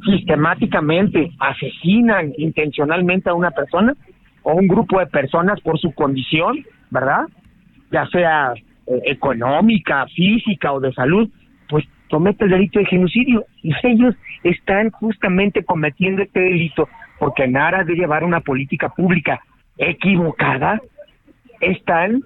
sistemáticamente 0.04 1.30
asesinan 1.38 2.32
intencionalmente 2.38 3.30
a 3.30 3.34
una 3.34 3.50
persona 3.50 3.94
o 4.42 4.54
un 4.54 4.66
grupo 4.66 4.98
de 4.98 5.06
personas 5.06 5.60
por 5.60 5.78
su 5.78 5.92
condición, 5.92 6.64
¿verdad? 6.90 7.26
Ya 7.90 8.06
sea 8.06 8.54
eh, 8.86 9.00
económica, 9.04 10.06
física 10.06 10.72
o 10.72 10.80
de 10.80 10.92
salud, 10.92 11.28
pues 11.68 11.84
comete 12.10 12.44
el 12.44 12.50
delito 12.50 12.78
de 12.78 12.86
genocidio. 12.86 13.44
Y 13.62 13.72
ellos 13.82 14.14
están 14.42 14.90
justamente 14.90 15.64
cometiendo 15.64 16.22
este 16.22 16.40
delito 16.40 16.88
porque 17.18 17.44
en 17.44 17.56
aras 17.56 17.86
de 17.86 17.94
llevar 17.94 18.24
una 18.24 18.40
política 18.40 18.88
pública 18.88 19.40
equivocada, 19.78 20.80
están 21.62 22.22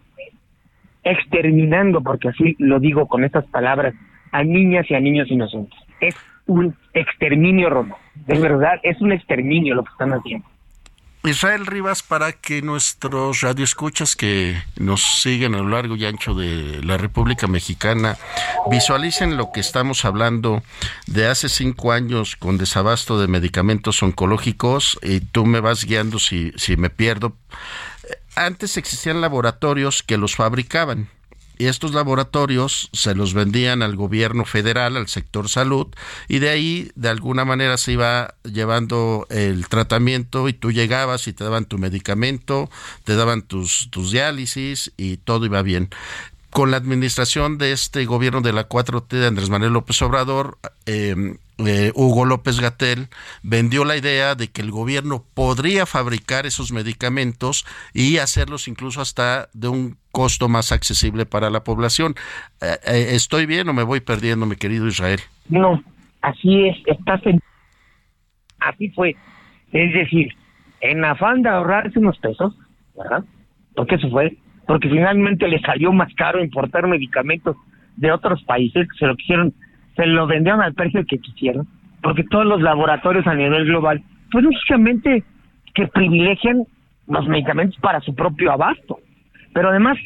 exterminando, 1.04 2.02
porque 2.02 2.28
así 2.28 2.56
lo 2.58 2.80
digo 2.80 3.06
con 3.06 3.22
estas 3.22 3.46
palabras, 3.46 3.94
a 4.32 4.42
niñas 4.42 4.86
y 4.90 4.94
a 4.94 5.00
niños 5.00 5.30
inocentes. 5.30 5.78
Es 6.00 6.16
un 6.46 6.74
exterminio, 6.92 7.70
Romo. 7.70 7.96
De 8.26 8.38
verdad, 8.38 8.80
es 8.82 9.00
un 9.00 9.12
exterminio 9.12 9.74
lo 9.74 9.84
que 9.84 9.92
están 9.92 10.12
haciendo. 10.12 10.46
Israel 11.28 11.66
Rivas, 11.66 12.02
para 12.02 12.32
que 12.32 12.62
nuestros 12.62 13.40
radioescuchas 13.40 14.14
que 14.14 14.62
nos 14.76 15.02
siguen 15.02 15.54
a 15.54 15.58
lo 15.58 15.68
largo 15.68 15.96
y 15.96 16.04
ancho 16.04 16.34
de 16.34 16.82
la 16.84 16.96
República 16.98 17.48
Mexicana 17.48 18.16
visualicen 18.70 19.36
lo 19.36 19.50
que 19.50 19.60
estamos 19.60 20.04
hablando 20.04 20.62
de 21.06 21.26
hace 21.26 21.48
cinco 21.48 21.90
años 21.90 22.36
con 22.36 22.58
desabasto 22.58 23.20
de 23.20 23.26
medicamentos 23.26 24.02
oncológicos 24.02 24.98
y 25.02 25.20
tú 25.20 25.46
me 25.46 25.60
vas 25.60 25.84
guiando 25.84 26.20
si, 26.20 26.52
si 26.56 26.76
me 26.76 26.90
pierdo. 26.90 27.34
Antes 28.36 28.76
existían 28.76 29.22
laboratorios 29.22 30.02
que 30.02 30.18
los 30.18 30.36
fabricaban. 30.36 31.08
Y 31.58 31.66
estos 31.66 31.94
laboratorios 31.94 32.90
se 32.92 33.14
los 33.14 33.32
vendían 33.32 33.82
al 33.82 33.96
gobierno 33.96 34.44
federal, 34.44 34.98
al 34.98 35.08
sector 35.08 35.48
salud, 35.48 35.86
y 36.28 36.38
de 36.38 36.50
ahí 36.50 36.92
de 36.96 37.08
alguna 37.08 37.46
manera 37.46 37.78
se 37.78 37.92
iba 37.92 38.34
llevando 38.44 39.26
el 39.30 39.66
tratamiento 39.68 40.50
y 40.50 40.52
tú 40.52 40.70
llegabas 40.70 41.26
y 41.28 41.32
te 41.32 41.44
daban 41.44 41.64
tu 41.64 41.78
medicamento, 41.78 42.68
te 43.04 43.16
daban 43.16 43.40
tus, 43.40 43.88
diálisis 43.90 44.92
y 44.98 45.16
todo 45.16 45.46
iba 45.46 45.62
bien. 45.62 45.88
Con 46.50 46.70
la 46.70 46.76
administración 46.76 47.56
de 47.56 47.72
este 47.72 48.04
gobierno 48.04 48.42
de 48.42 48.52
la 48.52 48.68
4T 48.68 49.18
de 49.18 49.26
Andrés 49.26 49.48
Manuel 49.48 49.72
López 49.72 50.02
Obrador, 50.02 50.58
em, 50.84 51.38
eh, 51.58 51.92
Hugo 51.94 52.24
López 52.24 52.60
Gatel 52.60 53.08
vendió 53.42 53.84
la 53.84 53.96
idea 53.96 54.34
de 54.34 54.48
que 54.48 54.62
el 54.62 54.70
gobierno 54.70 55.24
podría 55.34 55.86
fabricar 55.86 56.46
esos 56.46 56.72
medicamentos 56.72 57.64
y 57.94 58.18
hacerlos 58.18 58.68
incluso 58.68 59.00
hasta 59.00 59.48
de 59.54 59.68
un 59.68 59.96
costo 60.12 60.48
más 60.48 60.72
accesible 60.72 61.26
para 61.26 61.50
la 61.50 61.64
población. 61.64 62.14
Eh, 62.60 62.76
eh, 62.86 63.06
¿Estoy 63.12 63.46
bien 63.46 63.68
o 63.68 63.72
me 63.72 63.82
voy 63.82 64.00
perdiendo, 64.00 64.46
mi 64.46 64.56
querido 64.56 64.86
Israel? 64.86 65.20
No, 65.48 65.82
así 66.22 66.68
es, 66.68 66.76
estás 66.86 67.24
en... 67.26 67.40
Así 68.60 68.90
fue. 68.90 69.16
Es 69.72 69.92
decir, 69.92 70.34
en 70.80 71.04
afán 71.04 71.42
de 71.42 71.48
ahorrarse 71.48 71.98
unos 71.98 72.18
pesos, 72.18 72.54
¿verdad? 72.96 73.24
Porque 73.74 73.96
eso 73.96 74.10
fue 74.10 74.36
porque 74.66 74.88
finalmente 74.88 75.48
le 75.48 75.60
salió 75.60 75.92
más 75.92 76.12
caro 76.14 76.42
importar 76.42 76.86
medicamentos 76.86 77.56
de 77.96 78.12
otros 78.12 78.42
países 78.44 78.88
que 78.88 78.98
se 78.98 79.06
lo 79.06 79.16
quisieron, 79.16 79.54
se 79.96 80.06
lo 80.06 80.26
vendieron 80.26 80.60
al 80.60 80.74
precio 80.74 81.04
que 81.06 81.18
quisieron, 81.18 81.66
porque 82.02 82.24
todos 82.24 82.46
los 82.46 82.60
laboratorios 82.60 83.26
a 83.26 83.34
nivel 83.34 83.64
global, 83.64 84.02
pues 84.30 84.44
lógicamente 84.44 85.24
que 85.74 85.88
privilegian 85.88 86.64
los 87.06 87.26
medicamentos 87.26 87.78
para 87.80 88.00
su 88.00 88.14
propio 88.14 88.52
abasto. 88.52 88.98
Pero 89.52 89.70
además 89.70 89.96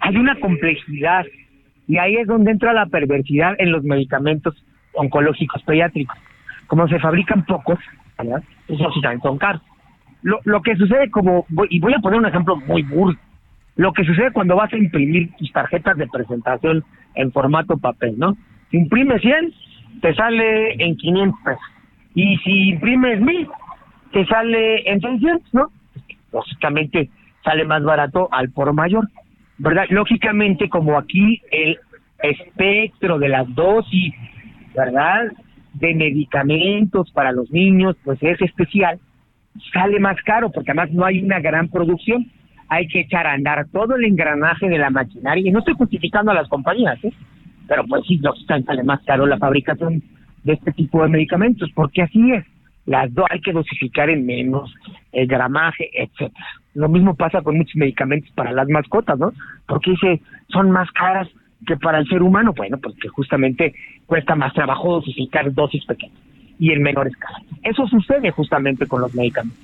hay 0.00 0.16
una 0.16 0.38
complejidad 0.40 1.24
y 1.86 1.98
ahí 1.98 2.16
es 2.16 2.26
donde 2.26 2.50
entra 2.50 2.72
la 2.72 2.86
perversidad 2.86 3.54
en 3.58 3.70
los 3.70 3.84
medicamentos 3.84 4.54
oncológicos 4.94 5.62
pediátricos. 5.62 6.16
Como 6.66 6.88
se 6.88 6.98
fabrican 6.98 7.44
pocos, 7.44 7.78
¿verdad? 8.18 8.42
Sí 8.66 8.76
también 9.02 9.20
son 9.20 9.38
caros. 9.38 9.62
Lo, 10.22 10.40
lo 10.44 10.62
que 10.62 10.76
sucede 10.76 11.10
como, 11.10 11.46
y 11.68 11.80
voy 11.80 11.92
a 11.92 11.98
poner 11.98 12.20
un 12.20 12.26
ejemplo 12.26 12.56
muy 12.56 12.82
burdo, 12.82 13.18
lo 13.76 13.92
que 13.92 14.04
sucede 14.04 14.32
cuando 14.32 14.56
vas 14.56 14.72
a 14.72 14.78
imprimir 14.78 15.34
tus 15.36 15.52
tarjetas 15.52 15.98
de 15.98 16.06
presentación 16.06 16.84
en 17.14 17.32
formato 17.32 17.76
papel, 17.76 18.18
¿no? 18.18 18.36
Si 18.70 18.76
imprimes 18.78 19.20
100, 19.22 19.52
te 20.00 20.14
sale 20.14 20.74
en 20.84 20.96
500 20.96 21.40
pesos. 21.44 21.62
Y 22.14 22.36
si 22.38 22.68
imprimes 22.70 23.20
1000, 23.20 23.48
te 24.12 24.26
sale 24.26 24.90
en 24.90 25.00
600, 25.00 25.54
¿no? 25.54 25.70
Lógicamente 26.32 27.10
sale 27.44 27.64
más 27.64 27.82
barato 27.82 28.28
al 28.32 28.50
por 28.50 28.72
mayor, 28.72 29.08
¿verdad? 29.58 29.86
Lógicamente, 29.90 30.68
como 30.68 30.98
aquí 30.98 31.40
el 31.50 31.78
espectro 32.22 33.18
de 33.18 33.28
las 33.28 33.52
dosis, 33.54 34.14
¿verdad? 34.74 35.32
De 35.74 35.94
medicamentos 35.94 37.10
para 37.10 37.32
los 37.32 37.50
niños, 37.50 37.96
pues 38.04 38.22
es 38.22 38.40
especial, 38.40 38.98
sale 39.72 40.00
más 40.00 40.16
caro 40.22 40.50
porque 40.50 40.70
además 40.70 40.90
no 40.92 41.04
hay 41.04 41.22
una 41.22 41.40
gran 41.40 41.68
producción 41.68 42.26
hay 42.68 42.88
que 42.88 43.00
echar 43.00 43.26
a 43.26 43.32
andar 43.32 43.66
todo 43.72 43.96
el 43.96 44.04
engranaje 44.04 44.68
de 44.68 44.78
la 44.78 44.90
maquinaria. 44.90 45.48
Y 45.48 45.52
no 45.52 45.60
estoy 45.60 45.74
justificando 45.74 46.30
a 46.30 46.34
las 46.34 46.48
compañías, 46.48 47.02
¿eh? 47.04 47.12
Pero 47.66 47.84
pues 47.86 48.02
sí, 48.06 48.18
nos 48.18 48.44
sale 48.46 48.82
más 48.82 49.02
caro 49.04 49.26
la 49.26 49.38
fabricación 49.38 50.02
de 50.42 50.52
este 50.54 50.72
tipo 50.72 51.02
de 51.02 51.08
medicamentos, 51.08 51.70
porque 51.74 52.02
así 52.02 52.32
es. 52.32 52.44
Las 52.86 53.12
dos 53.14 53.24
hay 53.30 53.40
que 53.40 53.52
dosificar 53.52 54.10
en 54.10 54.26
menos, 54.26 54.74
el 55.12 55.26
gramaje, 55.26 55.88
etcétera. 55.94 56.46
Lo 56.74 56.88
mismo 56.88 57.14
pasa 57.14 57.40
con 57.40 57.56
muchos 57.56 57.76
medicamentos 57.76 58.30
para 58.32 58.52
las 58.52 58.68
mascotas, 58.68 59.18
¿no? 59.18 59.32
Porque 59.66 59.92
dice, 59.92 60.20
son 60.48 60.70
más 60.70 60.90
caras 60.92 61.28
que 61.66 61.76
para 61.76 61.98
el 61.98 62.08
ser 62.08 62.22
humano. 62.22 62.52
Bueno, 62.54 62.76
pues 62.78 62.94
que 63.00 63.08
justamente 63.08 63.74
cuesta 64.04 64.34
más 64.34 64.52
trabajo 64.52 64.94
dosificar 64.94 65.50
dosis 65.54 65.84
pequeñas 65.86 66.18
y 66.58 66.72
en 66.72 66.82
menor 66.82 67.06
escala. 67.06 67.38
Eso 67.62 67.86
sucede 67.86 68.30
justamente 68.30 68.86
con 68.86 69.00
los 69.00 69.14
medicamentos. 69.14 69.58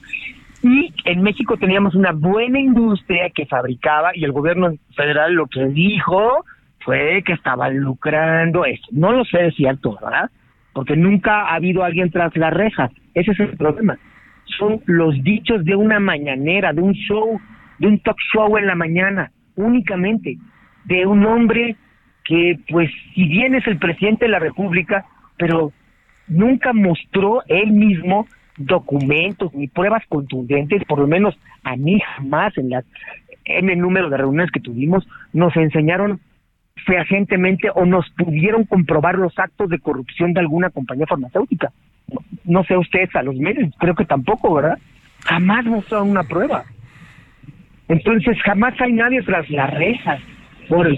Y 0.63 0.93
en 1.05 1.23
México 1.23 1.57
teníamos 1.57 1.95
una 1.95 2.13
buena 2.13 2.61
industria 2.61 3.31
que 3.31 3.47
fabricaba 3.47 4.11
y 4.15 4.25
el 4.25 4.33
gobierno 4.33 4.73
federal 4.95 5.33
lo 5.33 5.47
que 5.47 5.67
dijo 5.67 6.45
fue 6.81 7.23
que 7.25 7.33
estaban 7.33 7.79
lucrando 7.79 8.65
eso. 8.65 8.87
No 8.93 9.13
lo 9.13 9.25
sé 9.25 9.39
de 9.39 9.53
cierto, 9.53 9.99
¿verdad? 10.01 10.31
Porque 10.73 10.97
nunca 10.97 11.43
ha 11.43 11.55
habido 11.55 11.85
alguien 11.85 12.11
tras 12.11 12.37
las 12.37 12.53
rejas. 12.53 12.91
Ese 13.15 13.33
es 13.33 13.41
el 13.41 13.57
problema. 13.57 13.99
Son 14.59 14.81
los 14.87 15.23
dichos 15.23 15.65
de 15.65 15.77
una 15.77 16.01
mañanera, 16.01 16.73
de 16.73 16.81
un 16.81 16.93
show, 16.93 17.41
de 17.79 17.87
un 17.87 17.99
talk 18.01 18.17
show 18.33 18.57
en 18.57 18.67
la 18.67 18.75
mañana, 18.75 19.31
únicamente, 19.57 20.37
de 20.85 21.07
un 21.07 21.25
hombre 21.25 21.77
que, 22.25 22.59
pues, 22.69 22.91
si 23.15 23.25
bien 23.29 23.55
es 23.55 23.67
el 23.67 23.79
presidente 23.79 24.25
de 24.25 24.33
la 24.33 24.39
República, 24.39 25.05
pero 25.37 25.73
nunca 26.29 26.73
mostró 26.73 27.43
él 27.49 27.73
mismo 27.73 28.27
documentos 28.57 29.53
ni 29.55 29.69
pruebas 29.69 30.05
contundentes, 30.09 30.85
por 30.85 30.99
lo 30.99 31.07
menos 31.07 31.35
a 31.65 31.77
mí 31.77 32.01
jamás 32.01 32.57
en 32.59 32.71
las 32.71 32.85
en 33.47 33.71
el 33.71 33.79
número 33.81 34.11
de 34.11 34.19
reuniones 34.19 34.51
que 34.51 34.61
tuvimos 34.61 35.09
nos 35.33 35.57
enseñaron 35.57 36.21
fehacientemente 36.87 37.69
o 37.75 37.85
nos 37.85 38.09
pudieron 38.11 38.65
comprobar 38.65 39.17
los 39.17 39.39
actos 39.39 39.69
de 39.69 39.79
corrupción 39.79 40.33
de 40.33 40.41
alguna 40.41 40.71
compañía 40.71 41.07
farmacéutica. 41.07 41.73
No, 42.45 42.65
sé 42.65 42.77
ustedes 42.77 43.15
a 43.15 43.23
los 43.23 43.37
medios, 43.37 43.73
creo 43.79 43.95
que 43.95 44.05
tampoco, 44.05 44.55
¿verdad? 44.55 44.79
Jamás 45.25 45.65
mostraron 45.65 46.11
una 46.11 46.25
prueba. 46.25 46.65
Entonces 47.89 48.37
jamás 48.43 48.75
hay 48.81 48.93
nadie 48.93 49.23
tras 49.23 49.49
las 49.51 49.73
rejas 49.75 50.21
por 50.69 50.89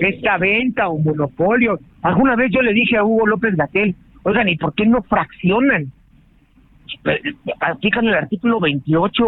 esta 0.00 0.38
venta 0.38 0.88
o 0.88 0.98
monopolio. 0.98 1.78
Alguna 2.02 2.36
vez 2.36 2.50
yo 2.52 2.62
le 2.62 2.72
dije 2.72 2.96
a 2.96 3.04
Hugo 3.04 3.26
López 3.26 3.56
Gatel, 3.56 3.94
oigan, 4.24 4.48
¿y 4.48 4.56
por 4.56 4.74
qué 4.74 4.86
no 4.86 5.02
fraccionan 5.02 5.92
aplican 7.60 8.06
el 8.06 8.14
artículo 8.14 8.60
28. 8.60 9.24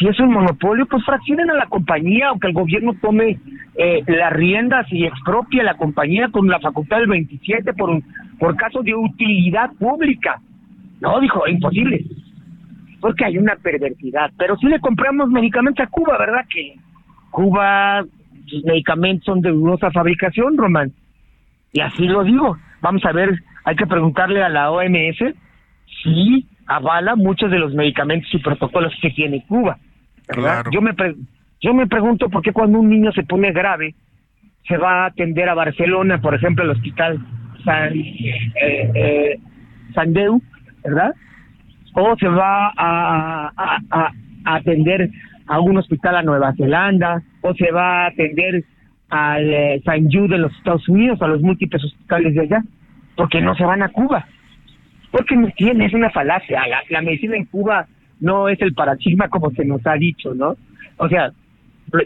Si 0.00 0.08
es 0.08 0.18
un 0.18 0.32
monopolio, 0.32 0.86
pues 0.86 1.04
fraccionen 1.04 1.50
a 1.50 1.54
la 1.54 1.66
compañía, 1.66 2.28
aunque 2.28 2.46
el 2.46 2.54
gobierno 2.54 2.94
tome 3.02 3.38
eh, 3.76 4.02
las 4.06 4.32
riendas 4.32 4.90
y 4.90 5.04
expropie 5.04 5.60
a 5.60 5.64
la 5.64 5.76
compañía 5.76 6.28
con 6.30 6.48
la 6.48 6.58
facultad 6.58 7.00
del 7.00 7.08
27 7.08 7.74
por, 7.74 7.90
un, 7.90 8.02
por 8.38 8.56
caso 8.56 8.82
de 8.82 8.94
utilidad 8.94 9.70
pública. 9.78 10.40
No, 11.02 11.20
dijo, 11.20 11.46
imposible. 11.46 12.02
Porque 12.98 13.26
hay 13.26 13.36
una 13.36 13.56
perversidad. 13.56 14.30
Pero 14.38 14.56
si 14.56 14.68
le 14.68 14.80
compramos 14.80 15.28
medicamentos 15.28 15.86
a 15.86 15.90
Cuba, 15.90 16.16
¿verdad? 16.16 16.46
Que 16.48 16.76
Cuba, 17.30 18.02
sus 18.46 18.64
medicamentos 18.64 19.26
son 19.26 19.42
de 19.42 19.50
dudosa 19.50 19.90
fabricación, 19.90 20.56
Román. 20.56 20.92
Y 21.74 21.80
así 21.80 22.06
lo 22.06 22.24
digo. 22.24 22.56
Vamos 22.80 23.04
a 23.04 23.12
ver, 23.12 23.38
hay 23.64 23.76
que 23.76 23.86
preguntarle 23.86 24.42
a 24.42 24.48
la 24.48 24.70
OMS 24.70 25.34
si 26.02 26.46
avala 26.66 27.16
muchos 27.16 27.50
de 27.50 27.58
los 27.58 27.74
medicamentos 27.74 28.32
y 28.32 28.38
protocolos 28.38 28.94
que 29.02 29.10
tiene 29.10 29.44
Cuba. 29.46 29.76
Yo 30.70 30.80
me 30.80 30.94
yo 31.60 31.74
me 31.74 31.86
pregunto 31.86 32.30
por 32.30 32.42
qué 32.42 32.52
cuando 32.52 32.78
un 32.78 32.88
niño 32.88 33.12
se 33.12 33.22
pone 33.22 33.52
grave 33.52 33.94
se 34.66 34.76
va 34.76 35.02
a 35.02 35.06
atender 35.06 35.48
a 35.48 35.54
Barcelona, 35.54 36.20
por 36.20 36.34
ejemplo, 36.34 36.64
al 36.64 36.70
hospital 36.70 37.18
San 37.64 37.94
eh, 37.94 38.50
eh, 38.94 39.38
Sandeu, 39.94 40.40
¿verdad? 40.84 41.14
O 41.94 42.16
se 42.16 42.28
va 42.28 42.72
a, 42.76 43.52
a, 43.90 44.12
atender 44.44 45.10
a 45.46 45.60
un 45.60 45.78
hospital 45.78 46.16
a 46.16 46.22
Nueva 46.22 46.54
Zelanda, 46.56 47.22
o 47.40 47.54
se 47.54 47.70
va 47.72 48.04
a 48.04 48.06
atender 48.08 48.64
al 49.08 49.52
eh, 49.52 49.82
San 49.84 50.04
Jude 50.10 50.28
de 50.28 50.38
los 50.38 50.56
Estados 50.56 50.88
Unidos, 50.88 51.20
a 51.20 51.26
los 51.26 51.42
múltiples 51.42 51.82
hospitales 51.84 52.34
de 52.34 52.42
allá, 52.42 52.62
porque 53.16 53.40
no 53.40 53.54
se 53.56 53.64
van 53.64 53.82
a 53.82 53.88
Cuba. 53.88 54.26
Porque 55.10 55.36
no 55.36 55.48
tiene, 55.56 55.86
es 55.86 55.94
una 55.94 56.10
falacia. 56.10 56.64
La, 56.68 56.78
la 56.88 57.02
medicina 57.02 57.36
en 57.36 57.46
Cuba 57.46 57.88
no 58.20 58.48
es 58.48 58.60
el 58.60 58.74
paradigma 58.74 59.28
como 59.28 59.50
se 59.50 59.64
nos 59.64 59.84
ha 59.86 59.94
dicho, 59.94 60.34
¿no? 60.34 60.56
O 60.98 61.08
sea, 61.08 61.32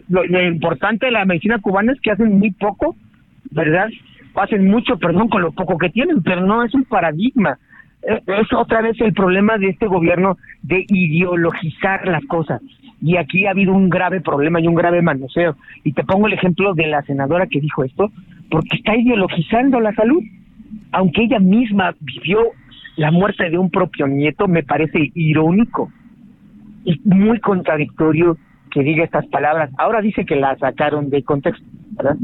lo, 0.09 0.43
importante 0.43 1.07
de 1.07 1.13
la 1.13 1.25
medicina 1.25 1.59
cubana 1.59 1.93
es 1.93 2.01
que 2.01 2.11
hacen 2.11 2.39
muy 2.39 2.51
poco, 2.53 2.97
¿verdad? 3.51 3.89
Hacen 4.35 4.69
mucho, 4.69 4.99
perdón, 4.99 5.29
con 5.29 5.43
lo 5.43 5.53
poco 5.53 5.79
que 5.79 5.91
tienen, 5.91 6.23
pero 6.23 6.41
no 6.41 6.65
es 6.65 6.75
un 6.75 6.85
paradigma. 6.85 7.59
Eh, 8.03 8.21
es 8.27 8.53
otra 8.53 8.83
vez 8.83 9.01
el 9.01 9.13
problema 9.13 9.59
de 9.59 9.69
este 9.69 9.87
gobierno 9.87 10.37
de 10.63 10.85
ideologizar 10.89 12.07
las 12.09 12.25
cosas. 12.27 12.61
Y 13.01 13.17
aquí 13.17 13.47
ha 13.47 13.51
habido 13.51 13.73
un 13.73 13.91
grave 13.91 14.21
problema 14.21 14.61
y 14.61 14.67
un 14.67 14.75
grave 14.75 15.03
manoseo. 15.03 15.57
Y 15.83 15.93
te 15.93 16.05
pongo 16.05 16.27
el 16.27 16.33
ejemplo 16.33 16.75
de 16.75 16.87
la 16.87 17.03
senadora 17.03 17.47
que 17.47 17.61
dijo 17.61 17.85
esto, 17.85 18.11
porque 18.51 18.77
está 18.77 18.97
ideologizando 18.97 19.81
la 19.81 19.95
salud. 19.95 20.23
Aunque 20.93 21.25
ella 21.25 21.39
misma 21.39 21.95
vivió 22.01 22.39
la 22.97 23.11
muerte 23.11 23.51
de 23.51 23.59
un 23.59 23.71
propio 23.71 24.07
nieto, 24.07 24.49
me 24.49 24.63
parece 24.63 25.11
irónico 25.15 25.91
y 26.85 27.01
muy 27.05 27.41
contradictorio 27.41 28.37
que 28.71 28.83
diga 28.83 29.05
estas 29.05 29.27
palabras. 29.27 29.71
Ahora 29.79 30.01
dice 30.01 30.25
que 30.25 30.37
la 30.37 30.57
sacaron 30.59 31.11
de 31.11 31.23
contexto, 31.23 31.65
¿verdad? 31.93 32.17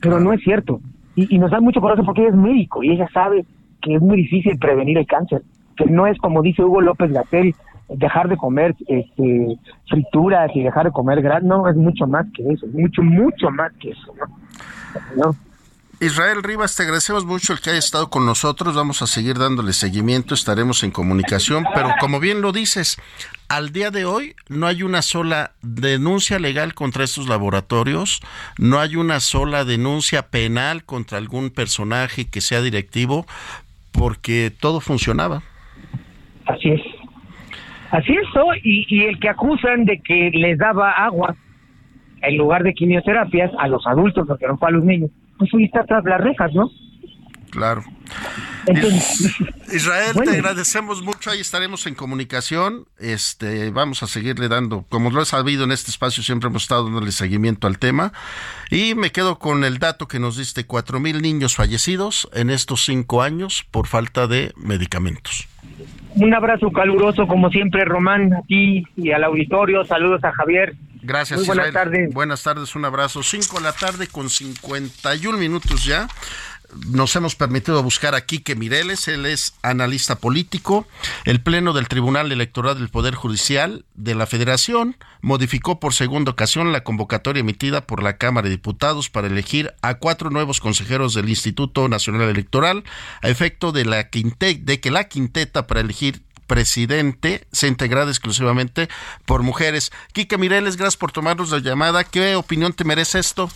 Pero 0.00 0.20
no 0.20 0.32
es 0.32 0.42
cierto. 0.42 0.80
Y, 1.14 1.38
nos 1.38 1.50
da 1.50 1.60
mucho 1.60 1.80
coraje 1.80 2.02
porque 2.04 2.22
ella 2.22 2.30
es 2.30 2.36
médico 2.36 2.82
y 2.82 2.92
ella 2.92 3.08
sabe 3.12 3.44
que 3.82 3.94
es 3.94 4.00
muy 4.00 4.16
difícil 4.18 4.56
prevenir 4.58 4.98
el 4.98 5.06
cáncer, 5.06 5.42
que 5.76 5.86
no 5.86 6.06
es 6.06 6.16
como 6.18 6.42
dice 6.42 6.62
Hugo 6.62 6.80
López 6.80 7.12
Gatel, 7.12 7.54
dejar 7.88 8.28
de 8.28 8.36
comer 8.36 8.76
este, 8.86 9.58
frituras 9.88 10.50
y 10.54 10.62
dejar 10.62 10.86
de 10.86 10.92
comer 10.92 11.20
gran, 11.20 11.46
no, 11.46 11.68
es 11.68 11.76
mucho 11.76 12.06
más 12.06 12.26
que 12.34 12.42
eso, 12.52 12.66
mucho, 12.68 13.02
mucho 13.02 13.50
más 13.50 13.72
que 13.80 13.90
eso, 13.90 14.14
¿no? 14.16 15.24
¿No? 15.24 15.36
Israel 16.00 16.44
Rivas, 16.44 16.76
te 16.76 16.84
agradecemos 16.84 17.24
mucho 17.24 17.52
el 17.52 17.60
que 17.60 17.70
haya 17.70 17.80
estado 17.80 18.08
con 18.08 18.24
nosotros. 18.24 18.76
Vamos 18.76 19.02
a 19.02 19.08
seguir 19.08 19.36
dándole 19.36 19.72
seguimiento, 19.72 20.34
estaremos 20.34 20.84
en 20.84 20.92
comunicación, 20.92 21.64
pero 21.74 21.88
como 21.98 22.20
bien 22.20 22.40
lo 22.40 22.52
dices, 22.52 22.98
al 23.48 23.72
día 23.72 23.90
de 23.90 24.04
hoy 24.04 24.34
no 24.48 24.66
hay 24.66 24.82
una 24.82 25.02
sola 25.02 25.52
denuncia 25.62 26.38
legal 26.38 26.74
contra 26.74 27.04
estos 27.04 27.28
laboratorios, 27.28 28.20
no 28.58 28.78
hay 28.78 28.96
una 28.96 29.20
sola 29.20 29.64
denuncia 29.64 30.28
penal 30.28 30.84
contra 30.84 31.18
algún 31.18 31.50
personaje 31.50 32.28
que 32.28 32.40
sea 32.40 32.60
directivo, 32.60 33.26
porque 33.92 34.50
todo 34.50 34.80
funcionaba. 34.80 35.42
Así 36.46 36.70
es. 36.70 36.82
Así 37.90 38.12
es, 38.12 38.28
y, 38.62 38.86
y 38.88 39.04
el 39.04 39.18
que 39.18 39.30
acusan 39.30 39.86
de 39.86 40.00
que 40.00 40.30
les 40.34 40.58
daba 40.58 40.90
agua 40.90 41.34
en 42.20 42.36
lugar 42.36 42.62
de 42.62 42.74
quimioterapias 42.74 43.50
a 43.58 43.66
los 43.66 43.86
adultos, 43.86 44.26
porque 44.28 44.46
no 44.46 44.58
fue 44.58 44.68
a 44.68 44.72
los 44.72 44.84
niños 44.84 45.10
pues 45.38 45.54
hoy 45.54 45.64
está 45.64 45.84
tras 45.84 46.04
las 46.04 46.20
rejas, 46.20 46.52
¿no? 46.52 46.70
Claro. 47.50 47.82
Israel, 49.72 50.16
te 50.24 50.30
agradecemos 50.30 51.02
mucho, 51.02 51.30
ahí 51.30 51.40
estaremos 51.40 51.86
en 51.86 51.94
comunicación, 51.94 52.86
este, 52.98 53.70
vamos 53.70 54.02
a 54.02 54.06
seguirle 54.06 54.48
dando, 54.48 54.84
como 54.88 55.10
lo 55.10 55.22
he 55.22 55.26
sabido 55.26 55.64
en 55.64 55.72
este 55.72 55.90
espacio, 55.90 56.22
siempre 56.22 56.48
hemos 56.48 56.62
estado 56.62 56.84
dándole 56.84 57.12
seguimiento 57.12 57.66
al 57.66 57.78
tema, 57.78 58.12
y 58.70 58.94
me 58.94 59.12
quedo 59.12 59.38
con 59.38 59.64
el 59.64 59.78
dato 59.78 60.08
que 60.08 60.18
nos 60.18 60.36
diste, 60.36 60.64
cuatro 60.64 61.00
mil 61.00 61.22
niños 61.22 61.54
fallecidos 61.54 62.28
en 62.32 62.50
estos 62.50 62.84
cinco 62.84 63.22
años 63.22 63.66
por 63.70 63.86
falta 63.86 64.26
de 64.26 64.52
medicamentos. 64.56 65.48
Un 66.14 66.34
abrazo 66.34 66.70
caluroso, 66.72 67.26
como 67.26 67.50
siempre, 67.50 67.84
Román, 67.84 68.32
a 68.32 68.42
ti 68.42 68.84
y 68.96 69.12
al 69.12 69.24
auditorio, 69.24 69.84
saludos 69.84 70.24
a 70.24 70.32
Javier, 70.32 70.74
Gracias, 71.02 71.46
buenas 71.46 71.72
tardes. 71.72 72.12
Buenas 72.12 72.42
tardes, 72.42 72.74
un 72.74 72.84
abrazo. 72.84 73.22
Cinco 73.22 73.58
de 73.58 73.64
la 73.64 73.72
tarde 73.72 74.08
con 74.08 74.28
51 74.28 75.38
minutos 75.38 75.84
ya. 75.84 76.08
Nos 76.88 77.16
hemos 77.16 77.34
permitido 77.34 77.82
buscar 77.82 78.14
aquí 78.14 78.40
que 78.40 78.54
Mireles, 78.54 79.08
él 79.08 79.24
es 79.26 79.54
analista 79.62 80.16
político. 80.16 80.86
El 81.24 81.40
Pleno 81.40 81.72
del 81.72 81.88
Tribunal 81.88 82.30
Electoral 82.30 82.78
del 82.78 82.90
Poder 82.90 83.14
Judicial 83.14 83.86
de 83.94 84.14
la 84.14 84.26
Federación 84.26 84.96
modificó 85.22 85.80
por 85.80 85.94
segunda 85.94 86.32
ocasión 86.32 86.72
la 86.72 86.84
convocatoria 86.84 87.40
emitida 87.40 87.86
por 87.86 88.02
la 88.02 88.18
Cámara 88.18 88.44
de 88.44 88.56
Diputados 88.56 89.08
para 89.08 89.28
elegir 89.28 89.72
a 89.80 89.94
cuatro 89.94 90.30
nuevos 90.30 90.60
consejeros 90.60 91.14
del 91.14 91.28
Instituto 91.28 91.88
Nacional 91.88 92.28
Electoral 92.28 92.84
a 93.22 93.28
efecto 93.28 93.72
de, 93.72 93.84
la 93.84 94.08
de 94.10 94.80
que 94.80 94.90
la 94.90 95.08
quinteta 95.08 95.66
para 95.66 95.80
elegir 95.80 96.22
presidente 96.48 97.46
se 97.52 97.68
integrada 97.68 98.10
exclusivamente 98.10 98.88
por 99.24 99.42
mujeres. 99.42 99.92
Quique 100.12 100.38
Mireles, 100.38 100.76
gracias 100.76 100.96
por 100.96 101.12
tomarnos 101.12 101.50
la 101.50 101.58
llamada. 101.58 102.04
¿Qué 102.04 102.34
opinión 102.34 102.72
te 102.72 102.84
merece 102.84 103.20
esto? 103.20 103.48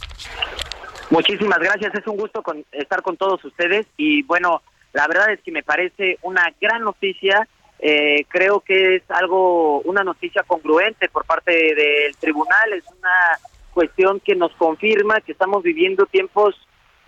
Muchísimas 1.11 1.59
gracias, 1.59 1.94
es 1.94 2.07
un 2.07 2.16
gusto 2.16 2.42
estar 2.72 3.03
con 3.03 3.16
todos 3.16 3.44
ustedes 3.44 3.86
y 3.96 4.22
bueno, 4.22 4.62
la 4.92 5.07
verdad 5.07 5.32
es 5.32 5.40
que 5.40 5.53
me 5.53 5.62
parece 5.62 6.18
una 6.22 6.53
gran 6.61 6.82
noticia. 6.82 7.46
Eh, 7.78 8.24
creo 8.28 8.61
que 8.61 8.96
es 8.96 9.03
algo, 9.11 9.80
una 9.80 10.05
noticia 10.05 10.44
congruente 10.44 11.09
por 11.09 11.24
parte 11.24 11.50
del 11.50 12.16
tribunal, 12.16 12.72
es 12.72 12.84
una 12.98 13.38
cuestión 13.72 14.20
que 14.20 14.36
nos 14.36 14.53
confirma 14.53 15.20
que 15.20 15.32
estamos 15.32 15.62
viviendo 15.62 16.07
tiempos, 16.07 16.55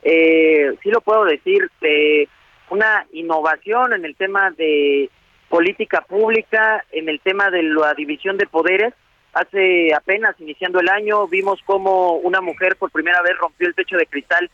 eh, 0.03 0.75
sí 0.83 0.91
lo 0.91 1.01
puedo 1.01 1.25
decir, 1.25 1.71
de 1.81 2.29
una 2.71 3.07
innovación 3.13 3.93
en 3.93 4.05
el 4.05 4.17
tema 4.17 4.51
de 4.51 5.11
política 5.49 6.01
pública 6.01 6.85
en 6.91 7.09
el 7.09 7.21
tema 7.21 7.51
de 7.51 7.63
la 7.63 7.95
división 7.95 8.37
de 8.37 8.47
poderes. 8.47 8.93
Hace 9.35 9.93
apenas 9.93 10.41
iniciando 10.41 10.79
el 10.79 10.89
año 10.89 11.27
vimos 11.27 11.59
cómo 11.67 12.13
una 12.19 12.41
mujer 12.41 12.77
por 12.77 12.93
primera 12.93 13.21
vez 13.21 13.37
rompió 13.37 13.67
el 13.67 13.75
techo 13.75 13.97
de 13.97 14.07
cristal 14.07 14.49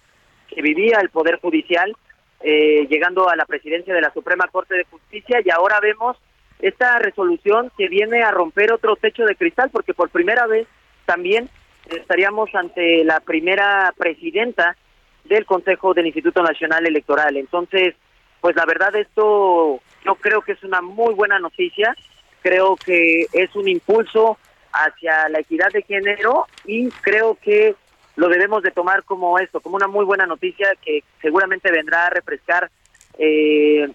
que 0.49 0.63
vivía 0.63 0.99
el 1.03 1.11
Poder 1.11 1.39
Judicial, 1.39 1.95
eh, 2.41 2.87
llegando 2.89 3.29
a 3.29 3.37
la 3.37 3.45
presidencia 3.45 3.93
de 3.93 4.01
la 4.01 4.13
Suprema 4.15 4.49
Corte 4.49 4.75
de 4.75 4.85
Justicia 4.85 5.41
y 5.45 5.51
ahora 5.51 5.81
vemos 5.81 6.17
esta 6.61 6.99
resolución 6.99 7.71
que 7.77 7.89
viene 7.89 8.23
a 8.23 8.31
romper 8.31 8.73
otro 8.73 8.97
techo 8.97 9.25
de 9.25 9.37
cristal 9.37 9.69
porque 9.71 9.93
por 9.93 10.09
primera 10.09 10.47
vez 10.47 10.67
también 11.05 11.51
estaríamos 11.91 12.49
ante 12.55 13.05
la 13.05 13.21
primera 13.21 13.93
presidenta 13.99 14.77
del 15.25 15.45
Consejo 15.45 15.93
del 15.93 16.07
Instituto 16.07 16.43
Nacional 16.43 16.87
Electoral. 16.87 17.37
Entonces, 17.37 17.95
pues 18.41 18.57
la 18.57 18.65
verdad 18.65 18.97
esto 18.97 19.79
yo 20.07 20.15
creo 20.15 20.41
que 20.41 20.53
es 20.53 20.65
una 20.65 20.81
muy 20.81 21.13
buena 21.13 21.39
noticia, 21.39 21.95
creo 22.41 22.77
que 22.77 23.27
es 23.35 23.55
un 23.55 23.69
impulso 23.69 24.39
hacia 24.73 25.29
la 25.29 25.41
equidad 25.41 25.71
de 25.73 25.83
género 25.83 26.47
y 26.65 26.89
creo 26.91 27.37
que 27.41 27.75
lo 28.17 28.29
debemos 28.29 28.63
de 28.63 28.71
tomar 28.71 29.05
como 29.05 29.39
esto, 29.39 29.61
como 29.61 29.77
una 29.77 29.89
muy 29.89 30.05
buena 30.05 30.27
noticia 30.27 30.73
que 30.83 31.03
seguramente 31.23 31.71
vendrá 31.71 32.07
a 32.07 32.11
refrescar 32.11 32.71
eh, 33.19 33.89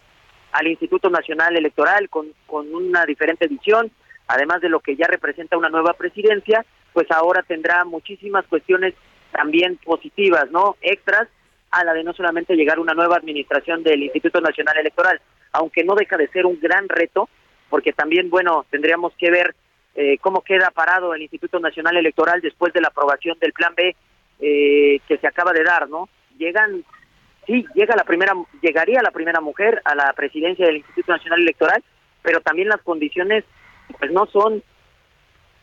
al 0.51 0.67
Instituto 0.67 1.09
Nacional 1.09 1.55
Electoral 1.55 2.09
con, 2.09 2.28
con 2.47 2.73
una 2.73 3.05
diferente 3.05 3.47
visión, 3.47 3.91
además 4.28 4.61
de 4.61 4.69
lo 4.69 4.80
que 4.80 4.95
ya 4.95 5.07
representa 5.07 5.57
una 5.57 5.69
nueva 5.69 5.93
presidencia, 5.93 6.65
pues 6.93 7.11
ahora 7.11 7.43
tendrá 7.43 7.84
muchísimas 7.86 8.45
cuestiones 8.47 8.93
también 9.32 9.78
positivas, 9.84 10.49
¿no? 10.49 10.78
Extras 10.82 11.28
a 11.71 11.84
la 11.84 11.93
de 11.93 12.03
no 12.03 12.13
solamente 12.13 12.55
llegar 12.55 12.80
una 12.80 12.93
nueva 12.93 13.17
administración 13.17 13.84
del 13.84 14.03
Instituto 14.03 14.39
Nacional 14.39 14.78
Electoral, 14.78 15.19
aunque 15.51 15.84
no 15.84 15.93
deja 15.93 16.15
de 16.15 16.30
ser 16.30 16.45
un 16.45 16.59
gran 16.59 16.88
reto, 16.88 17.30
porque 17.69 17.91
también, 17.91 18.30
bueno, 18.30 18.65
tendríamos 18.69 19.13
que 19.17 19.30
ver 19.30 19.55
eh, 19.96 20.18
cómo 20.20 20.41
queda 20.41 20.72
parado 20.72 21.14
el 21.14 21.22
Instituto 21.22 21.60
Nacional 21.60 21.96
Electoral 21.96 22.41
después 22.41 22.74
de 22.74 22.82
la 22.82 22.89
aprobación 22.89 23.38
del 23.39 23.54
Plan 23.54 23.74
B 23.76 23.96
eh, 24.39 25.00
que 25.08 25.18
se 25.18 25.28
acaba 25.28 25.54
de 25.54 25.64
dar, 25.64 25.88
¿no? 25.88 26.10
Llegan, 26.38 26.84
sí, 27.48 27.66
llega 27.74 27.96
la 27.96 28.04
primera, 28.04 28.34
llegaría 28.62 29.02
la 29.02 29.12
primera 29.12 29.39
mujer 29.39 29.82
a 29.86 29.96
la 29.96 30.12
presidencia 30.14 30.66
del 30.66 30.78
Instituto 30.78 31.14
Nacional 31.14 31.41
Electoral, 31.41 31.82
pero 32.22 32.41
también 32.41 32.68
las 32.68 32.82
condiciones, 32.82 33.46
pues 33.98 34.12
no 34.12 34.26
son 34.26 34.62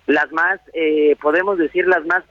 las 0.06 0.32
más, 0.32 0.60
eh, 0.72 1.16
podemos 1.20 1.58
decir, 1.58 1.86
las 1.86 2.04
más 2.06 2.24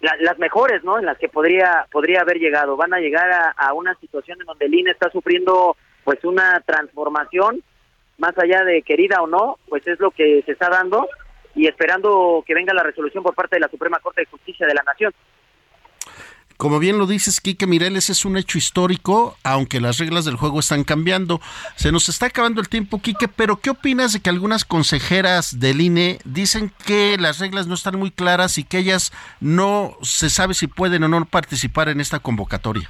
las 0.00 0.38
mejores, 0.38 0.84
¿no? 0.84 0.98
En 0.98 1.06
las 1.06 1.16
que 1.16 1.30
podría 1.30 1.86
podría 1.90 2.20
haber 2.20 2.38
llegado. 2.38 2.76
Van 2.76 2.92
a 2.92 2.98
llegar 2.98 3.30
a, 3.30 3.50
a, 3.52 3.72
una 3.72 3.94
situación 4.00 4.38
en 4.38 4.46
donde 4.46 4.66
el 4.66 4.74
INE 4.74 4.90
está 4.90 5.08
sufriendo 5.10 5.76
pues 6.04 6.22
una 6.24 6.60
transformación, 6.66 7.62
más 8.18 8.36
allá 8.38 8.64
de 8.64 8.82
querida 8.82 9.22
o 9.22 9.26
no, 9.26 9.58
pues 9.68 9.86
es 9.86 9.98
lo 10.00 10.10
que 10.10 10.42
se 10.46 10.52
está 10.52 10.68
dando 10.68 11.08
y 11.54 11.66
esperando 11.66 12.42
que 12.46 12.54
venga 12.54 12.74
la 12.74 12.82
resolución 12.82 13.22
por 13.22 13.34
parte 13.34 13.56
de 13.56 13.60
la 13.60 13.68
Suprema 13.68 13.98
Corte 14.00 14.22
de 14.22 14.26
Justicia 14.26 14.66
de 14.66 14.74
la 14.74 14.82
Nación. 14.82 15.12
como 16.56 16.78
bien 16.78 16.98
lo 16.98 17.06
dices, 17.06 17.40
Quique 17.40 17.66
Mireles, 17.66 18.10
es 18.10 18.24
un 18.24 18.36
hecho 18.36 18.58
histórico, 18.58 19.36
aunque 19.42 19.80
las 19.80 19.98
reglas 19.98 20.24
del 20.24 20.36
juego 20.36 20.60
están 20.60 20.84
cambiando. 20.84 21.40
Se 21.76 21.92
nos 21.92 22.08
está 22.08 22.26
acabando 22.26 22.60
el 22.60 22.68
tiempo, 22.68 23.02
Quique, 23.02 23.28
pero 23.28 23.56
¿qué 23.56 23.70
opinas 23.70 24.12
de 24.12 24.20
que 24.20 24.30
algunas 24.30 24.64
consejeras 24.64 25.58
del 25.60 25.80
INE 25.80 26.18
dicen 26.24 26.72
que 26.86 27.16
las 27.18 27.40
reglas 27.40 27.66
no 27.66 27.74
están 27.74 27.98
muy 27.98 28.10
claras 28.10 28.56
y 28.56 28.64
que 28.64 28.78
ellas 28.78 29.12
no 29.40 29.96
se 30.02 30.30
sabe 30.30 30.54
si 30.54 30.68
pueden 30.68 31.02
o 31.02 31.08
no 31.08 31.24
participar 31.24 31.88
en 31.88 32.00
esta 32.00 32.20
convocatoria? 32.20 32.88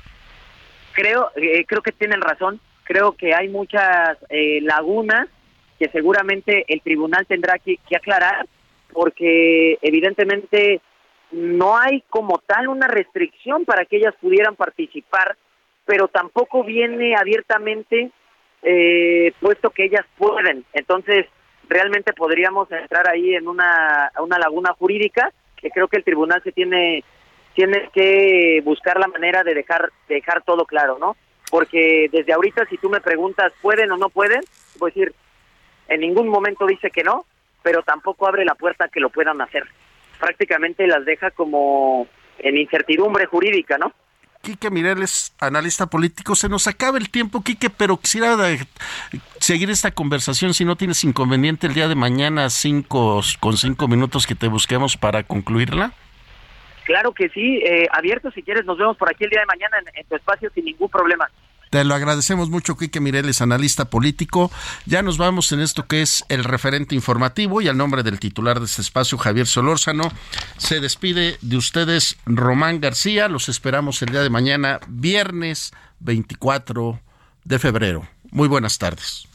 Creo, 0.93 1.31
eh, 1.35 1.65
creo 1.67 1.83
que 1.83 1.93
tienen 1.93 2.21
razón. 2.21 2.61
Creo 2.85 3.13
que 3.13 3.35
hay 3.35 3.49
muchas 3.49 4.19
eh, 4.29 4.61
lagunas 4.63 5.29
que 5.79 5.89
seguramente 5.89 6.65
el 6.69 6.81
tribunal 6.83 7.27
tendrá 7.27 7.59
que, 7.59 7.79
aclarar 7.97 8.47
porque 8.93 9.79
evidentemente 9.83 10.81
no 11.33 11.77
hay 11.77 12.03
como 12.09 12.39
tal 12.39 12.69
una 12.69 12.87
restricción 12.87 13.65
para 13.65 13.85
que 13.85 13.97
ellas 13.97 14.15
pudieran 14.21 14.55
participar, 14.55 15.37
pero 15.85 16.07
tampoco 16.07 16.63
viene 16.63 17.17
abiertamente 17.17 18.11
eh, 18.63 19.33
puesto 19.41 19.71
que 19.71 19.87
ellas 19.87 20.07
pueden. 20.17 20.65
Entonces, 20.73 21.27
realmente 21.69 22.13
podríamos 22.13 22.71
entrar 22.71 23.11
ahí 23.11 23.35
en 23.35 23.49
una, 23.49 24.13
una 24.21 24.39
laguna 24.39 24.75
jurídica 24.79 25.33
que 25.57 25.71
creo 25.71 25.89
que 25.89 25.97
el 25.97 26.05
tribunal 26.05 26.43
se 26.43 26.53
tiene 26.53 27.03
tiene 27.55 27.89
que 27.93 28.61
buscar 28.65 28.99
la 28.99 29.07
manera 29.07 29.45
de 29.45 29.55
dejar 29.55 29.91
dejar 30.09 30.43
todo 30.43 30.67
claro, 30.67 30.99
¿no? 30.99 31.17
Porque 31.55 32.09
desde 32.11 32.33
ahorita 32.33 32.67
si 32.69 32.79
tú 32.79 32.91
me 32.91 33.01
preguntas 33.01 33.53
pueden 33.63 33.93
o 33.93 33.97
no 33.97 34.09
pueden, 34.09 34.41
voy 34.81 34.91
a 34.91 34.93
decir 34.93 35.15
en 35.87 36.01
ningún 36.01 36.29
momento 36.29 36.67
dice 36.67 36.91
que 36.91 37.05
no, 37.05 37.27
pero 37.63 37.85
tampoco 37.85 38.27
abre 38.27 38.45
la 38.45 38.57
puerta 38.57 38.87
a 38.87 38.89
que 38.89 38.99
lo 38.99 39.09
puedan 39.09 39.41
hacer. 39.41 39.63
Prácticamente 40.19 40.85
las 40.89 41.05
deja 41.05 41.31
como 41.31 42.09
en 42.41 42.59
incertidumbre 42.59 43.27
jurídica, 43.27 43.79
¿no? 43.79 43.93
Quique 44.43 44.69
Mireles, 44.69 45.33
analista 45.39 45.87
político, 45.87 46.35
se 46.35 46.49
nos 46.49 46.67
acaba 46.67 46.99
el 46.99 47.09
tiempo, 47.09 47.45
Quique, 47.45 47.71
pero 47.71 47.99
quisiera 47.99 48.37
seguir 49.39 49.71
esta 49.71 49.93
conversación 49.93 50.55
si 50.55 50.65
no 50.65 50.75
tienes 50.75 51.05
inconveniente 51.05 51.69
el 51.69 51.75
día 51.75 51.87
de 51.87 51.95
mañana, 51.95 52.51
cinco 52.51 53.21
con 53.39 53.57
cinco 53.57 53.87
minutos 53.87 54.27
que 54.27 54.35
te 54.35 54.49
busquemos 54.49 54.97
para 54.97 55.23
concluirla. 55.23 55.93
Claro 56.85 57.13
que 57.13 57.29
sí, 57.31 57.63
eh, 57.65 57.87
abierto 57.93 58.31
si 58.33 58.43
quieres, 58.43 58.67
nos 58.67 58.77
vemos 58.77 58.97
por 58.97 59.09
aquí 59.09 59.23
el 59.23 59.31
día 59.31 59.41
de 59.41 59.47
mañana 59.47 59.79
en 59.95 60.07
tu 60.07 60.17
espacio 60.17 60.51
sin 60.51 60.65
ningún 60.65 60.91
problema. 60.91 61.31
Te 61.75 61.83
lo 61.83 61.97
agradecemos 61.97 62.51
mucho, 62.51 62.77
Quique 62.77 63.01
Mireles, 63.01 63.41
analista 63.41 63.87
político. 63.87 64.53
Ya 64.87 65.03
nos 65.03 65.19
vamos 65.19 65.51
en 65.51 65.59
esto 65.59 65.89
que 65.89 66.03
es 66.03 66.25
el 66.29 66.45
referente 66.45 66.95
informativo 66.95 67.61
y 67.61 67.67
al 67.67 67.77
nombre 67.77 68.05
del 68.05 68.21
titular 68.21 68.61
de 68.61 68.67
este 68.67 68.81
espacio, 68.81 69.19
Javier 69.19 69.49
Solórzano, 69.49 70.13
se 70.57 70.79
despide 70.79 71.37
de 71.41 71.57
ustedes 71.57 72.17
Román 72.27 72.81
García. 72.81 73.27
Los 73.27 73.49
esperamos 73.49 74.01
el 74.03 74.11
día 74.11 74.23
de 74.23 74.31
mañana, 74.31 74.79
viernes 74.87 75.73
24 75.99 77.01
de 77.43 77.59
febrero. 77.59 78.07
Muy 78.31 78.47
buenas 78.47 78.79
tardes. 78.79 79.27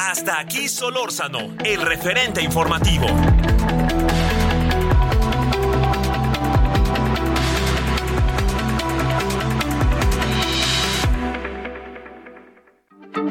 Hasta 0.00 0.40
aquí 0.40 0.70
Solórzano, 0.70 1.54
el 1.62 1.82
referente 1.82 2.40
informativo. 2.40 3.06